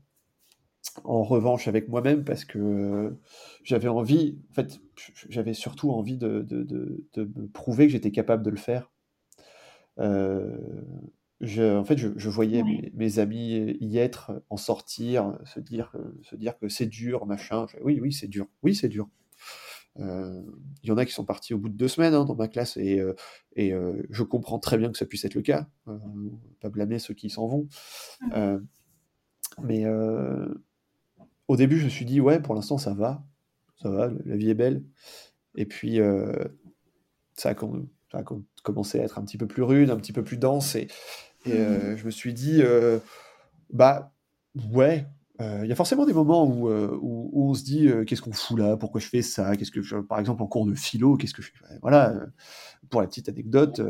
en 1.03 1.23
revanche 1.23 1.67
avec 1.67 1.87
moi-même 1.87 2.23
parce 2.23 2.45
que 2.45 3.15
j'avais 3.63 3.87
envie, 3.87 4.39
en 4.51 4.53
fait, 4.53 4.81
j'avais 5.29 5.53
surtout 5.53 5.91
envie 5.91 6.17
de, 6.17 6.41
de, 6.41 6.63
de, 6.63 7.23
me 7.35 7.47
prouver 7.47 7.87
que 7.87 7.93
j'étais 7.93 8.11
capable 8.11 8.43
de 8.43 8.49
le 8.49 8.57
faire. 8.57 8.91
Euh, 9.99 10.57
je, 11.39 11.77
en 11.77 11.83
fait, 11.83 11.97
je, 11.97 12.09
je 12.15 12.29
voyais 12.29 12.63
mes, 12.93 13.19
amis 13.19 13.77
y 13.79 13.97
être, 13.97 14.43
en 14.49 14.57
sortir, 14.57 15.37
se 15.45 15.59
dire, 15.59 15.95
se 16.23 16.35
dire 16.35 16.57
que 16.57 16.69
c'est 16.69 16.85
dur, 16.85 17.25
machin. 17.25 17.65
oui, 17.83 17.99
oui, 18.01 18.11
c'est 18.11 18.27
dur. 18.27 18.47
Oui, 18.63 18.75
c'est 18.75 18.89
dur. 18.89 19.09
Euh, 19.99 20.41
il 20.83 20.89
y 20.89 20.91
en 20.91 20.97
a 20.97 21.05
qui 21.05 21.11
sont 21.11 21.25
partis 21.25 21.53
au 21.53 21.57
bout 21.57 21.67
de 21.69 21.75
deux 21.75 21.89
semaines 21.89 22.13
hein, 22.13 22.23
dans 22.23 22.35
ma 22.35 22.47
classe 22.47 22.77
et, 22.77 22.99
euh, 22.99 23.13
et 23.57 23.73
je 24.09 24.23
comprends 24.23 24.57
très 24.57 24.77
bien 24.77 24.91
que 24.91 24.97
ça 24.97 25.05
puisse 25.05 25.25
être 25.25 25.35
le 25.35 25.41
cas. 25.41 25.67
pas 26.61 26.69
blâmer 26.69 26.99
ceux 26.99 27.13
qui 27.13 27.29
s'en 27.29 27.47
vont. 27.47 27.67
Mmh. 28.21 28.57
mais 29.63 29.85
au 31.51 31.57
début, 31.57 31.79
je 31.79 31.83
me 31.83 31.89
suis 31.89 32.05
dit, 32.05 32.21
ouais, 32.21 32.39
pour 32.39 32.55
l'instant, 32.55 32.77
ça 32.77 32.93
va. 32.93 33.25
Ça 33.81 33.89
va, 33.89 34.09
la 34.25 34.37
vie 34.37 34.49
est 34.49 34.55
belle. 34.55 34.83
Et 35.55 35.65
puis, 35.65 35.99
euh, 35.99 36.31
ça, 37.33 37.49
a, 37.49 38.23
commencé 38.63 39.01
à 39.01 39.03
être 39.03 39.19
un 39.19 39.25
petit 39.25 39.37
peu 39.37 39.47
plus 39.47 39.63
rude, 39.63 39.89
un 39.89 39.97
petit 39.97 40.13
peu 40.13 40.23
plus 40.23 40.37
dense. 40.37 40.75
Et, 40.75 40.87
euh, 41.47 41.93
mmh. 41.93 41.97
je 41.97 42.05
me 42.05 42.11
suis 42.11 42.33
dit, 42.33 42.61
euh, 42.61 42.99
bah, 43.73 44.13
ouais, 44.71 45.05
il 45.39 45.65
y 45.65 45.71
a 45.71 45.75
forcément 45.75 46.05
des 46.05 46.13
moments 46.13 46.45
où, 46.45 46.69
où, 46.69 47.49
on 47.49 47.53
se 47.53 47.63
dit, 47.63 47.89
qu'est-ce 48.05 48.21
qu'on 48.21 48.31
fout 48.31 48.59
là 48.59 48.77
Pourquoi 48.77 49.01
je 49.01 49.07
fais 49.07 49.21
ça 49.21 49.55
Qu'est-ce 49.55 49.71
que, 49.71 50.01
par 50.01 50.19
exemple, 50.19 50.43
en 50.43 50.47
cours 50.47 50.65
de 50.65 50.75
philo, 50.75 51.17
qu'est-ce 51.17 51.33
que 51.33 51.41
je 51.41 51.51
Voilà, 51.81 52.13
pour 52.89 53.01
la 53.01 53.07
petite 53.07 53.27
anecdote, 53.27 53.81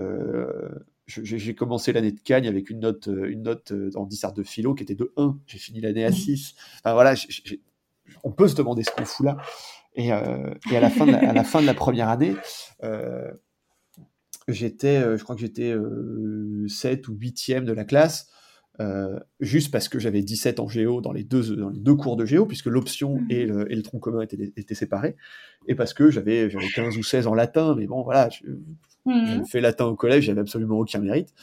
j'ai 1.07 1.55
commencé 1.55 1.91
l'année 1.93 2.11
de 2.11 2.19
Cagne 2.19 2.47
avec 2.47 2.69
une 2.69 2.79
note, 2.79 3.07
euh, 3.07 3.29
une 3.29 3.43
note 3.43 3.71
euh, 3.71 3.89
en 3.95 4.05
dissert 4.05 4.33
de 4.33 4.43
philo 4.43 4.73
qui 4.73 4.83
était 4.83 4.95
de 4.95 5.11
1. 5.17 5.37
J'ai 5.45 5.57
fini 5.57 5.81
l'année 5.81 6.05
à 6.05 6.11
6. 6.11 6.55
Enfin 6.77 6.93
voilà, 6.93 7.15
on 8.23 8.31
peut 8.31 8.47
se 8.47 8.55
demander 8.55 8.83
ce 8.83 8.91
qu'on 8.91 9.05
fout 9.05 9.25
là. 9.25 9.37
Et, 9.95 10.13
euh, 10.13 10.53
et, 10.71 10.77
à, 10.77 10.79
la 10.79 10.89
fin 10.89 11.05
de 11.05 11.11
la, 11.11 11.29
à 11.29 11.33
la 11.33 11.43
fin 11.43 11.61
de 11.61 11.65
la 11.65 11.73
première 11.73 12.07
année, 12.09 12.35
j'étais, 14.47 15.01
je 15.17 15.23
crois 15.23 15.35
que 15.35 15.41
j'étais 15.41 15.75
7 16.67 17.07
ou 17.07 17.15
8e 17.15 17.65
de 17.65 17.73
la 17.73 17.83
classe. 17.83 18.29
Juste 19.39 19.71
parce 19.71 19.89
que 19.89 19.99
j'avais 19.99 20.23
17 20.23 20.59
en 20.59 20.67
géo 20.67 21.01
dans 21.01 21.11
les 21.11 21.23
deux, 21.23 21.55
dans 21.55 21.69
les 21.69 21.79
deux 21.79 21.95
cours 21.95 22.15
de 22.15 22.25
géo, 22.25 22.45
puisque 22.45 22.65
l'option 22.65 23.19
mmh. 23.19 23.27
et, 23.29 23.45
le, 23.45 23.71
et, 23.71 23.75
le, 23.75 23.83
tronc 23.83 23.99
commun 23.99 24.21
étaient, 24.21 24.53
étaient 24.57 24.75
séparés, 24.75 25.15
et 25.67 25.75
parce 25.75 25.93
que 25.93 26.09
j'avais 26.09 26.49
15 26.75 26.97
ou 26.97 27.03
16 27.03 27.27
en 27.27 27.35
latin, 27.35 27.75
mais 27.77 27.85
bon, 27.85 28.01
voilà, 28.01 28.29
je, 28.29 28.43
mhm. 29.05 29.45
fait 29.45 29.61
latin 29.61 29.85
au 29.85 29.95
collège, 29.95 30.25
j'avais 30.25 30.41
absolument 30.41 30.79
aucun 30.79 30.99
mérite. 30.99 31.33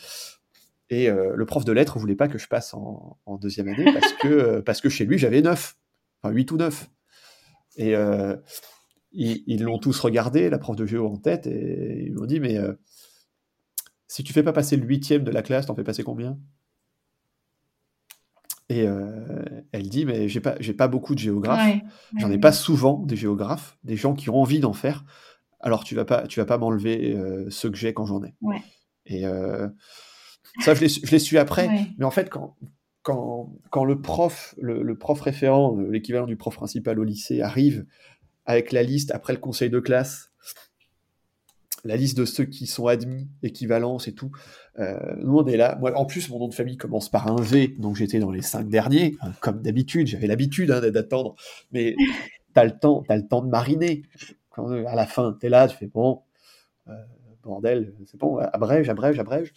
Et 0.91 1.11
euh, 1.11 1.35
le 1.37 1.47
prof 1.47 1.65
de 1.65 1.73
lettres 1.73 1.99
voulait 1.99 2.17
pas 2.17 2.29
que 2.29 2.39
je 2.39 2.49
passe 2.49 2.73
en, 2.75 3.19
deuxième 3.41 3.69
année 3.69 3.93
parce 3.93 4.13
que, 4.15 4.29
euh, 4.29 4.63
parce 4.63 4.81
que 4.81 4.89
chez 4.89 5.05
lui, 5.05 5.19
j'avais 5.19 5.43
9, 5.43 5.77
enfin 6.23 6.35
8 6.35 6.51
ou 6.53 6.57
9. 6.57 6.91
Et 7.77 7.95
euh, 7.95 8.37
ils 9.13 9.63
l'ont 9.63 9.79
tous 9.79 9.99
regardé, 10.01 10.51
la 10.51 10.59
prof 10.59 10.77
de 10.77 10.87
géo 10.87 11.07
en 11.07 11.17
tête, 11.17 11.47
et 11.47 12.05
ils 12.07 12.13
m'ont 12.13 12.27
dit 12.27 12.41
Mais 12.41 12.59
si 14.07 14.25
tu 14.25 14.33
fais 14.33 14.43
pas 14.43 14.53
passer 14.53 14.77
le 14.77 14.85
huitième 14.85 15.23
de 15.23 15.31
la 15.31 15.43
classe, 15.43 15.67
t'en 15.67 15.75
fais 15.75 15.85
passer 15.85 16.03
combien? 16.03 16.39
Et 18.71 18.87
elle 19.73 19.89
dit 19.89 20.05
Mais 20.05 20.29
j'ai 20.29 20.41
pas, 20.41 20.57
pas 20.77 20.89
beaucoup 20.89 21.15
de 21.15 21.19
géographes, 21.19 21.75
j'en 22.19 22.31
ai 22.31 22.39
pas 22.39 22.53
souvent 22.53 22.99
des 22.99 23.17
géographes, 23.17 23.79
des 23.83 23.97
gens 23.97 24.15
qui 24.15 24.29
ont 24.29 24.37
envie 24.37 24.61
d'en 24.61 24.75
faire. 24.75 25.05
Alors 25.61 25.85
tu 25.85 25.95
vas 25.95 26.05
pas, 26.05 26.27
tu 26.27 26.41
vas 26.41 26.47
pas 26.47 26.59
m'enlever 26.59 27.15
euh, 27.15 27.47
ce 27.51 27.69
que 27.69 27.77
j'ai 27.77 27.93
quand 27.93 28.07
j'en 28.07 28.23
ai. 28.23 28.35
Et 29.07 29.27
euh, 29.27 29.69
ça, 30.61 30.75
je 30.75 30.81
l'ai 30.81 31.19
su 31.19 31.39
après. 31.39 31.69
Mais 31.99 32.05
en 32.05 32.11
fait, 32.11 32.31
quand, 32.31 32.57
quand, 33.03 33.53
quand 33.71 33.85
le 33.85 34.01
prof, 34.01 34.55
le, 34.61 34.97
prof 34.97 35.21
référent, 35.21 35.77
l'équivalent 35.91 36.27
du 36.27 36.37
prof 36.37 36.55
principal 36.55 36.99
au 36.99 37.05
lycée, 37.05 37.41
arrive 37.41 37.87
avec 38.45 38.73
la 38.73 38.83
liste 38.83 39.11
après 39.11 39.33
le 39.33 39.41
conseil 39.41 39.71
de 39.71 39.81
classe, 39.81 40.28
la 41.85 41.97
liste 41.97 42.19
de 42.19 42.25
ceux 42.25 42.45
qui 42.45 42.67
sont 42.67 42.87
admis, 42.87 43.29
équivalence 43.43 44.09
et 44.09 44.15
tout. 44.15 44.31
Euh, 44.79 44.99
nous, 45.19 45.39
on 45.39 45.47
est 45.47 45.57
là. 45.57 45.77
Moi, 45.81 45.97
en 45.97 46.05
plus, 46.05 46.29
mon 46.29 46.39
nom 46.39 46.49
de 46.49 46.55
famille 46.55 46.77
commence 46.77 47.09
par 47.09 47.29
un 47.29 47.41
V, 47.41 47.75
donc 47.79 47.97
j'étais 47.97 48.19
dans 48.19 48.31
les 48.31 48.43
cinq 48.43 48.69
derniers, 48.69 49.17
comme 49.41 49.63
d'habitude. 49.63 50.07
J'avais 50.07 50.27
l'habitude 50.27 50.71
hein, 50.71 50.81
d'attendre, 50.91 51.37
mais 51.73 51.97
t'as 52.55 52.65
le 52.65 52.79
temps, 52.79 53.05
as 53.09 53.17
le 53.17 53.27
temps 53.27 53.43
de 53.43 53.49
mariner 53.49 54.03
à 54.87 54.95
la 54.95 55.07
fin, 55.07 55.37
tu 55.39 55.47
es 55.47 55.49
là, 55.49 55.69
tu 55.69 55.77
fais 55.77 55.87
bon, 55.87 56.23
euh, 56.89 56.93
bordel, 57.43 57.95
c'est 58.07 58.19
bon, 58.19 58.39
abrège, 58.39 58.89
abrège, 58.89 59.19
abrège. 59.19 59.53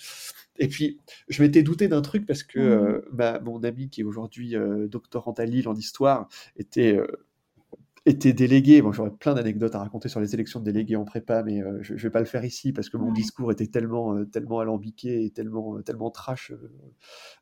Et 0.57 0.67
puis, 0.67 0.99
je 1.27 1.41
m'étais 1.41 1.63
douté 1.63 1.87
d'un 1.87 2.01
truc 2.01 2.25
parce 2.25 2.43
que 2.43 2.59
mmh. 2.59 3.21
euh, 3.21 3.39
mon 3.43 3.63
ami 3.63 3.89
qui 3.89 4.01
est 4.01 4.03
aujourd'hui 4.03 4.55
euh, 4.55 4.87
doctorant 4.87 5.33
à 5.33 5.45
Lille 5.45 5.67
en 5.67 5.75
histoire 5.75 6.27
était, 6.57 6.99
était 8.05 8.33
délégué. 8.33 8.81
Bon, 8.81 8.91
j'aurais 8.91 9.11
plein 9.11 9.33
d'anecdotes 9.33 9.75
à 9.75 9.79
raconter 9.79 10.09
sur 10.09 10.19
les 10.19 10.33
élections 10.33 10.59
de 10.59 10.65
délégués 10.65 10.95
en 10.95 11.05
prépa, 11.05 11.43
mais 11.43 11.61
je 11.81 11.93
ne 11.93 11.99
vais 11.99 12.09
pas 12.09 12.19
le 12.19 12.25
faire 12.25 12.43
ici 12.43 12.73
parce 12.73 12.89
que 12.89 12.97
mon 12.97 13.11
discours 13.11 13.51
était 13.51 13.67
tellement, 13.67 14.25
tellement 14.25 14.59
alambiqué 14.59 15.23
et 15.23 15.29
tellement, 15.31 15.81
tellement 15.81 16.09
trash, 16.09 16.51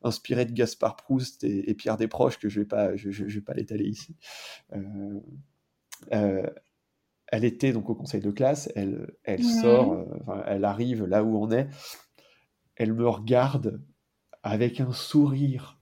inspiré 0.03 0.45
de 0.45 0.51
Gaspard 0.51 0.95
Proust 0.97 1.43
et, 1.43 1.74
Pierre 1.76 1.97
Desproges 1.97 2.38
que 2.39 2.49
je 2.49 2.60
ne 2.60 2.64
vais 2.64 2.68
pas, 2.68 2.95
je, 2.95 3.10
je, 3.10 3.24
vais 3.24 3.41
pas 3.41 3.53
l'étaler 3.53 3.86
ici. 3.86 4.16
Euh, 6.14 6.47
elle 7.28 7.45
était 7.45 7.72
donc 7.74 7.89
au 7.89 7.95
conseil 7.95 8.22
de 8.22 8.32
classe, 8.32 8.72
elle, 8.76 9.14
elle 9.24 9.43
sort, 9.43 9.93
euh, 9.93 10.43
elle 10.47 10.66
arrive 10.66 11.05
là 11.05 11.24
où 11.24 11.38
on 11.38 11.51
est, 11.51 11.68
elle 12.76 12.93
me 12.93 13.07
regarde 13.07 13.82
avec 14.41 14.80
un 14.80 14.91
sourire, 14.91 15.80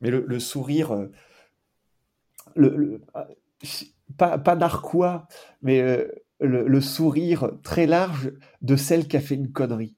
mais 0.00 0.10
le, 0.10 0.40
sourire, 0.40 0.92
euh, 0.92 1.12
le, 2.56 3.02
ah, 3.14 3.28
pas, 4.16 4.38
pas 4.38 4.56
narquois, 4.56 5.26
mais 5.62 5.80
euh, 5.80 6.08
le, 6.40 6.80
sourire 6.80 7.52
très 7.62 7.86
large 7.86 8.32
de 8.62 8.76
celle 8.76 9.08
qui 9.08 9.16
a 9.16 9.20
fait 9.20 9.34
une 9.34 9.52
connerie. 9.52 9.96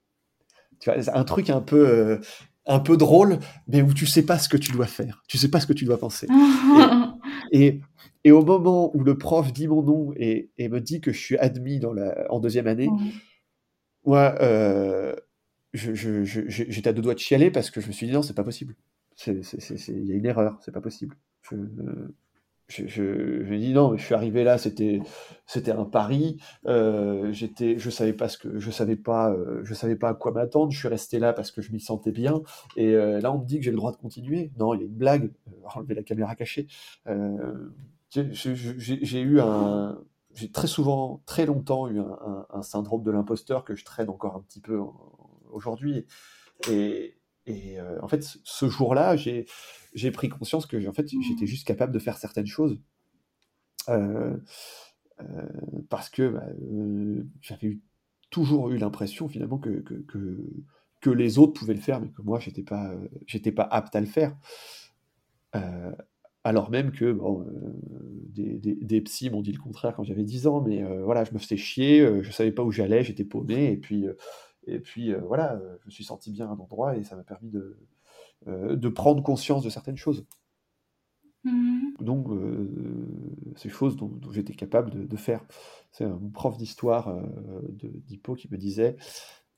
Tu 0.80 0.90
vois, 0.90 1.16
un 1.16 1.24
truc 1.24 1.50
un 1.50 1.60
peu, 1.60 2.20
un 2.66 2.80
peu 2.80 2.96
drôle, 2.96 3.38
mais 3.68 3.82
où 3.82 3.92
tu 3.92 4.06
sais 4.06 4.24
pas 4.24 4.38
ce 4.38 4.48
que 4.48 4.56
tu 4.56 4.72
dois 4.72 4.86
faire, 4.86 5.22
tu 5.28 5.38
sais 5.38 5.48
pas 5.48 5.60
ce 5.60 5.66
que 5.66 5.72
tu 5.72 5.84
dois 5.84 5.98
penser. 5.98 6.26
et, 7.52 7.80
et, 8.24 8.32
au 8.32 8.44
moment 8.44 8.94
où 8.96 9.04
le 9.04 9.16
prof 9.16 9.52
dit 9.52 9.68
mon 9.68 9.82
nom 9.82 10.12
et, 10.16 10.50
et 10.58 10.68
me 10.68 10.80
dit 10.80 11.00
que 11.00 11.12
je 11.12 11.18
suis 11.18 11.38
admis 11.38 11.78
dans 11.78 11.92
la, 11.92 12.26
en 12.30 12.40
deuxième 12.40 12.66
année, 12.66 12.88
moi, 14.04 14.34
euh, 14.40 15.14
j'étais 15.72 16.88
à 16.88 16.92
deux 16.92 17.02
doigts 17.02 17.14
de 17.14 17.18
chialer 17.18 17.50
parce 17.50 17.70
que 17.70 17.80
je 17.80 17.88
me 17.88 17.92
suis 17.92 18.06
dit 18.06 18.12
non, 18.12 18.22
c'est 18.22 18.34
pas 18.34 18.44
possible. 18.44 18.74
Il 19.26 20.06
y 20.06 20.12
a 20.12 20.14
une 20.14 20.26
erreur, 20.26 20.58
c'est 20.60 20.72
pas 20.72 20.80
possible. 20.80 21.16
Je, 21.42 21.56
je, 22.72 22.86
je, 22.86 23.44
je, 23.44 23.54
dis 23.54 23.72
non, 23.72 23.90
mais 23.90 23.98
je 23.98 24.04
suis 24.04 24.14
arrivé 24.14 24.44
là, 24.44 24.58
c'était 24.58 25.00
c'était 25.46 25.72
un 25.72 25.84
pari. 25.84 26.38
Euh, 26.66 27.32
j'étais, 27.32 27.78
je 27.78 27.90
savais 27.90 28.12
pas 28.12 28.28
ce 28.28 28.38
que, 28.38 28.58
je 28.58 28.70
savais 28.70 28.96
pas, 28.96 29.30
euh, 29.32 29.60
je 29.64 29.74
savais 29.74 29.96
pas 29.96 30.10
à 30.10 30.14
quoi 30.14 30.32
m'attendre. 30.32 30.72
Je 30.72 30.78
suis 30.78 30.88
resté 30.88 31.18
là 31.18 31.32
parce 31.32 31.50
que 31.50 31.60
je 31.60 31.72
m'y 31.72 31.80
sentais 31.80 32.12
bien. 32.12 32.42
Et 32.76 32.94
euh, 32.94 33.20
là, 33.20 33.32
on 33.32 33.38
me 33.38 33.44
dit 33.44 33.58
que 33.58 33.64
j'ai 33.64 33.70
le 33.70 33.76
droit 33.76 33.92
de 33.92 33.96
continuer. 33.96 34.52
Non, 34.58 34.74
il 34.74 34.80
y 34.80 34.82
a 34.82 34.86
une 34.86 34.94
blague. 34.94 35.30
Enlever 35.74 35.94
la 35.94 36.02
caméra 36.02 36.34
cachée. 36.34 36.66
J'ai 38.10 39.20
eu 39.20 39.40
un, 39.40 39.98
j'ai 40.34 40.50
très 40.50 40.66
souvent, 40.66 41.22
très 41.26 41.46
longtemps 41.46 41.88
eu 41.88 41.98
un, 41.98 42.18
un, 42.26 42.46
un 42.50 42.62
syndrome 42.62 43.02
de 43.02 43.10
l'imposteur 43.10 43.64
que 43.64 43.74
je 43.74 43.84
traîne 43.84 44.08
encore 44.08 44.36
un 44.36 44.40
petit 44.40 44.60
peu 44.60 44.80
aujourd'hui. 45.50 46.06
Et, 46.70 47.16
et 47.46 47.80
euh, 47.80 48.00
en 48.02 48.08
fait, 48.08 48.22
ce 48.22 48.68
jour-là, 48.68 49.16
j'ai 49.16 50.10
pris 50.12 50.28
conscience 50.28 50.66
que 50.66 50.78
j'étais 50.78 51.46
juste 51.46 51.66
capable 51.66 51.92
de 51.92 51.98
faire 51.98 52.18
certaines 52.18 52.46
choses. 52.46 52.78
Euh, 53.88 54.36
euh, 55.20 55.24
parce 55.88 56.08
que 56.08 56.28
bah, 56.28 56.46
j'avais 57.40 57.78
toujours 58.30 58.70
eu 58.70 58.78
l'impression 58.78 59.28
finalement 59.28 59.58
que, 59.58 59.84
les 61.10 61.38
autres 61.38 61.52
pouvaient 61.52 61.74
le 61.74 61.80
faire, 61.80 62.00
mais 62.00 62.08
que 62.08 62.22
moi, 62.22 62.38
euh, 62.38 63.08
j'étais 63.26 63.52
pas 63.52 63.64
apte 63.64 63.94
à 63.96 64.00
le 64.00 64.06
faire. 64.06 64.36
Alors 66.44 66.70
même 66.70 66.90
que 66.90 67.16
des, 68.32 69.00
psys 69.02 69.30
m'ont 69.30 69.42
dit 69.42 69.52
le 69.52 69.60
contraire 69.60 69.94
quand 69.94 70.02
j'avais 70.02 70.24
10 70.24 70.46
ans, 70.48 70.60
mais 70.60 70.82
voilà, 71.02 71.24
je 71.24 71.32
me 71.32 71.38
faisais 71.38 71.56
chier, 71.56 72.22
je 72.22 72.30
savais 72.32 72.52
pas 72.52 72.64
où 72.64 72.72
j'allais, 72.72 73.04
j'étais 73.04 73.24
paumé, 73.24 73.70
et 73.70 73.76
puis, 73.76 74.06
et 74.66 74.78
puis 74.78 75.12
voilà, 75.14 75.60
je 75.80 75.86
me 75.86 75.90
suis 75.90 76.04
senti 76.04 76.30
bien 76.30 76.48
à 76.48 76.52
un 76.52 76.58
endroit 76.58 76.96
et 76.96 77.04
ça 77.04 77.16
m'a 77.16 77.24
permis 77.24 77.50
de, 77.50 77.78
euh, 78.48 78.74
de 78.74 78.88
prendre 78.88 79.22
conscience 79.22 79.62
de 79.62 79.70
certaines 79.70 79.96
choses. 79.96 80.26
Mmh. 81.44 81.94
Donc, 82.00 82.28
euh, 82.28 82.68
ces 83.56 83.68
choses 83.68 83.96
dont, 83.96 84.08
dont 84.08 84.32
j'étais 84.32 84.54
capable 84.54 84.90
de, 84.90 85.04
de 85.04 85.16
faire. 85.16 85.44
C'est 85.92 86.04
un 86.04 86.18
prof 86.32 86.56
d'histoire 86.56 87.08
euh, 87.08 87.22
d'Hippo 87.70 88.34
qui 88.34 88.48
me 88.50 88.56
disait 88.56 88.96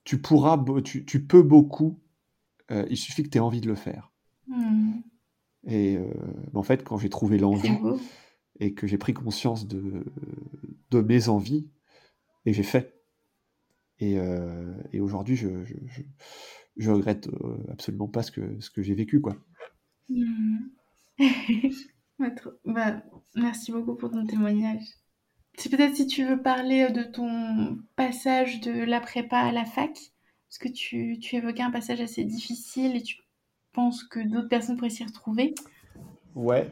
Tu 0.03 0.21
pourras, 0.21 0.63
tu, 0.83 1.05
tu 1.05 1.25
peux 1.25 1.41
beaucoup, 1.41 1.99
euh, 2.71 2.85
il 2.89 2.97
suffit 2.97 3.23
que 3.23 3.29
tu 3.29 3.37
aies 3.37 3.41
envie 3.41 3.61
de 3.61 3.67
le 3.67 3.75
faire. 3.75 4.11
Mmh. 4.47 4.99
Et 5.67 5.97
euh, 5.97 6.11
en 6.53 6.63
fait, 6.63 6.83
quand 6.83 6.97
j'ai 6.97 7.09
trouvé 7.09 7.39
l'envie 7.39 7.77
et 8.59 8.73
que 8.75 8.85
j'ai 8.85 8.99
pris 8.99 9.13
conscience 9.15 9.67
de, 9.67 10.05
de 10.91 11.01
mes 11.01 11.27
envies, 11.27 11.67
et 12.45 12.53
j'ai 12.53 12.63
fait. 12.63 12.94
Et, 13.99 14.19
euh, 14.19 14.73
et 14.91 14.99
aujourd'hui, 14.99 15.35
je, 15.35 15.63
je, 15.63 15.75
je, 15.87 16.01
je 16.77 16.91
regrette 16.91 17.27
euh, 17.27 17.57
absolument 17.71 18.07
pas 18.07 18.23
ce 18.23 18.31
que, 18.31 18.59
ce 18.59 18.69
que 18.69 18.81
j'ai 18.81 18.93
vécu, 18.93 19.21
quoi. 19.21 19.37
Mmh. 20.09 20.57
bah, 22.65 23.03
merci 23.35 23.71
beaucoup 23.71 23.95
pour 23.95 24.11
ton 24.11 24.25
témoignage. 24.25 24.83
C'est 25.57 25.69
peut-être 25.69 25.95
si 25.95 26.07
tu 26.07 26.25
veux 26.25 26.41
parler 26.41 26.89
de 26.91 27.03
ton 27.03 27.77
passage 27.95 28.59
de 28.59 28.83
la 28.83 28.99
prépa 28.99 29.37
à 29.37 29.51
la 29.53 29.63
fac, 29.63 29.93
parce 30.49 30.57
que 30.59 30.67
tu, 30.67 31.17
tu 31.19 31.37
évoquais 31.37 31.63
un 31.63 31.71
passage 31.71 32.01
assez 32.01 32.25
difficile 32.25 32.95
et 32.97 33.01
tu 33.01 33.17
penses 33.71 34.03
que 34.03 34.19
d'autres 34.19 34.49
personnes 34.49 34.75
pourraient 34.75 34.89
s'y 34.89 35.05
retrouver. 35.05 35.55
Ouais, 36.33 36.69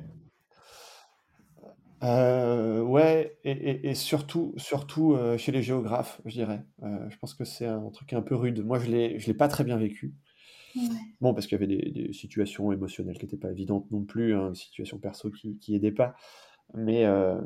euh, 2.04 2.82
ouais, 2.82 3.38
et, 3.43 3.51
et, 3.51 3.89
et, 3.89 3.95
surtout, 3.95 4.54
surtout 4.58 5.14
euh, 5.14 5.38
chez 5.38 5.51
les 5.51 5.62
géographes, 5.62 6.22
je 6.26 6.34
dirais. 6.34 6.66
Euh, 6.84 7.10
je 7.10 7.18
pense 7.18 7.34
que 7.34 7.45
c'est 7.45 7.66
un 7.66 7.89
truc 7.91 8.14
un 8.14 8.22
peu 8.22 8.36
rude. 8.36 8.64
Moi, 8.66 8.80
je 8.80 8.86
je 8.86 9.28
l'ai 9.28 9.34
pas 9.34 9.47
très 9.47 9.64
bien 9.64 9.78
vécu. 9.78 10.14
Ouais. 10.76 10.84
Bon, 11.22 11.34
parce 11.34 11.47
qu'il 11.47 11.60
y 11.60 11.64
avait 11.64 11.68
des, 11.68 11.91
des, 11.91 12.14
situations 12.14 12.72
émotionnelles 12.72 13.18
qui 13.18 13.26
n'étaient 13.26 13.38
pas 13.38 13.51
évidentes 13.51 13.89
non 13.91 14.04
plus, 14.04 14.36
hein, 14.36 14.49
des 14.49 14.58
situations 14.58 14.97
perso 14.97 15.30
qui, 15.32 15.58
qui 15.60 15.76
aidaient 15.76 15.91
pas. 15.91 16.16
Mais 16.74 17.06
à, 17.06 17.39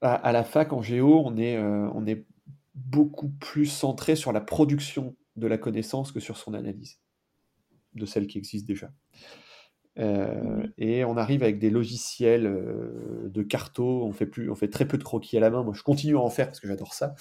à, 0.00 0.32
la 0.32 0.44
fac 0.44 0.72
en 0.72 0.82
géo, 0.82 1.22
on 1.24 1.36
est, 1.36 1.58
on 1.58 2.06
est 2.06 2.24
beaucoup 2.74 3.28
plus 3.28 3.66
centré 3.66 4.16
sur 4.16 4.32
la 4.32 4.40
production 4.40 5.16
de 5.36 5.46
la 5.46 5.58
connaissance 5.58 6.12
que 6.12 6.20
sur 6.20 6.38
son 6.38 6.54
analyse 6.54 6.98
de 7.94 8.06
celle 8.06 8.26
qui 8.26 8.38
existe 8.38 8.66
déjà. 8.66 8.90
Euh, 9.98 10.66
et 10.76 11.04
on 11.04 11.16
arrive 11.16 11.42
avec 11.42 11.58
des 11.58 11.70
logiciels 11.70 12.46
euh, 12.46 13.28
de 13.28 13.42
carto, 13.42 14.04
on 14.04 14.12
fait, 14.12 14.26
plus, 14.26 14.50
on 14.50 14.54
fait 14.54 14.68
très 14.68 14.86
peu 14.86 14.98
de 14.98 15.02
croquis 15.02 15.36
à 15.36 15.40
la 15.40 15.50
main. 15.50 15.62
Moi, 15.62 15.74
je 15.74 15.82
continue 15.82 16.16
à 16.16 16.20
en 16.20 16.30
faire 16.30 16.46
parce 16.46 16.60
que 16.60 16.68
j'adore 16.68 16.94
ça. 16.94 17.14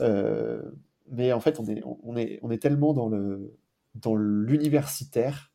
Euh, 0.00 0.62
mais 1.10 1.32
en 1.32 1.40
fait, 1.40 1.60
on 1.60 1.66
est, 1.66 1.82
on 1.84 2.16
est, 2.16 2.38
on 2.42 2.50
est 2.50 2.58
tellement 2.58 2.94
dans, 2.94 3.08
le, 3.08 3.56
dans 3.94 4.16
l'universitaire 4.16 5.52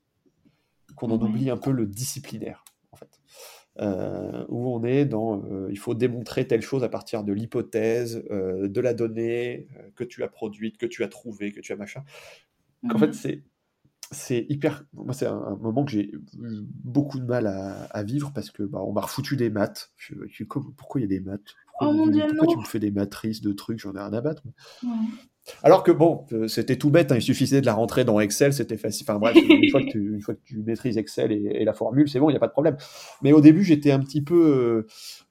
qu'on 0.96 1.10
en 1.12 1.20
ouais. 1.20 1.28
oublie 1.28 1.50
un 1.50 1.58
peu 1.58 1.72
le 1.72 1.86
disciplinaire, 1.86 2.64
en 2.92 2.98
fait. 2.98 3.20
Où 4.50 4.74
on 4.74 4.84
est 4.84 5.06
dans 5.06 5.68
il 5.70 5.78
faut 5.78 5.94
démontrer 5.94 6.48
telle 6.48 6.64
chose 6.64 6.84
à 6.84 6.90
partir 6.90 7.24
de 7.24 7.32
l'hypothèse, 7.32 8.24
de 8.28 8.82
la 8.82 8.96
donnée 8.96 9.68
que 9.96 10.04
tu 10.04 10.24
as 10.24 10.28
produite, 10.28 10.80
que 10.80 10.88
tu 10.88 11.04
as 11.04 11.08
trouvée, 11.08 11.52
que 11.52 11.60
tu 11.60 11.74
as 11.74 11.76
machin. 11.76 12.04
Mmh. 12.82 12.96
En 12.96 12.98
fait, 12.98 13.14
c'est 13.14 13.44
c'est 14.12 14.46
hyper. 14.50 14.84
Moi, 14.94 15.14
c'est 15.14 15.28
un, 15.28 15.36
un, 15.36 15.56
moment 15.58 15.84
que 15.86 15.92
j'ai 15.92 16.12
eu 16.12 16.22
beaucoup 16.84 17.20
de 17.20 17.26
mal 17.26 17.48
à, 17.48 17.84
à 17.86 18.04
vivre 18.04 18.32
parce 18.34 18.52
que 18.52 18.64
bah, 18.64 18.80
on 18.82 18.94
m'a 18.94 19.02
refoutu 19.02 19.36
des 19.36 19.50
maths. 19.50 19.92
Je, 19.98 20.16
je, 20.30 20.44
pourquoi 20.44 21.02
il 21.02 21.04
y 21.04 21.06
a 21.06 21.08
des 21.08 21.20
maths? 21.20 21.42
Pourquoi, 21.68 22.04
oh, 22.06 22.10
Dieu, 22.10 22.24
pourquoi 22.30 22.48
tu 22.48 22.60
me 22.60 22.66
fais 22.66 22.80
des 22.80 22.92
matrices 22.92 23.42
de 23.42 23.52
trucs? 23.54 23.80
J'en 23.80 23.94
ai 23.94 24.00
rien 24.00 24.14
à 24.14 24.22
battre. 24.22 24.44
Ouais. 24.84 24.90
Alors 25.64 25.84
que 25.84 25.92
bon, 25.92 26.26
euh, 26.34 26.48
c'était 26.48 26.76
tout 26.76 26.90
bête, 26.90 27.12
hein, 27.12 27.16
il 27.16 27.22
suffisait 27.22 27.62
de 27.62 27.66
la 27.66 27.74
rentrer 27.74 28.04
dans 28.04 28.20
Excel, 28.20 28.54
c'était 28.54 28.78
facile. 28.78 29.06
Enfin 29.08 29.20
bref, 29.20 29.36
une 29.36 29.70
fois, 29.70 29.82
que 29.82 29.90
tu, 29.90 30.14
une 30.14 30.22
fois 30.22 30.36
que 30.36 30.42
tu 30.44 30.58
maîtrises 30.58 30.98
Excel 30.98 31.32
et, 31.32 31.62
et 31.62 31.66
la 31.66 31.74
formule, 31.74 32.10
c'est 32.10 32.20
bon, 32.20 32.30
il 32.30 32.34
n'y 32.34 32.38
a 32.38 32.40
pas 32.40 32.48
de 32.48 32.52
problème. 32.52 32.78
Mais 33.22 33.32
au 33.32 33.42
début, 33.42 33.64
j'étais 33.64 33.92
un 33.92 34.00
petit 34.00 34.22
peu, 34.22 34.36
euh, 34.36 34.88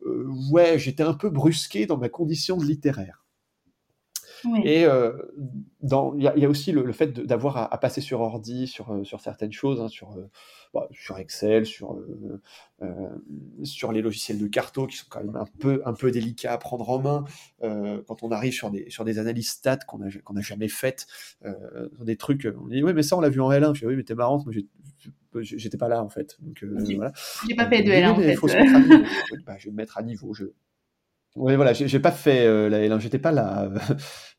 euh, 0.06 0.26
ouais, 0.50 0.78
j'étais 0.78 1.02
un 1.02 1.14
peu 1.14 1.28
brusqué 1.28 1.86
dans 1.86 1.98
ma 1.98 2.08
condition 2.08 2.56
de 2.56 2.64
littéraire. 2.64 3.25
Oui. 4.44 4.60
Et 4.64 4.84
euh, 4.84 5.12
il 5.82 6.20
y, 6.20 6.40
y, 6.40 6.44
a 6.44 6.48
aussi 6.48 6.72
le, 6.72 6.82
le 6.82 6.92
fait 6.92 7.12
d'avoir 7.12 7.56
à, 7.56 7.72
à, 7.72 7.78
passer 7.78 8.00
sur 8.00 8.20
ordi, 8.20 8.66
sur, 8.66 8.90
euh, 8.92 9.04
sur 9.04 9.20
certaines 9.20 9.52
choses, 9.52 9.80
hein, 9.80 9.88
sur, 9.88 10.12
euh, 10.12 10.28
bah, 10.74 10.88
sur 10.90 11.18
Excel, 11.18 11.66
sur, 11.66 11.96
euh, 12.82 13.08
sur 13.62 13.92
les 13.92 14.02
logiciels 14.02 14.38
de 14.38 14.46
carto 14.46 14.86
qui 14.86 14.96
sont 14.96 15.06
quand 15.08 15.22
même 15.22 15.36
un 15.36 15.46
peu, 15.58 15.82
un 15.84 15.92
peu 15.92 16.10
délicats 16.10 16.52
à 16.52 16.58
prendre 16.58 16.88
en 16.88 16.98
main. 16.98 17.24
Quand 18.06 18.22
on 18.22 18.30
arrive 18.30 18.52
sur 18.52 18.70
des, 18.70 18.90
sur 18.90 19.04
des 19.04 19.18
analyses 19.18 19.50
stats 19.50 19.78
qu'on 19.78 19.98
n'a 19.98 20.40
jamais 20.40 20.68
faites, 20.68 21.06
des 22.00 22.16
trucs, 22.16 22.48
on 22.60 22.68
dit, 22.68 22.82
oui, 22.82 22.92
mais 22.94 23.02
ça, 23.02 23.16
on 23.16 23.20
l'a 23.20 23.28
vu 23.28 23.40
en 23.40 23.50
L1. 23.50 23.74
Je 23.74 23.80
dis, 23.80 23.86
oui, 23.86 23.96
mais 23.96 24.04
t'es 24.04 24.14
marrante, 24.14 24.44
moi, 24.44 24.54
j'étais 25.42 25.78
pas 25.78 25.88
là, 25.88 26.02
en 26.02 26.08
fait. 26.08 26.36
Donc, 26.40 26.62
voilà. 26.62 27.12
J'ai 27.48 27.54
pas 27.54 27.68
fait 27.68 27.82
de 27.82 27.90
L1, 27.90 28.10
en 28.10 28.16
fait. 28.16 28.32
Il 28.32 28.36
faut 28.36 28.48
se 28.48 28.56
mettre 28.56 28.74
à 28.74 28.80
niveau. 28.80 29.04
bah, 29.46 29.56
je 29.58 29.66
vais 29.66 29.70
me 29.70 29.76
mettre 29.76 29.98
à 29.98 30.02
niveau. 30.02 30.34
Je, 30.34 30.44
oui, 31.36 31.54
voilà, 31.54 31.72
j'ai 31.72 32.00
pas 32.00 32.12
fait 32.12 32.46
euh, 32.46 32.68
la 32.68 32.78
L1, 32.80 32.98
j'étais 33.00 33.18
pas 33.18 33.32
là. 33.32 33.70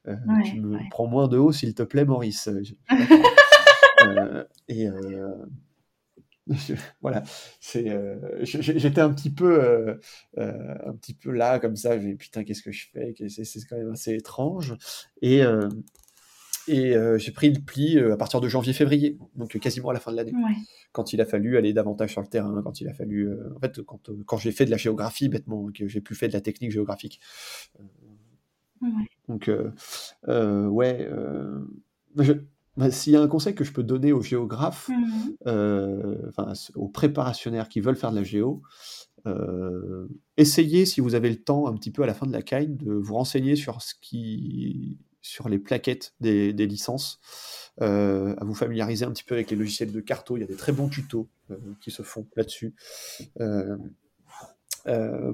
Euh, 0.07 0.15
ouais, 0.25 0.43
tu 0.45 0.61
me 0.61 0.77
ouais. 0.77 0.83
prends 0.89 1.05
moins 1.05 1.27
de 1.27 1.37
haut, 1.37 1.51
s'il 1.51 1.73
te 1.75 1.83
plaît, 1.83 2.05
Maurice. 2.05 2.47
euh, 2.47 4.45
et 4.69 4.87
euh, 4.87 5.35
je, 6.47 6.75
voilà, 7.01 7.23
c'est, 7.59 7.93
j'étais 8.43 9.01
un 9.01 9.11
petit 9.11 9.31
peu, 9.31 9.99
un 10.37 10.93
petit 10.93 11.13
peu 11.13 11.31
là 11.31 11.59
comme 11.59 11.75
ça. 11.75 11.97
Putain, 11.97 12.45
qu'est-ce 12.45 12.63
que 12.63 12.71
je 12.71 12.87
fais? 12.93 13.13
C'est 13.27 13.59
quand 13.69 13.75
même 13.75 13.91
assez 13.91 14.13
étrange. 14.13 14.75
Et 15.21 15.43
et 16.67 16.95
euh, 16.95 17.17
j'ai 17.17 17.31
pris 17.31 17.49
le 17.49 17.59
pli 17.59 17.97
euh, 17.97 18.13
à 18.13 18.17
partir 18.17 18.41
de 18.41 18.47
janvier-février, 18.47 19.17
donc 19.35 19.57
quasiment 19.59 19.89
à 19.89 19.93
la 19.93 19.99
fin 19.99 20.11
de 20.11 20.17
l'année. 20.17 20.33
Ouais. 20.33 20.55
Quand 20.91 21.13
il 21.13 21.21
a 21.21 21.25
fallu 21.25 21.57
aller 21.57 21.73
davantage 21.73 22.11
sur 22.11 22.21
le 22.21 22.27
terrain, 22.27 22.61
quand 22.63 22.81
il 22.81 22.87
a 22.87 22.93
fallu. 22.93 23.29
Euh, 23.29 23.53
en 23.55 23.59
fait, 23.59 23.81
quand, 23.83 24.09
quand 24.25 24.37
j'ai 24.37 24.51
fait 24.51 24.65
de 24.65 24.71
la 24.71 24.77
géographie, 24.77 25.29
bêtement, 25.29 25.69
que 25.73 25.87
j'ai 25.87 26.01
plus 26.01 26.15
fait 26.15 26.27
de 26.27 26.33
la 26.33 26.41
technique 26.41 26.71
géographique. 26.71 27.21
Ouais. 28.81 28.89
Donc, 29.27 29.49
ouais. 30.27 31.09
Je, 32.19 32.33
bah, 32.75 32.91
S'il 32.91 33.13
y 33.13 33.15
a 33.15 33.21
un 33.21 33.27
conseil 33.27 33.55
que 33.55 33.63
je 33.63 33.71
peux 33.71 33.83
donner 33.83 34.11
aux 34.11 34.21
géographes, 34.21 34.89
mmh. 34.89 35.51
aux 36.75 36.89
préparationnaires 36.89 37.69
qui 37.69 37.79
veulent 37.79 37.95
faire 37.95 38.11
de 38.11 38.17
la 38.17 38.23
géo, 38.23 38.61
essayez, 40.37 40.85
si 40.85 41.01
vous 41.01 41.15
avez 41.15 41.29
le 41.29 41.41
temps, 41.41 41.67
un 41.67 41.73
petit 41.73 41.91
peu 41.91 42.03
à 42.03 42.07
la 42.07 42.13
fin 42.13 42.25
de 42.25 42.33
la 42.33 42.41
CAIN, 42.41 42.67
de 42.69 42.93
vous 42.93 43.13
renseigner 43.13 43.55
sur 43.55 43.81
ce 43.81 43.93
qui 44.01 44.97
sur 45.27 45.49
les 45.49 45.59
plaquettes 45.59 46.13
des, 46.21 46.53
licences, 46.53 47.19
euh, 47.81 48.33
à 48.37 48.45
vous 48.45 48.55
familiariser 48.55 49.05
un 49.05 49.11
petit 49.11 49.23
peu 49.23 49.35
avec 49.35 49.51
les 49.51 49.57
logiciels 49.57 49.91
de 49.91 49.99
carto. 49.99 50.37
Il 50.37 50.39
y 50.39 50.43
a 50.43 50.47
des 50.47 50.55
très 50.55 50.71
bons 50.71 50.87
tutos 50.87 51.27
euh, 51.51 51.57
qui 51.81 51.91
se 51.91 52.01
font 52.01 52.25
là-dessus. 52.35 52.73
Euh, 53.39 53.77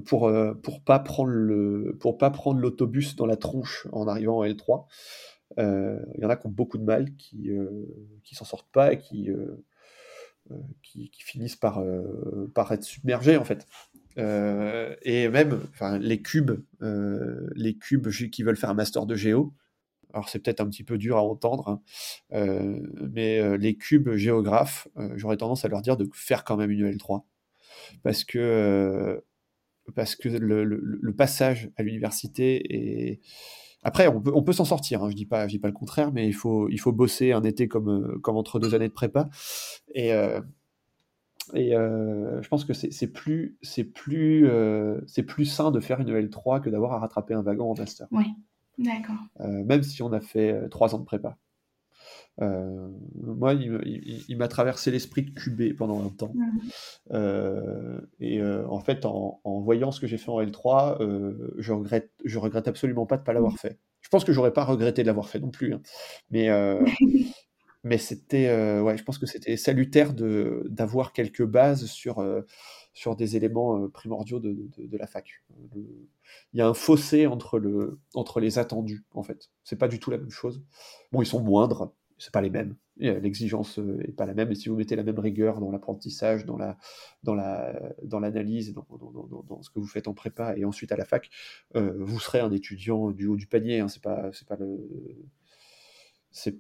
pour 0.06 0.34
pour 0.64 0.82
pas 0.82 0.98
prendre 0.98 1.92
pour 2.00 2.18
pas 2.18 2.32
prendre 2.32 2.60
l'autobus 2.60 3.16
dans 3.16 3.28
la 3.28 3.36
tronche 3.36 3.88
en 3.92 4.08
arrivant 4.08 4.40
en 4.40 4.46
L3. 4.46 4.86
Il 5.60 6.22
y 6.22 6.26
en 6.26 6.30
a 6.30 6.36
qui 6.36 6.48
ont 6.48 6.52
beaucoup 6.52 6.80
de 6.80 6.84
mal, 6.84 7.16
qui 7.18 7.52
qui 8.24 8.34
s'en 8.34 8.46
sortent 8.46 8.72
pas 8.72 8.94
et 8.94 8.98
qui 8.98 9.30
qui, 10.82 11.12
finissent 11.20 11.56
par, 11.56 11.84
par 12.56 12.72
être 12.72 12.84
submergés 12.84 13.38
en 13.38 13.44
fait. 13.44 13.68
et 14.18 15.30
même, 15.30 15.62
les 16.00 16.20
cubes, 16.20 16.64
les 16.82 17.78
cubes 17.78 18.10
qui 18.10 18.42
veulent 18.42 18.58
faire 18.58 18.72
un 18.72 18.76
master 18.76 19.06
de 19.06 19.14
géo, 19.14 19.54
alors 20.14 20.30
c'est 20.30 20.40
peut-être 20.40 20.62
un 20.62 20.68
petit 20.68 20.84
peu 20.84 20.98
dur 20.98 21.18
à 21.18 21.24
entendre, 21.24 21.68
hein, 21.68 21.82
euh, 22.34 22.80
mais 23.12 23.40
euh, 23.40 23.58
les 23.58 23.76
cubes 23.76 24.14
géographes, 24.14 24.88
euh, 24.98 25.10
j'aurais 25.16 25.38
tendance 25.38 25.66
à 25.66 25.68
leur 25.68 25.82
dire 25.82 25.98
de 25.98 26.08
faire 26.14 26.44
quand 26.44 26.56
même 26.56 26.72
une 26.72 26.90
L3. 26.92 27.24
Parce 28.04 28.24
que, 28.24 29.24
parce 29.96 30.16
que 30.16 30.30
le, 30.30 31.14
passage 31.14 31.70
à 31.76 31.84
l'université 31.84 33.12
est... 33.12 33.20
Après, 33.82 34.08
on 34.08 34.22
peut, 34.22 34.32
on 34.34 34.44
peut 34.44 34.54
s'en 34.54 34.64
sortir, 34.64 35.04
hein, 35.04 35.10
je 35.10 35.16
dis 35.16 35.26
pas, 35.26 35.46
dis 35.48 35.60
pas 35.60 35.68
le 35.68 35.74
contraire, 35.74 36.14
mais 36.14 36.28
il 36.28 36.34
faut, 36.34 36.70
il 36.70 36.80
faut 36.80 36.94
bosser 36.94 37.34
un 37.34 37.44
été 37.44 37.68
comme, 37.68 38.20
comme 38.22 38.38
entre 38.38 38.60
deux 38.60 38.76
années 38.76 38.88
de 38.88 38.94
prépa. 38.94 39.30
Et, 39.94 40.12
et 41.54 41.72
je 41.72 42.48
pense 42.48 42.64
que 42.64 42.74
c'est 42.74 43.08
plus, 43.08 43.58
plus, 43.94 44.48
c'est 45.08 45.24
plus 45.24 45.46
sain 45.46 45.72
de 45.72 45.82
faire 45.82 46.00
une 46.00 46.10
L3 46.10 46.62
que 46.62 46.70
d'avoir 46.70 46.94
à 46.94 47.00
rattraper 47.00 47.34
un 47.34 47.42
wagon 47.42 47.72
en 47.72 47.76
master. 47.76 48.08
Oui. 48.12 48.28
D'accord. 48.78 49.16
Euh, 49.40 49.64
même 49.64 49.84
si 49.84 50.02
on 50.02 50.12
a 50.14 50.20
fait 50.20 50.52
euh, 50.52 50.68
trois 50.68 50.96
ans 50.96 51.00
de 51.00 51.06
prépa. 51.06 51.38
Euh, 52.42 52.90
moi, 53.16 53.54
il, 53.54 54.38
m'a 54.38 54.48
traversé 54.48 54.90
l'esprit 54.90 55.22
de 55.22 55.30
QB 55.30 55.78
pendant 55.78 56.04
un 56.04 56.10
temps. 56.10 56.34
et 58.20 58.42
en 58.44 58.80
fait, 58.80 59.06
en, 59.06 59.40
voyant 59.62 59.92
ce 59.92 60.02
que 60.02 60.08
j'ai 60.08 60.18
fait 60.18 60.32
en 60.32 60.42
L3, 60.42 60.98
je 61.58 61.74
regrette, 61.74 62.12
je 62.26 62.40
regrette 62.40 62.68
absolument 62.68 63.06
pas 63.06 63.18
de 63.18 63.22
ne 63.22 63.26
pas 63.26 63.34
l'avoir 63.34 63.58
fait. 63.58 63.80
Je 64.02 64.10
pense 64.10 64.24
que 64.24 64.34
j'aurais 64.34 64.52
pas 64.52 64.66
regretté 64.66 65.04
de 65.04 65.08
l'avoir 65.08 65.30
fait 65.30 65.40
non 65.40 65.52
plus. 65.52 65.76
Hein. 65.76 65.82
Mais, 66.32 66.50
mais 67.84 68.00
c'était, 68.00 68.80
ouais, 68.82 68.98
je 68.98 69.04
pense 69.04 69.20
que 69.20 69.28
c'était 69.28 69.56
salutaire 69.56 70.14
de, 70.14 70.66
d'avoir 70.70 71.14
quelques 71.14 71.46
bases 71.46 71.86
sur, 71.86 72.20
sur 72.94 73.16
des 73.16 73.36
éléments 73.36 73.90
primordiaux 73.90 74.40
de, 74.40 74.70
de, 74.78 74.98
la 74.98 75.08
fac 75.08 75.44
il 76.54 76.60
y 76.60 76.62
a 76.62 76.68
un 76.68 76.74
fossé 76.74 77.28
entre, 77.28 77.60
le, 77.60 78.00
entre 78.14 78.40
les 78.40 78.60
attendus, 78.60 79.04
en 79.14 79.24
fait. 79.24 79.50
C'est 79.64 79.78
pas 79.78 79.88
du 79.88 80.00
tout 80.00 80.12
la 80.12 80.18
même 80.18 80.30
chose. 80.30 80.64
Bon, 81.12 81.22
ils 81.22 81.26
sont 81.26 81.42
moindres, 81.42 81.94
c'est 82.18 82.32
pas 82.32 82.42
les 82.42 82.50
mêmes. 82.50 82.76
L'exigence 82.98 83.80
euh, 83.80 84.00
est 84.08 84.12
pas 84.12 84.28
la 84.28 84.36
même. 84.36 84.52
Et 84.52 84.56
si 84.56 84.70
vous 84.70 84.76
mettez 84.76 84.96
la 84.96 85.04
même 85.04 85.18
rigueur 85.18 85.60
dans 85.60 85.72
l'apprentissage, 85.72 86.46
dans 86.46 86.58
la, 86.58 86.78
dans 87.24 87.34
la, 87.34 87.74
dans 88.04 88.20
l'analyse, 88.20 88.74
dans, 88.74 88.86
dans, 88.90 89.44
dans, 89.44 89.62
ce 89.64 89.72
que 89.72 89.80
vous 89.80 89.88
faites 89.88 90.08
en 90.08 90.14
prépa 90.14 90.56
et 90.56 90.64
ensuite 90.64 90.92
à 90.92 90.96
la 90.96 91.06
fac, 91.06 91.30
euh, 91.76 91.98
vous 92.00 92.20
serez 92.20 92.40
un 92.40 92.52
étudiant 92.52 93.10
du 93.12 93.26
haut 93.26 93.36
du 93.36 93.48
panier. 93.48 93.80
Hein. 93.80 93.88
C'est 93.88 94.04
pas, 94.04 94.30
pas 94.48 94.58
pas 94.58 94.64
c'est 96.32 96.60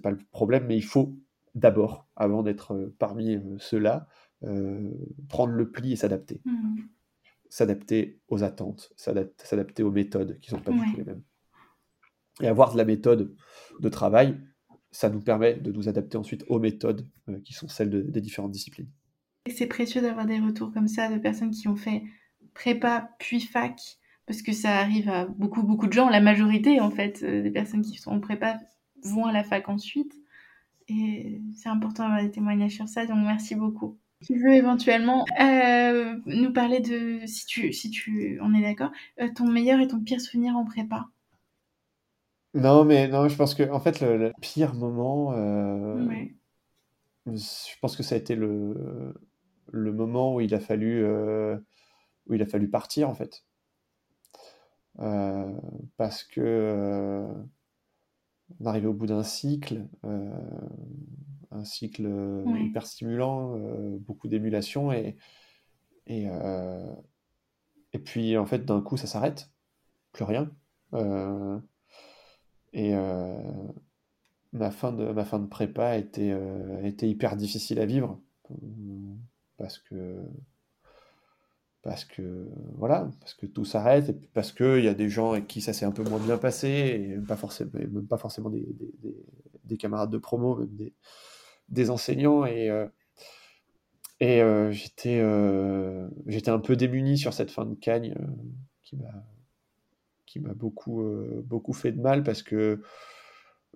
pas 0.00 0.10
le 0.10 0.18
problème. 0.30 0.66
Mais 0.68 0.76
il 0.76 0.84
faut 0.84 1.16
d'abord, 1.56 2.06
avant 2.16 2.42
d'être 2.42 2.74
euh, 2.74 2.94
parmi 2.98 3.40
ceux-là, 3.58 4.06
prendre 5.28 5.52
le 5.52 5.70
pli 5.70 5.92
et 5.92 5.96
s'adapter. 5.96 6.40
Mmh 6.44 6.82
s'adapter 7.52 8.18
aux 8.28 8.44
attentes, 8.44 8.94
s'adapter 8.96 9.82
aux 9.82 9.90
méthodes 9.90 10.38
qui 10.40 10.50
ne 10.50 10.56
sont 10.56 10.64
pas 10.64 10.72
du 10.72 10.78
tout 10.78 10.96
les 10.96 11.04
mêmes. 11.04 11.22
Et 12.40 12.46
avoir 12.46 12.72
de 12.72 12.78
la 12.78 12.86
méthode 12.86 13.36
de 13.78 13.88
travail, 13.90 14.40
ça 14.90 15.10
nous 15.10 15.20
permet 15.20 15.56
de 15.56 15.70
nous 15.70 15.86
adapter 15.86 16.16
ensuite 16.16 16.46
aux 16.48 16.58
méthodes 16.58 17.06
euh, 17.28 17.38
qui 17.40 17.52
sont 17.52 17.68
celles 17.68 18.10
des 18.10 18.20
différentes 18.22 18.52
disciplines. 18.52 18.88
C'est 19.50 19.66
précieux 19.66 20.00
d'avoir 20.00 20.24
des 20.24 20.38
retours 20.38 20.72
comme 20.72 20.88
ça 20.88 21.10
de 21.10 21.18
personnes 21.18 21.50
qui 21.50 21.68
ont 21.68 21.76
fait 21.76 22.04
prépa 22.54 23.10
puis 23.18 23.40
fac, 23.40 23.78
parce 24.24 24.40
que 24.40 24.52
ça 24.52 24.78
arrive 24.78 25.10
à 25.10 25.26
beaucoup, 25.26 25.62
beaucoup 25.62 25.88
de 25.88 25.92
gens. 25.92 26.08
La 26.08 26.22
majorité, 26.22 26.80
en 26.80 26.90
fait, 26.90 27.22
euh, 27.22 27.42
des 27.42 27.50
personnes 27.50 27.82
qui 27.82 27.98
sont 27.98 28.12
en 28.12 28.20
prépa 28.20 28.60
vont 29.02 29.26
à 29.26 29.32
la 29.32 29.44
fac 29.44 29.68
ensuite. 29.68 30.14
Et 30.88 31.42
c'est 31.54 31.68
important 31.68 32.04
d'avoir 32.04 32.22
des 32.22 32.30
témoignages 32.30 32.76
sur 32.76 32.88
ça, 32.88 33.04
donc 33.04 33.18
merci 33.18 33.54
beaucoup 33.56 33.98
tu 34.22 34.38
veux 34.38 34.54
éventuellement 34.54 35.24
euh, 35.40 36.16
nous 36.26 36.52
parler 36.52 36.80
de, 36.80 37.26
si 37.26 37.46
tu, 37.46 37.72
si 37.72 37.90
tu 37.90 38.40
en 38.40 38.54
es 38.54 38.62
d'accord, 38.62 38.90
euh, 39.20 39.28
ton 39.34 39.46
meilleur 39.46 39.80
et 39.80 39.88
ton 39.88 40.00
pire 40.00 40.20
souvenir 40.20 40.56
en 40.56 40.64
prépa? 40.64 41.06
Non, 42.54 42.84
mais 42.84 43.08
non, 43.08 43.28
je 43.28 43.36
pense 43.36 43.54
que 43.54 43.68
en 43.70 43.80
fait 43.80 44.00
le, 44.00 44.32
pire 44.40 44.74
moment, 44.74 45.32
euh, 45.32 46.06
je 47.26 47.78
pense 47.80 47.96
que 47.96 48.02
ça 48.02 48.14
a 48.14 48.18
été 48.18 48.34
le, 48.34 49.14
le 49.70 49.92
moment 49.92 50.34
où 50.34 50.40
il 50.40 50.54
a 50.54 50.60
fallu 50.60 51.04
où 52.26 52.34
il 52.34 52.42
a 52.42 52.46
fallu 52.46 52.68
partir 52.68 53.08
en 53.08 53.14
fait, 53.14 53.44
parce 55.96 56.24
que 56.24 57.26
on 58.60 58.66
arrivait 58.66 58.88
au 58.88 58.92
bout 58.92 59.06
d'un 59.06 59.22
cycle 59.22 59.86
un 61.52 61.64
cycle 61.64 62.06
euh, 62.06 62.44
hyper 62.58 62.86
stimulant, 62.86 63.56
euh, 63.56 63.96
beaucoup 63.98 64.28
d'émulation 64.28 64.92
et, 64.92 65.16
et, 66.06 66.28
euh, 66.28 66.94
et 67.92 67.98
puis 67.98 68.36
en 68.36 68.46
fait 68.46 68.64
d'un 68.64 68.80
coup 68.80 68.96
ça 68.96 69.06
s'arrête, 69.06 69.50
plus 70.12 70.24
rien. 70.24 70.50
et 72.72 72.94
ma 74.52 74.70
fin 74.70 74.92
de 74.92 75.12
ma 75.12 75.24
fin 75.24 75.38
de 75.38 75.46
prépa 75.46 75.96
était, 75.96 76.34
était 76.84 77.08
hyper 77.08 77.36
difficile 77.36 77.80
à 77.80 77.86
vivre. 77.86 78.20
Parce 79.56 79.78
que 79.78 80.22
parce 81.82 82.04
que 82.04 82.48
voilà, 82.76 83.10
parce 83.20 83.34
que 83.34 83.46
tout 83.46 83.64
s'arrête, 83.64 84.08
et 84.08 84.12
parce 84.34 84.52
qu'il 84.52 84.84
y 84.84 84.88
a 84.88 84.94
des 84.94 85.08
gens 85.08 85.32
avec 85.32 85.48
qui 85.48 85.60
ça 85.60 85.72
s'est 85.72 85.84
un 85.84 85.90
peu 85.90 86.04
moins 86.04 86.20
bien 86.20 86.38
passé, 86.38 86.68
et 86.68 87.18
pas 87.26 87.36
forcément, 87.36 87.70
même 87.74 88.06
pas 88.06 88.18
forcément 88.18 88.50
des, 88.50 88.64
des, 89.00 89.16
des, 89.64 89.76
camarades 89.76 90.10
de 90.10 90.18
promo, 90.18 90.56
même 90.56 90.74
des, 90.76 90.94
des 91.72 91.90
enseignants 91.90 92.44
et, 92.44 92.70
euh, 92.70 92.86
et 94.20 94.40
euh, 94.42 94.70
j'étais, 94.70 95.18
euh, 95.20 96.08
j'étais 96.26 96.50
un 96.50 96.60
peu 96.60 96.76
démuni 96.76 97.18
sur 97.18 97.32
cette 97.32 97.50
fin 97.50 97.64
de 97.64 97.74
cagne 97.74 98.14
qui 98.82 98.96
m'a 98.96 99.24
qui 100.26 100.40
m'a 100.40 100.54
beaucoup, 100.54 101.04
beaucoup 101.44 101.74
fait 101.74 101.92
de 101.92 102.00
mal 102.00 102.22
parce 102.22 102.42
que, 102.42 102.80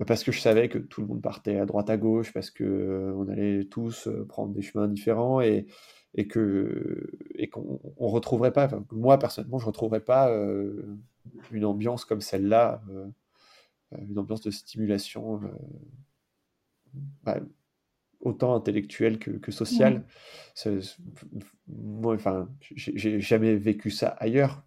parce 0.06 0.24
que 0.24 0.32
je 0.32 0.40
savais 0.40 0.70
que 0.70 0.78
tout 0.78 1.02
le 1.02 1.06
monde 1.06 1.20
partait 1.20 1.58
à 1.58 1.66
droite 1.66 1.90
à 1.90 1.98
gauche, 1.98 2.32
parce 2.32 2.50
que 2.50 3.12
on 3.14 3.28
allait 3.28 3.66
tous 3.66 4.08
prendre 4.26 4.54
des 4.54 4.62
chemins 4.62 4.88
différents 4.88 5.42
et, 5.42 5.66
et 6.14 6.26
que 6.26 7.10
et 7.34 7.50
qu'on 7.50 7.78
on 7.98 8.08
retrouverait 8.08 8.54
pas, 8.54 8.70
moi 8.90 9.18
personnellement, 9.18 9.58
je 9.58 9.66
retrouverais 9.66 10.00
pas 10.00 10.30
une 11.52 11.66
ambiance 11.66 12.06
comme 12.06 12.22
celle-là, 12.22 12.80
une 13.98 14.18
ambiance 14.18 14.40
de 14.40 14.50
stimulation. 14.50 15.42
Bah, 17.22 17.38
autant 18.20 18.54
intellectuel 18.54 19.18
que, 19.18 19.30
que 19.30 19.52
social. 19.52 20.04
Moi, 21.68 22.14
enfin, 22.14 22.48
j'ai 22.60 23.20
jamais 23.20 23.56
vécu 23.56 23.90
ça 23.90 24.08
ailleurs. 24.08 24.64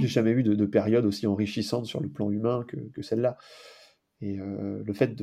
J'ai 0.00 0.08
jamais 0.08 0.32
eu 0.32 0.42
de, 0.42 0.66
période 0.66 1.04
aussi 1.04 1.26
enrichissante 1.26 1.86
sur 1.86 2.00
le 2.00 2.08
plan 2.08 2.30
humain 2.30 2.64
que, 2.68 2.76
que 2.76 3.02
celle-là. 3.02 3.38
Et 4.20 4.38
euh, 4.38 4.82
le 4.84 4.92
fait 4.92 5.20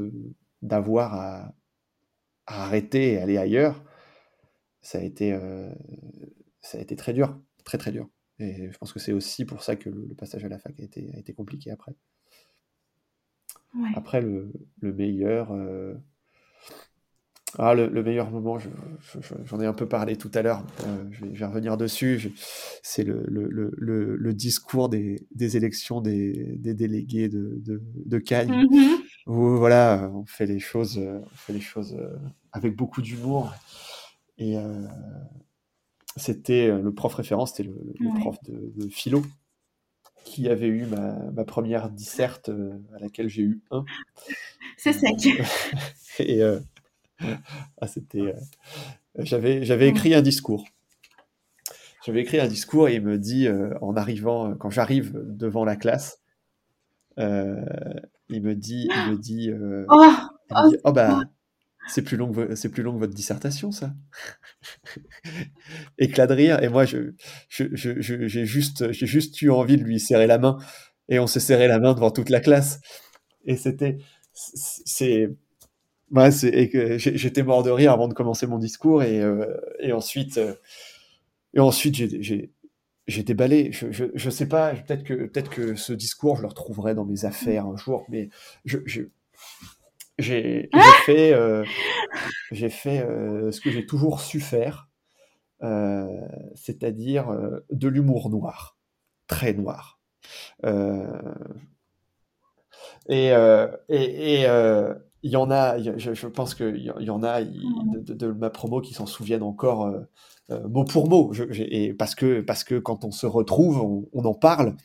d'avoir 0.62 1.14
à, 1.14 1.54
arrêter 2.48 3.14
et 3.14 3.18
aller 3.20 3.38
ailleurs, 3.38 3.84
ça 4.82 4.98
a 4.98 5.02
été, 5.02 5.34
euh, 5.34 5.72
ça 6.62 6.80
a 6.80 6.82
été 6.82 6.96
très 6.96 7.14
dur, 7.14 7.40
très 7.64 7.78
très 7.78 7.92
dur. 7.92 8.10
Et 8.40 8.72
je 8.72 8.78
pense 8.78 8.92
que 8.92 9.00
c'est 9.00 9.14
aussi 9.14 9.46
pour 9.46 9.62
ça 9.62 9.76
que 9.76 9.90
le, 9.90 10.16
passage 10.16 10.44
à 10.46 10.50
la 10.50 10.58
fac 10.58 10.80
a 10.80 10.84
été, 10.84 11.12
a 11.14 11.20
été 11.20 11.34
compliqué 11.34 11.72
après. 11.72 11.96
Après, 13.96 14.20
le, 14.20 14.52
le 14.82 14.94
meilleur, 14.94 15.52
euh, 15.52 15.94
ah, 17.58 17.74
le, 17.74 18.04
meilleur 18.04 18.30
moment, 18.30 18.58
j'en 19.46 19.60
ai 19.60 19.66
un 19.66 19.74
peu 19.74 19.88
parlé 19.88 20.16
tout 20.16 20.30
à 20.36 20.42
l'heure, 20.42 20.64
euh, 20.86 21.04
je, 21.10 21.26
vais, 21.26 21.46
revenir 21.46 21.78
dessus, 21.78 22.32
c'est 22.84 23.04
le, 23.04 23.26
le, 23.28 24.34
discours 24.34 24.88
des, 24.88 25.28
des 25.34 25.58
élections 25.58 26.00
des, 26.00 26.58
des, 26.58 26.76
délégués 26.76 27.28
de, 27.28 27.60
de, 27.66 27.82
de 28.06 28.18
Cagnes, 28.20 28.66
mm-hmm. 28.66 28.98
où 29.28 29.58
voilà, 29.58 30.12
on 30.14 30.26
fait 30.26 30.46
les 30.46 30.60
choses, 30.60 31.00
on 31.00 31.36
fait 31.36 31.54
les 31.54 31.62
choses 31.62 31.96
euh, 32.00 32.16
avec 32.52 32.76
beaucoup 32.76 33.02
d'humour. 33.02 33.52
Et 34.38 34.58
euh, 34.58 34.86
c'était 36.18 36.68
le 36.68 36.94
prof 36.94 37.14
référent, 37.16 37.48
c'était 37.48 37.64
le, 37.64 38.20
prof 38.20 38.38
de, 38.44 38.88
philo, 38.90 39.24
qui 40.24 40.48
avait 40.48 40.68
eu 40.68 40.86
ma, 40.86 41.32
ma 41.32 41.46
première 41.46 41.90
disserte 41.90 42.50
à 42.96 43.00
laquelle 43.00 43.28
j'ai 43.28 43.42
eu 43.42 43.62
un. 43.72 43.84
C'est 44.78 44.94
sec. 44.94 45.28
et 46.20 46.42
ah, 47.82 47.88
c'était. 47.88 48.20
Euh, 48.20 48.34
j'avais, 49.20 49.64
j'avais 49.64 49.88
écrit 49.88 50.14
un 50.14 50.22
discours. 50.22 50.66
J'avais 52.06 52.22
écrit 52.22 52.40
un 52.40 52.48
discours 52.48 52.88
et 52.88 52.96
il 52.96 53.02
me 53.02 53.18
dit, 53.18 53.48
euh, 53.48 53.74
en 53.82 53.96
arrivant, 53.96 54.56
quand 54.56 54.70
j'arrive 54.70 55.14
devant 55.26 55.66
la 55.66 55.76
classe, 55.76 56.22
euh, 57.20 57.62
il 58.30 58.42
me 58.42 58.56
dit, 58.56 58.88
il 58.90 59.12
me 59.12 59.18
dit, 59.18 59.52
oh, 59.90 60.06
oh, 60.52 60.72
oh, 60.86 60.92
bah, 60.94 61.22
c'est 61.90 62.04
plus 62.04 62.16
long 62.16 62.32
que, 62.32 62.56
c'est 62.56 62.70
plus 62.70 62.84
long 62.84 62.94
que 62.94 63.00
votre 63.00 63.14
dissertation, 63.14 63.72
ça. 63.72 63.94
Éclat 65.98 66.28
de 66.28 66.34
rire. 66.34 66.64
Et 66.64 66.70
moi, 66.70 66.86
je, 66.86 67.14
j'ai 67.50 68.46
juste, 68.46 68.92
j'ai 68.92 69.08
juste 69.08 69.42
eu 69.42 69.50
envie 69.50 69.78
de 69.78 69.84
lui 69.84 70.00
serrer 70.00 70.28
la 70.28 70.38
main. 70.38 70.58
Et 71.10 71.20
on 71.20 71.28
s'est 71.28 71.40
serré 71.40 71.68
la 71.68 71.80
main 71.80 71.94
devant 71.94 72.12
toute 72.12 72.30
la 72.30 72.40
classe. 72.40 72.80
Et 73.46 73.58
c'était, 73.58 73.98
c'est, 74.34 75.36
c'est, 76.32 76.98
j'étais 76.98 77.44
mort 77.44 77.64
de 77.64 77.72
rire 77.72 77.92
avant 77.92 78.08
de 78.08 78.14
commencer 78.14 78.48
mon 78.48 78.58
discours. 78.58 79.04
Et, 79.04 79.22
euh, 79.22 79.46
et 79.80 79.94
ensuite, 79.94 80.38
euh, 80.38 80.56
et 81.54 81.60
ensuite, 81.60 81.96
j'ai, 81.96 83.24
déballé. 83.24 83.72
Je, 83.72 83.92
je, 83.92 84.06
je, 84.14 84.30
sais 84.30 84.48
pas, 84.48 84.74
peut-être 84.74 85.04
que, 85.04 85.14
peut-être 85.14 85.50
que 85.50 85.76
ce 85.76 85.94
discours, 85.94 86.38
je 86.38 86.42
le 86.42 86.48
retrouverai 86.48 86.96
dans 86.96 87.06
mes 87.06 87.26
affaires 87.26 87.66
un 87.66 87.76
jour, 87.78 88.06
mais 88.10 88.30
je, 88.66 88.80
fait, 91.06 91.34
euh, 91.34 91.64
j'ai 92.52 92.70
fait 92.70 93.02
euh, 93.02 93.52
ce 93.52 93.62
que 93.62 93.72
j'ai 93.72 93.86
toujours 93.86 94.22
su 94.22 94.40
faire, 94.40 94.90
c'est-à-dire 96.56 97.28
de 97.70 97.88
l'humour 97.88 98.30
noir, 98.30 98.78
très 99.28 99.54
noir. 99.54 100.00
Et 103.10 103.32
et, 103.90 104.42
et 104.42 104.48
il 105.24 105.32
y 105.32 105.36
en 105.36 105.52
a, 105.52 105.78
je, 105.80 106.14
je 106.14 106.28
pense 106.28 106.56
qu'il 106.56 106.78
y 106.78 107.10
en 107.10 107.24
a 107.24 107.44
de, 107.44 108.00
de, 108.00 108.14
de, 108.14 108.32
ma 108.32 108.50
promo 108.50 108.82
qui 108.82 108.94
s'en 108.94 109.06
souviennent 109.06 109.44
encore 109.44 109.92
euh, 110.52 110.68
mot 110.68 110.84
pour 110.84 111.10
mot, 111.10 111.32
je, 111.34 111.44
et 111.58 111.94
parce 111.94 112.16
que 112.16 112.42
parce 112.42 112.64
que 112.64 112.80
quand 112.80 113.06
on 113.06 113.12
se 113.12 113.26
retrouve, 113.26 113.82
on, 113.82 114.10
on 114.14 114.26
en 114.26 114.34
parle 114.34 114.76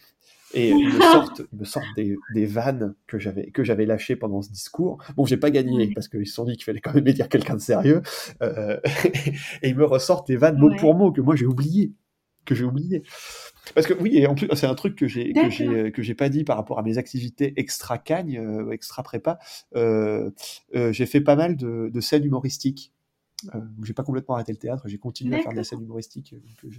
et 0.52 0.70
ils 0.70 0.92
me 0.92 1.00
sortent, 1.12 1.42
ils 1.52 1.58
me 1.58 1.64
sortent 1.64 1.86
des, 1.96 2.16
des 2.34 2.46
vannes 2.46 2.94
que 3.06 3.18
j'avais 3.18 3.50
que 3.50 3.64
j'avais 3.64 3.86
lâchées 3.86 4.16
pendant 4.16 4.42
ce 4.42 4.50
discours. 4.50 4.98
Bon, 5.16 5.24
j'ai 5.24 5.36
pas 5.36 5.50
gagné 5.50 5.90
parce 5.94 6.08
qu'ils 6.08 6.26
se 6.26 6.34
sont 6.34 6.44
dit 6.44 6.54
qu'il 6.54 6.64
fallait 6.64 6.80
quand 6.80 6.94
même 6.94 7.04
dire 7.12 7.28
quelqu'un 7.28 7.54
de 7.54 7.60
sérieux, 7.60 8.02
euh, 8.42 8.78
et 9.62 9.68
ils 9.68 9.76
me 9.76 9.84
ressortent 9.84 10.26
des 10.26 10.36
vannes 10.36 10.58
mot 10.58 10.70
ouais. 10.70 10.76
pour 10.76 10.94
mot 10.94 11.12
que 11.12 11.20
moi 11.20 11.36
j'ai 11.36 11.46
oublié, 11.46 11.92
que 12.44 12.54
j'ai 12.54 12.64
oublié. 12.64 13.02
Parce 13.74 13.86
que 13.86 13.94
oui, 13.94 14.18
et 14.18 14.26
en 14.26 14.34
plus 14.34 14.48
c'est 14.54 14.66
un 14.66 14.74
truc 14.74 14.96
que 14.96 15.08
j'ai 15.08 15.32
que 15.32 15.48
j'ai 15.48 15.90
que 15.92 16.02
j'ai 16.02 16.14
pas 16.14 16.28
dit 16.28 16.44
par 16.44 16.56
rapport 16.56 16.78
à 16.78 16.82
mes 16.82 16.98
activités 16.98 17.54
extra 17.56 17.98
cagne, 17.98 18.38
euh, 18.38 18.70
extra 18.70 19.02
prépa. 19.02 19.38
Euh, 19.74 20.30
euh, 20.74 20.92
j'ai 20.92 21.06
fait 21.06 21.20
pas 21.20 21.36
mal 21.36 21.56
de, 21.56 21.90
de 21.92 22.00
scènes 22.00 22.24
humoristiques 22.24 22.92
euh, 23.54 23.60
j'ai 23.82 23.92
pas 23.92 24.04
complètement 24.04 24.36
arrêté 24.36 24.52
le 24.52 24.58
théâtre, 24.58 24.84
j'ai 24.86 24.96
continué 24.96 25.36
à 25.36 25.42
faire 25.42 25.52
des 25.52 25.64
scènes 25.64 25.82
humoristiques. 25.82 26.34
Donc, 26.62 26.72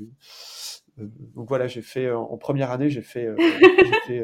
donc 1.35 1.47
voilà, 1.47 1.67
j'ai 1.67 1.83
fait 1.83 2.09
en, 2.09 2.37
première 2.37 2.71
année, 2.71 2.89
j'ai 2.89 3.03
fait, 3.03 3.29
fait 4.07 4.23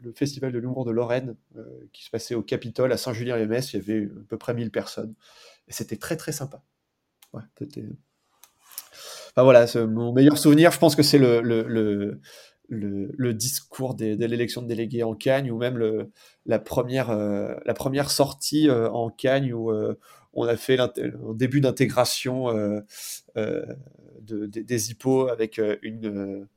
le 0.00 0.12
festival 0.12 0.52
de 0.52 0.58
l'humour 0.58 0.86
de 0.86 0.92
Lorraine 0.92 1.36
qui 1.92 2.04
se 2.04 2.10
passait 2.10 2.34
au 2.34 2.42
Capitole 2.42 2.90
à 2.92 2.96
Saint-Julien-les-Metz. 2.96 3.74
Il 3.74 3.76
y 3.76 3.80
avait 3.80 4.04
à 4.04 4.24
peu 4.28 4.38
près 4.38 4.54
1000 4.54 4.70
personnes 4.70 5.14
et 5.66 5.72
c'était 5.72 5.96
très 5.96 6.16
très 6.16 6.32
sympa. 6.32 6.62
Ouais, 7.34 7.42
c'était. 7.58 7.84
Enfin 9.38 9.44
voilà, 9.44 9.66
mon 9.86 10.12
meilleur 10.12 10.36
souvenir, 10.36 10.72
je 10.72 10.80
pense 10.80 10.96
que 10.96 11.04
c'est 11.04 11.18
le, 11.18 11.40
le, 11.40 11.62
le 11.62 12.20
le, 12.68 13.14
le, 13.16 13.34
discours 13.34 13.94
des, 13.94 14.16
de 14.16 14.26
l'élection 14.26 14.62
de 14.62 14.66
délégués 14.66 15.04
en 15.04 15.14
Cagne 15.14 15.52
ou 15.52 15.56
même 15.56 15.78
le, 15.78 16.10
la, 16.44 16.58
première, 16.58 17.10
euh, 17.10 17.54
la 17.64 17.72
première 17.72 18.10
sortie 18.10 18.68
euh, 18.68 18.90
en 18.90 19.10
Cagne 19.10 19.54
où 19.54 19.70
euh, 19.70 19.96
on 20.32 20.44
a 20.44 20.56
fait 20.56 20.78
un 20.80 20.90
début 21.34 21.60
d'intégration 21.60 22.52
de, 22.52 22.84
de, 24.22 24.46
des 24.46 24.90
hippos 24.90 25.28
avec 25.28 25.60
une. 25.82 26.48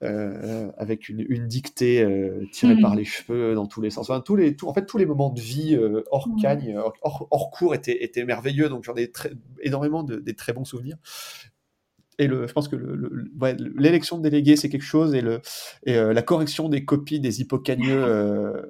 avec 0.00 1.08
une, 1.08 1.26
une 1.28 1.48
dictée 1.48 2.06
tirée 2.52 2.76
mmh. 2.76 2.80
par 2.80 2.94
les 2.94 3.04
cheveux 3.04 3.54
dans 3.54 3.66
tous 3.66 3.80
les 3.80 3.90
sens. 3.90 4.08
Enfin, 4.08 4.20
tous 4.20 4.36
les, 4.36 4.54
tout, 4.54 4.68
en 4.68 4.72
fait, 4.74 4.86
tous 4.86 4.98
les 4.98 5.06
moments 5.06 5.30
de 5.30 5.40
vie 5.40 5.76
hors 6.12 6.28
mmh. 6.28 6.40
Cagne, 6.40 6.78
hors, 7.02 7.26
hors, 7.30 7.50
cours 7.50 7.74
étaient, 7.74 8.04
étaient 8.04 8.24
merveilleux. 8.24 8.68
Donc, 8.68 8.84
j'en 8.84 8.94
ai 8.94 9.10
très, 9.10 9.32
énormément 9.62 10.04
de, 10.04 10.16
des 10.16 10.34
très 10.34 10.52
bons 10.52 10.64
souvenirs 10.64 10.96
et 12.18 12.26
le, 12.26 12.46
je 12.46 12.52
pense 12.52 12.68
que 12.68 12.76
l'élection 13.76 14.18
de 14.18 14.22
délégués, 14.22 14.56
c'est 14.56 14.68
quelque 14.68 14.82
chose, 14.82 15.14
et, 15.14 15.20
le, 15.20 15.40
et 15.84 15.96
euh, 15.96 16.12
la 16.12 16.22
correction 16.22 16.68
des 16.68 16.84
copies 16.84 17.20
des 17.20 17.40
hippocagneux 17.40 18.04
euh, 18.04 18.62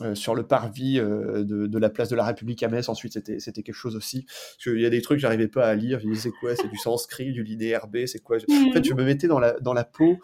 euh, 0.00 0.14
sur 0.14 0.34
le 0.34 0.46
parvis 0.46 0.96
de, 0.96 1.78
la 1.78 1.90
place 1.90 2.08
de 2.08 2.16
la 2.16 2.24
République 2.24 2.62
à 2.62 2.68
Metz, 2.68 2.88
ensuite, 2.88 3.12
c'était 3.12 3.62
quelque 3.62 3.74
chose 3.74 3.96
aussi. 3.96 4.24
Parce 4.24 4.64
qu'il 4.64 4.80
y 4.80 4.86
a 4.86 4.90
des 4.90 5.02
trucs 5.02 5.18
que 5.18 5.22
j'arrivais 5.22 5.48
pas 5.48 5.66
à 5.66 5.74
lire, 5.74 6.00
je 6.00 6.08
disais, 6.08 6.30
c'est 6.30 6.34
quoi? 6.40 6.56
C'est 6.56 6.68
du 6.68 6.76
sanskrit, 6.76 7.32
du 7.32 7.42
linéaire 7.42 7.86
B, 7.86 8.06
c'est 8.06 8.20
quoi? 8.20 8.36
En 8.36 8.72
fait, 8.72 8.84
je 8.84 8.94
me 8.94 9.04
mettais 9.04 9.28
dans 9.28 9.38
la, 9.38 9.52
dans 9.60 9.72
la 9.72 9.84
peau 9.84 10.18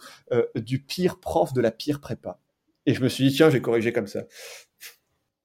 du 0.56 0.82
pire 0.82 1.18
prof 1.20 1.52
de 1.52 1.61
la 1.61 1.70
pire 1.70 2.00
prépa. 2.00 2.40
Et 2.86 2.94
je 2.94 3.02
me 3.02 3.08
suis 3.08 3.28
dit, 3.28 3.34
tiens, 3.34 3.50
j'ai 3.50 3.61
corrigé 3.61 3.92
comme 3.92 4.06
ça. 4.06 4.24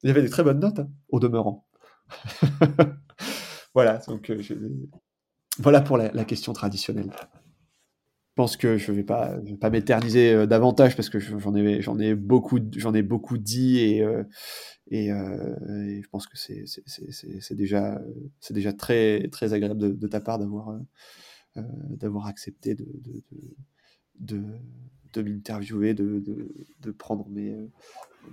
Il 0.02 0.08
y 0.08 0.10
avait 0.10 0.22
des 0.22 0.30
très 0.30 0.42
bonnes 0.42 0.60
notes, 0.60 0.78
hein, 0.78 0.90
au 1.08 1.20
demeurant. 1.20 1.66
voilà, 3.74 3.98
donc 4.08 4.30
voilà 5.58 5.80
pour 5.80 5.96
la, 5.96 6.24
question 6.24 6.52
traditionnelle. 6.52 7.10
Je 7.12 8.42
pense 8.42 8.56
que 8.56 8.76
je 8.76 8.92
ne 8.92 8.96
vais 8.96 9.02
pas, 9.02 9.40
m'éterniser 9.70 10.32
euh, 10.32 10.46
davantage 10.46 10.94
parce 10.94 11.08
que 11.08 11.18
j'en 11.18 11.54
ai, 11.54 12.14
beaucoup, 12.14 12.58
ai 12.58 13.02
beaucoup 13.02 13.38
dit 13.38 13.78
et, 13.78 14.02
euh, 14.02 14.22
euh, 14.92 15.86
et, 15.88 16.02
je 16.02 16.08
pense 16.10 16.26
que 16.26 16.36
c'est, 16.36 17.54
déjà, 17.54 17.98
très, 18.76 19.28
agréable 19.52 19.98
de, 19.98 20.06
ta 20.06 20.20
part 20.20 20.38
d'avoir, 20.38 22.26
accepté 22.26 22.76
de, 24.18 24.42
m'interviewer, 25.16 25.94
de, 25.94 26.90
prendre 26.98 27.28
mes, 27.30 27.56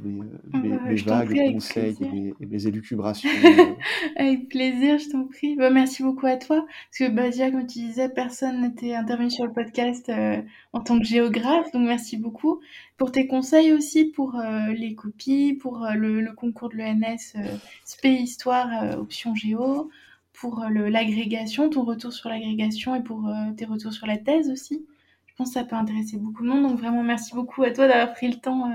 mes, 0.02 0.22
mes, 0.54 0.78
mes 0.80 0.96
vagues 0.96 1.54
conseils 1.54 1.96
et 2.02 2.06
mes, 2.06 2.34
et 2.40 2.46
mes, 2.46 2.68
élucubrations. 2.68 3.30
avec 4.16 4.50
plaisir, 4.50 4.98
je 4.98 5.10
t'en 5.10 5.26
prie. 5.26 5.56
Bah, 5.56 5.70
merci 5.70 6.04
beaucoup 6.04 6.26
à 6.26 6.38
toi. 6.38 6.66
Parce 6.90 6.98
que 7.00 7.16
bah, 7.16 7.30
déjà, 7.30 7.52
comme 7.52 7.68
tu 7.68 7.80
disais, 7.80 8.10
personne 8.10 8.62
n'était 8.62 8.96
intervenu 8.96 9.30
sur 9.30 9.46
le 9.46 9.54
podcast 9.54 10.10
euh, 10.10 10.42
en 10.74 10.82
tant 10.82 11.00
que 11.00 11.06
géographe. 11.06 11.72
Donc 11.72 11.88
merci 11.88 12.18
beaucoup 12.18 12.60
pour 12.98 13.12
tes 13.12 13.28
conseils 13.28 13.74
aussi, 13.74 14.06
pour 14.06 14.36
euh, 14.36 14.68
les 14.74 14.96
copies, 14.96 15.54
pour 15.54 15.84
euh, 15.84 15.94
le, 15.94 16.22
le, 16.22 16.34
concours 16.34 16.70
de 16.70 16.78
l'ENS 16.78 17.36
euh, 17.36 17.58
SP 17.84 18.06
Histoire 18.06 18.70
euh, 18.84 18.96
option 18.96 19.36
Géo, 19.36 19.90
pour 20.34 20.64
l'agrégation, 20.70 21.70
ton 21.70 21.84
retour 21.84 22.12
sur 22.12 22.30
l'agrégation 22.30 22.96
et 22.96 23.04
pour 23.04 23.32
tes 23.56 23.66
retours 23.66 23.94
sur 23.94 24.08
la 24.08 24.18
thèse 24.18 24.50
aussi. 24.50 24.86
Je 25.28 25.34
pense 25.36 25.50
que 25.50 25.54
ça 25.54 25.64
peut 25.64 25.76
intéresser 25.76 26.18
beaucoup 26.18 26.44
de 26.44 26.48
monde. 26.50 26.64
Donc 26.64 26.80
vraiment, 26.80 27.04
merci 27.04 27.36
beaucoup 27.36 27.64
à 27.64 27.72
toi 27.72 27.88
d'avoir 27.88 28.14
pris 28.14 28.30
le 28.30 28.40
temps 28.40 28.72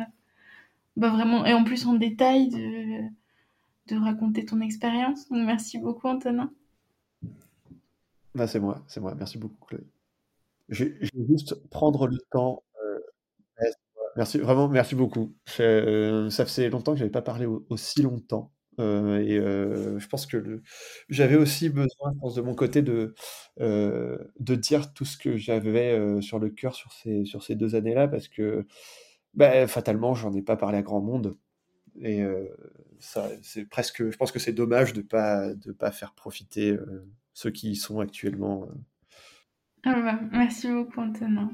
bah 0.99 1.11
vraiment, 1.11 1.47
et 1.47 1.55
en 1.55 1.63
plus 1.63 1.87
en 1.87 1.95
détail 1.95 2.49
de, 2.49 3.09
de 3.87 3.97
raconter 3.97 4.45
ton 4.45 4.61
expérience. 4.61 5.31
Merci 5.31 5.79
beaucoup 5.79 6.09
Antonin. 6.09 6.51
Bah, 8.35 8.49
c'est 8.49 8.59
moi, 8.59 8.83
c'est 8.89 9.01
moi. 9.01 9.15
Merci 9.17 9.39
beaucoup 9.39 9.65
Chloé. 9.65 9.87
Je, 10.69 10.85
vais 10.85 11.27
juste 11.29 11.55
prendre 11.71 12.09
le 12.09 12.19
temps. 12.33 12.65
Euh, 12.85 12.99
merci, 14.17 14.39
vraiment, 14.39 14.69
merci 14.69 14.97
beaucoup. 14.97 15.35
Euh, 15.61 16.31
ça 16.31 16.45
faisait 16.45 16.69
longtemps 16.69 16.93
que 16.93 16.99
je 16.99 17.05
n'avais 17.05 17.13
pas 17.13 17.23
parlé 17.23 17.47
aussi 17.47 18.03
longtemps. 18.03 18.53
Euh, 18.81 19.19
et 19.19 19.37
je 20.01 20.07
pense 20.09 20.27
que 20.27 20.63
j'avais 21.09 21.37
aussi 21.37 21.69
besoin, 21.69 22.13
je 22.13 22.19
pense, 22.19 22.35
de 22.35 22.43
mon 22.43 22.57
côté, 22.57 22.83
de, 22.83 23.15
de 23.61 24.55
dire 24.57 24.93
tout 24.95 25.05
ce 25.05 25.17
que 25.17 25.37
j'avais 25.37 26.21
sur 26.23 26.41
le 26.41 26.51
cœur 26.51 26.75
sur 26.75 26.93
ces, 26.93 27.25
sur 27.25 27.45
ces 27.45 27.55
deux 27.55 27.77
années-là, 27.77 28.09
parce 28.09 28.27
que 28.27 28.67
bah, 29.39 29.67
fatalement, 29.69 30.15
j'en 30.15 30.33
ai 30.35 30.43
pas 30.43 30.57
parlé 30.57 30.79
à 30.79 30.83
grand 30.83 31.01
monde. 31.01 31.39
Et 32.01 32.23
euh, 32.23 32.45
ça, 32.99 33.29
c'est 33.43 33.65
presque, 33.65 34.11
je 34.11 34.17
pense 34.17 34.33
que 34.33 34.39
c'est 34.39 34.53
dommage 34.53 34.93
de 34.93 35.01
pas 35.01 35.55
de 35.55 35.73
pas 35.73 35.93
faire 35.93 36.13
profiter 36.13 36.73
euh, 36.73 37.07
ceux 37.33 37.51
qui 37.51 37.71
y 37.71 37.77
sont 37.77 38.01
actuellement. 38.01 38.69
Ah 39.85 40.01
bah, 40.01 40.21
merci 40.33 40.69
beaucoup, 40.69 41.01
Antonin. 41.01 41.51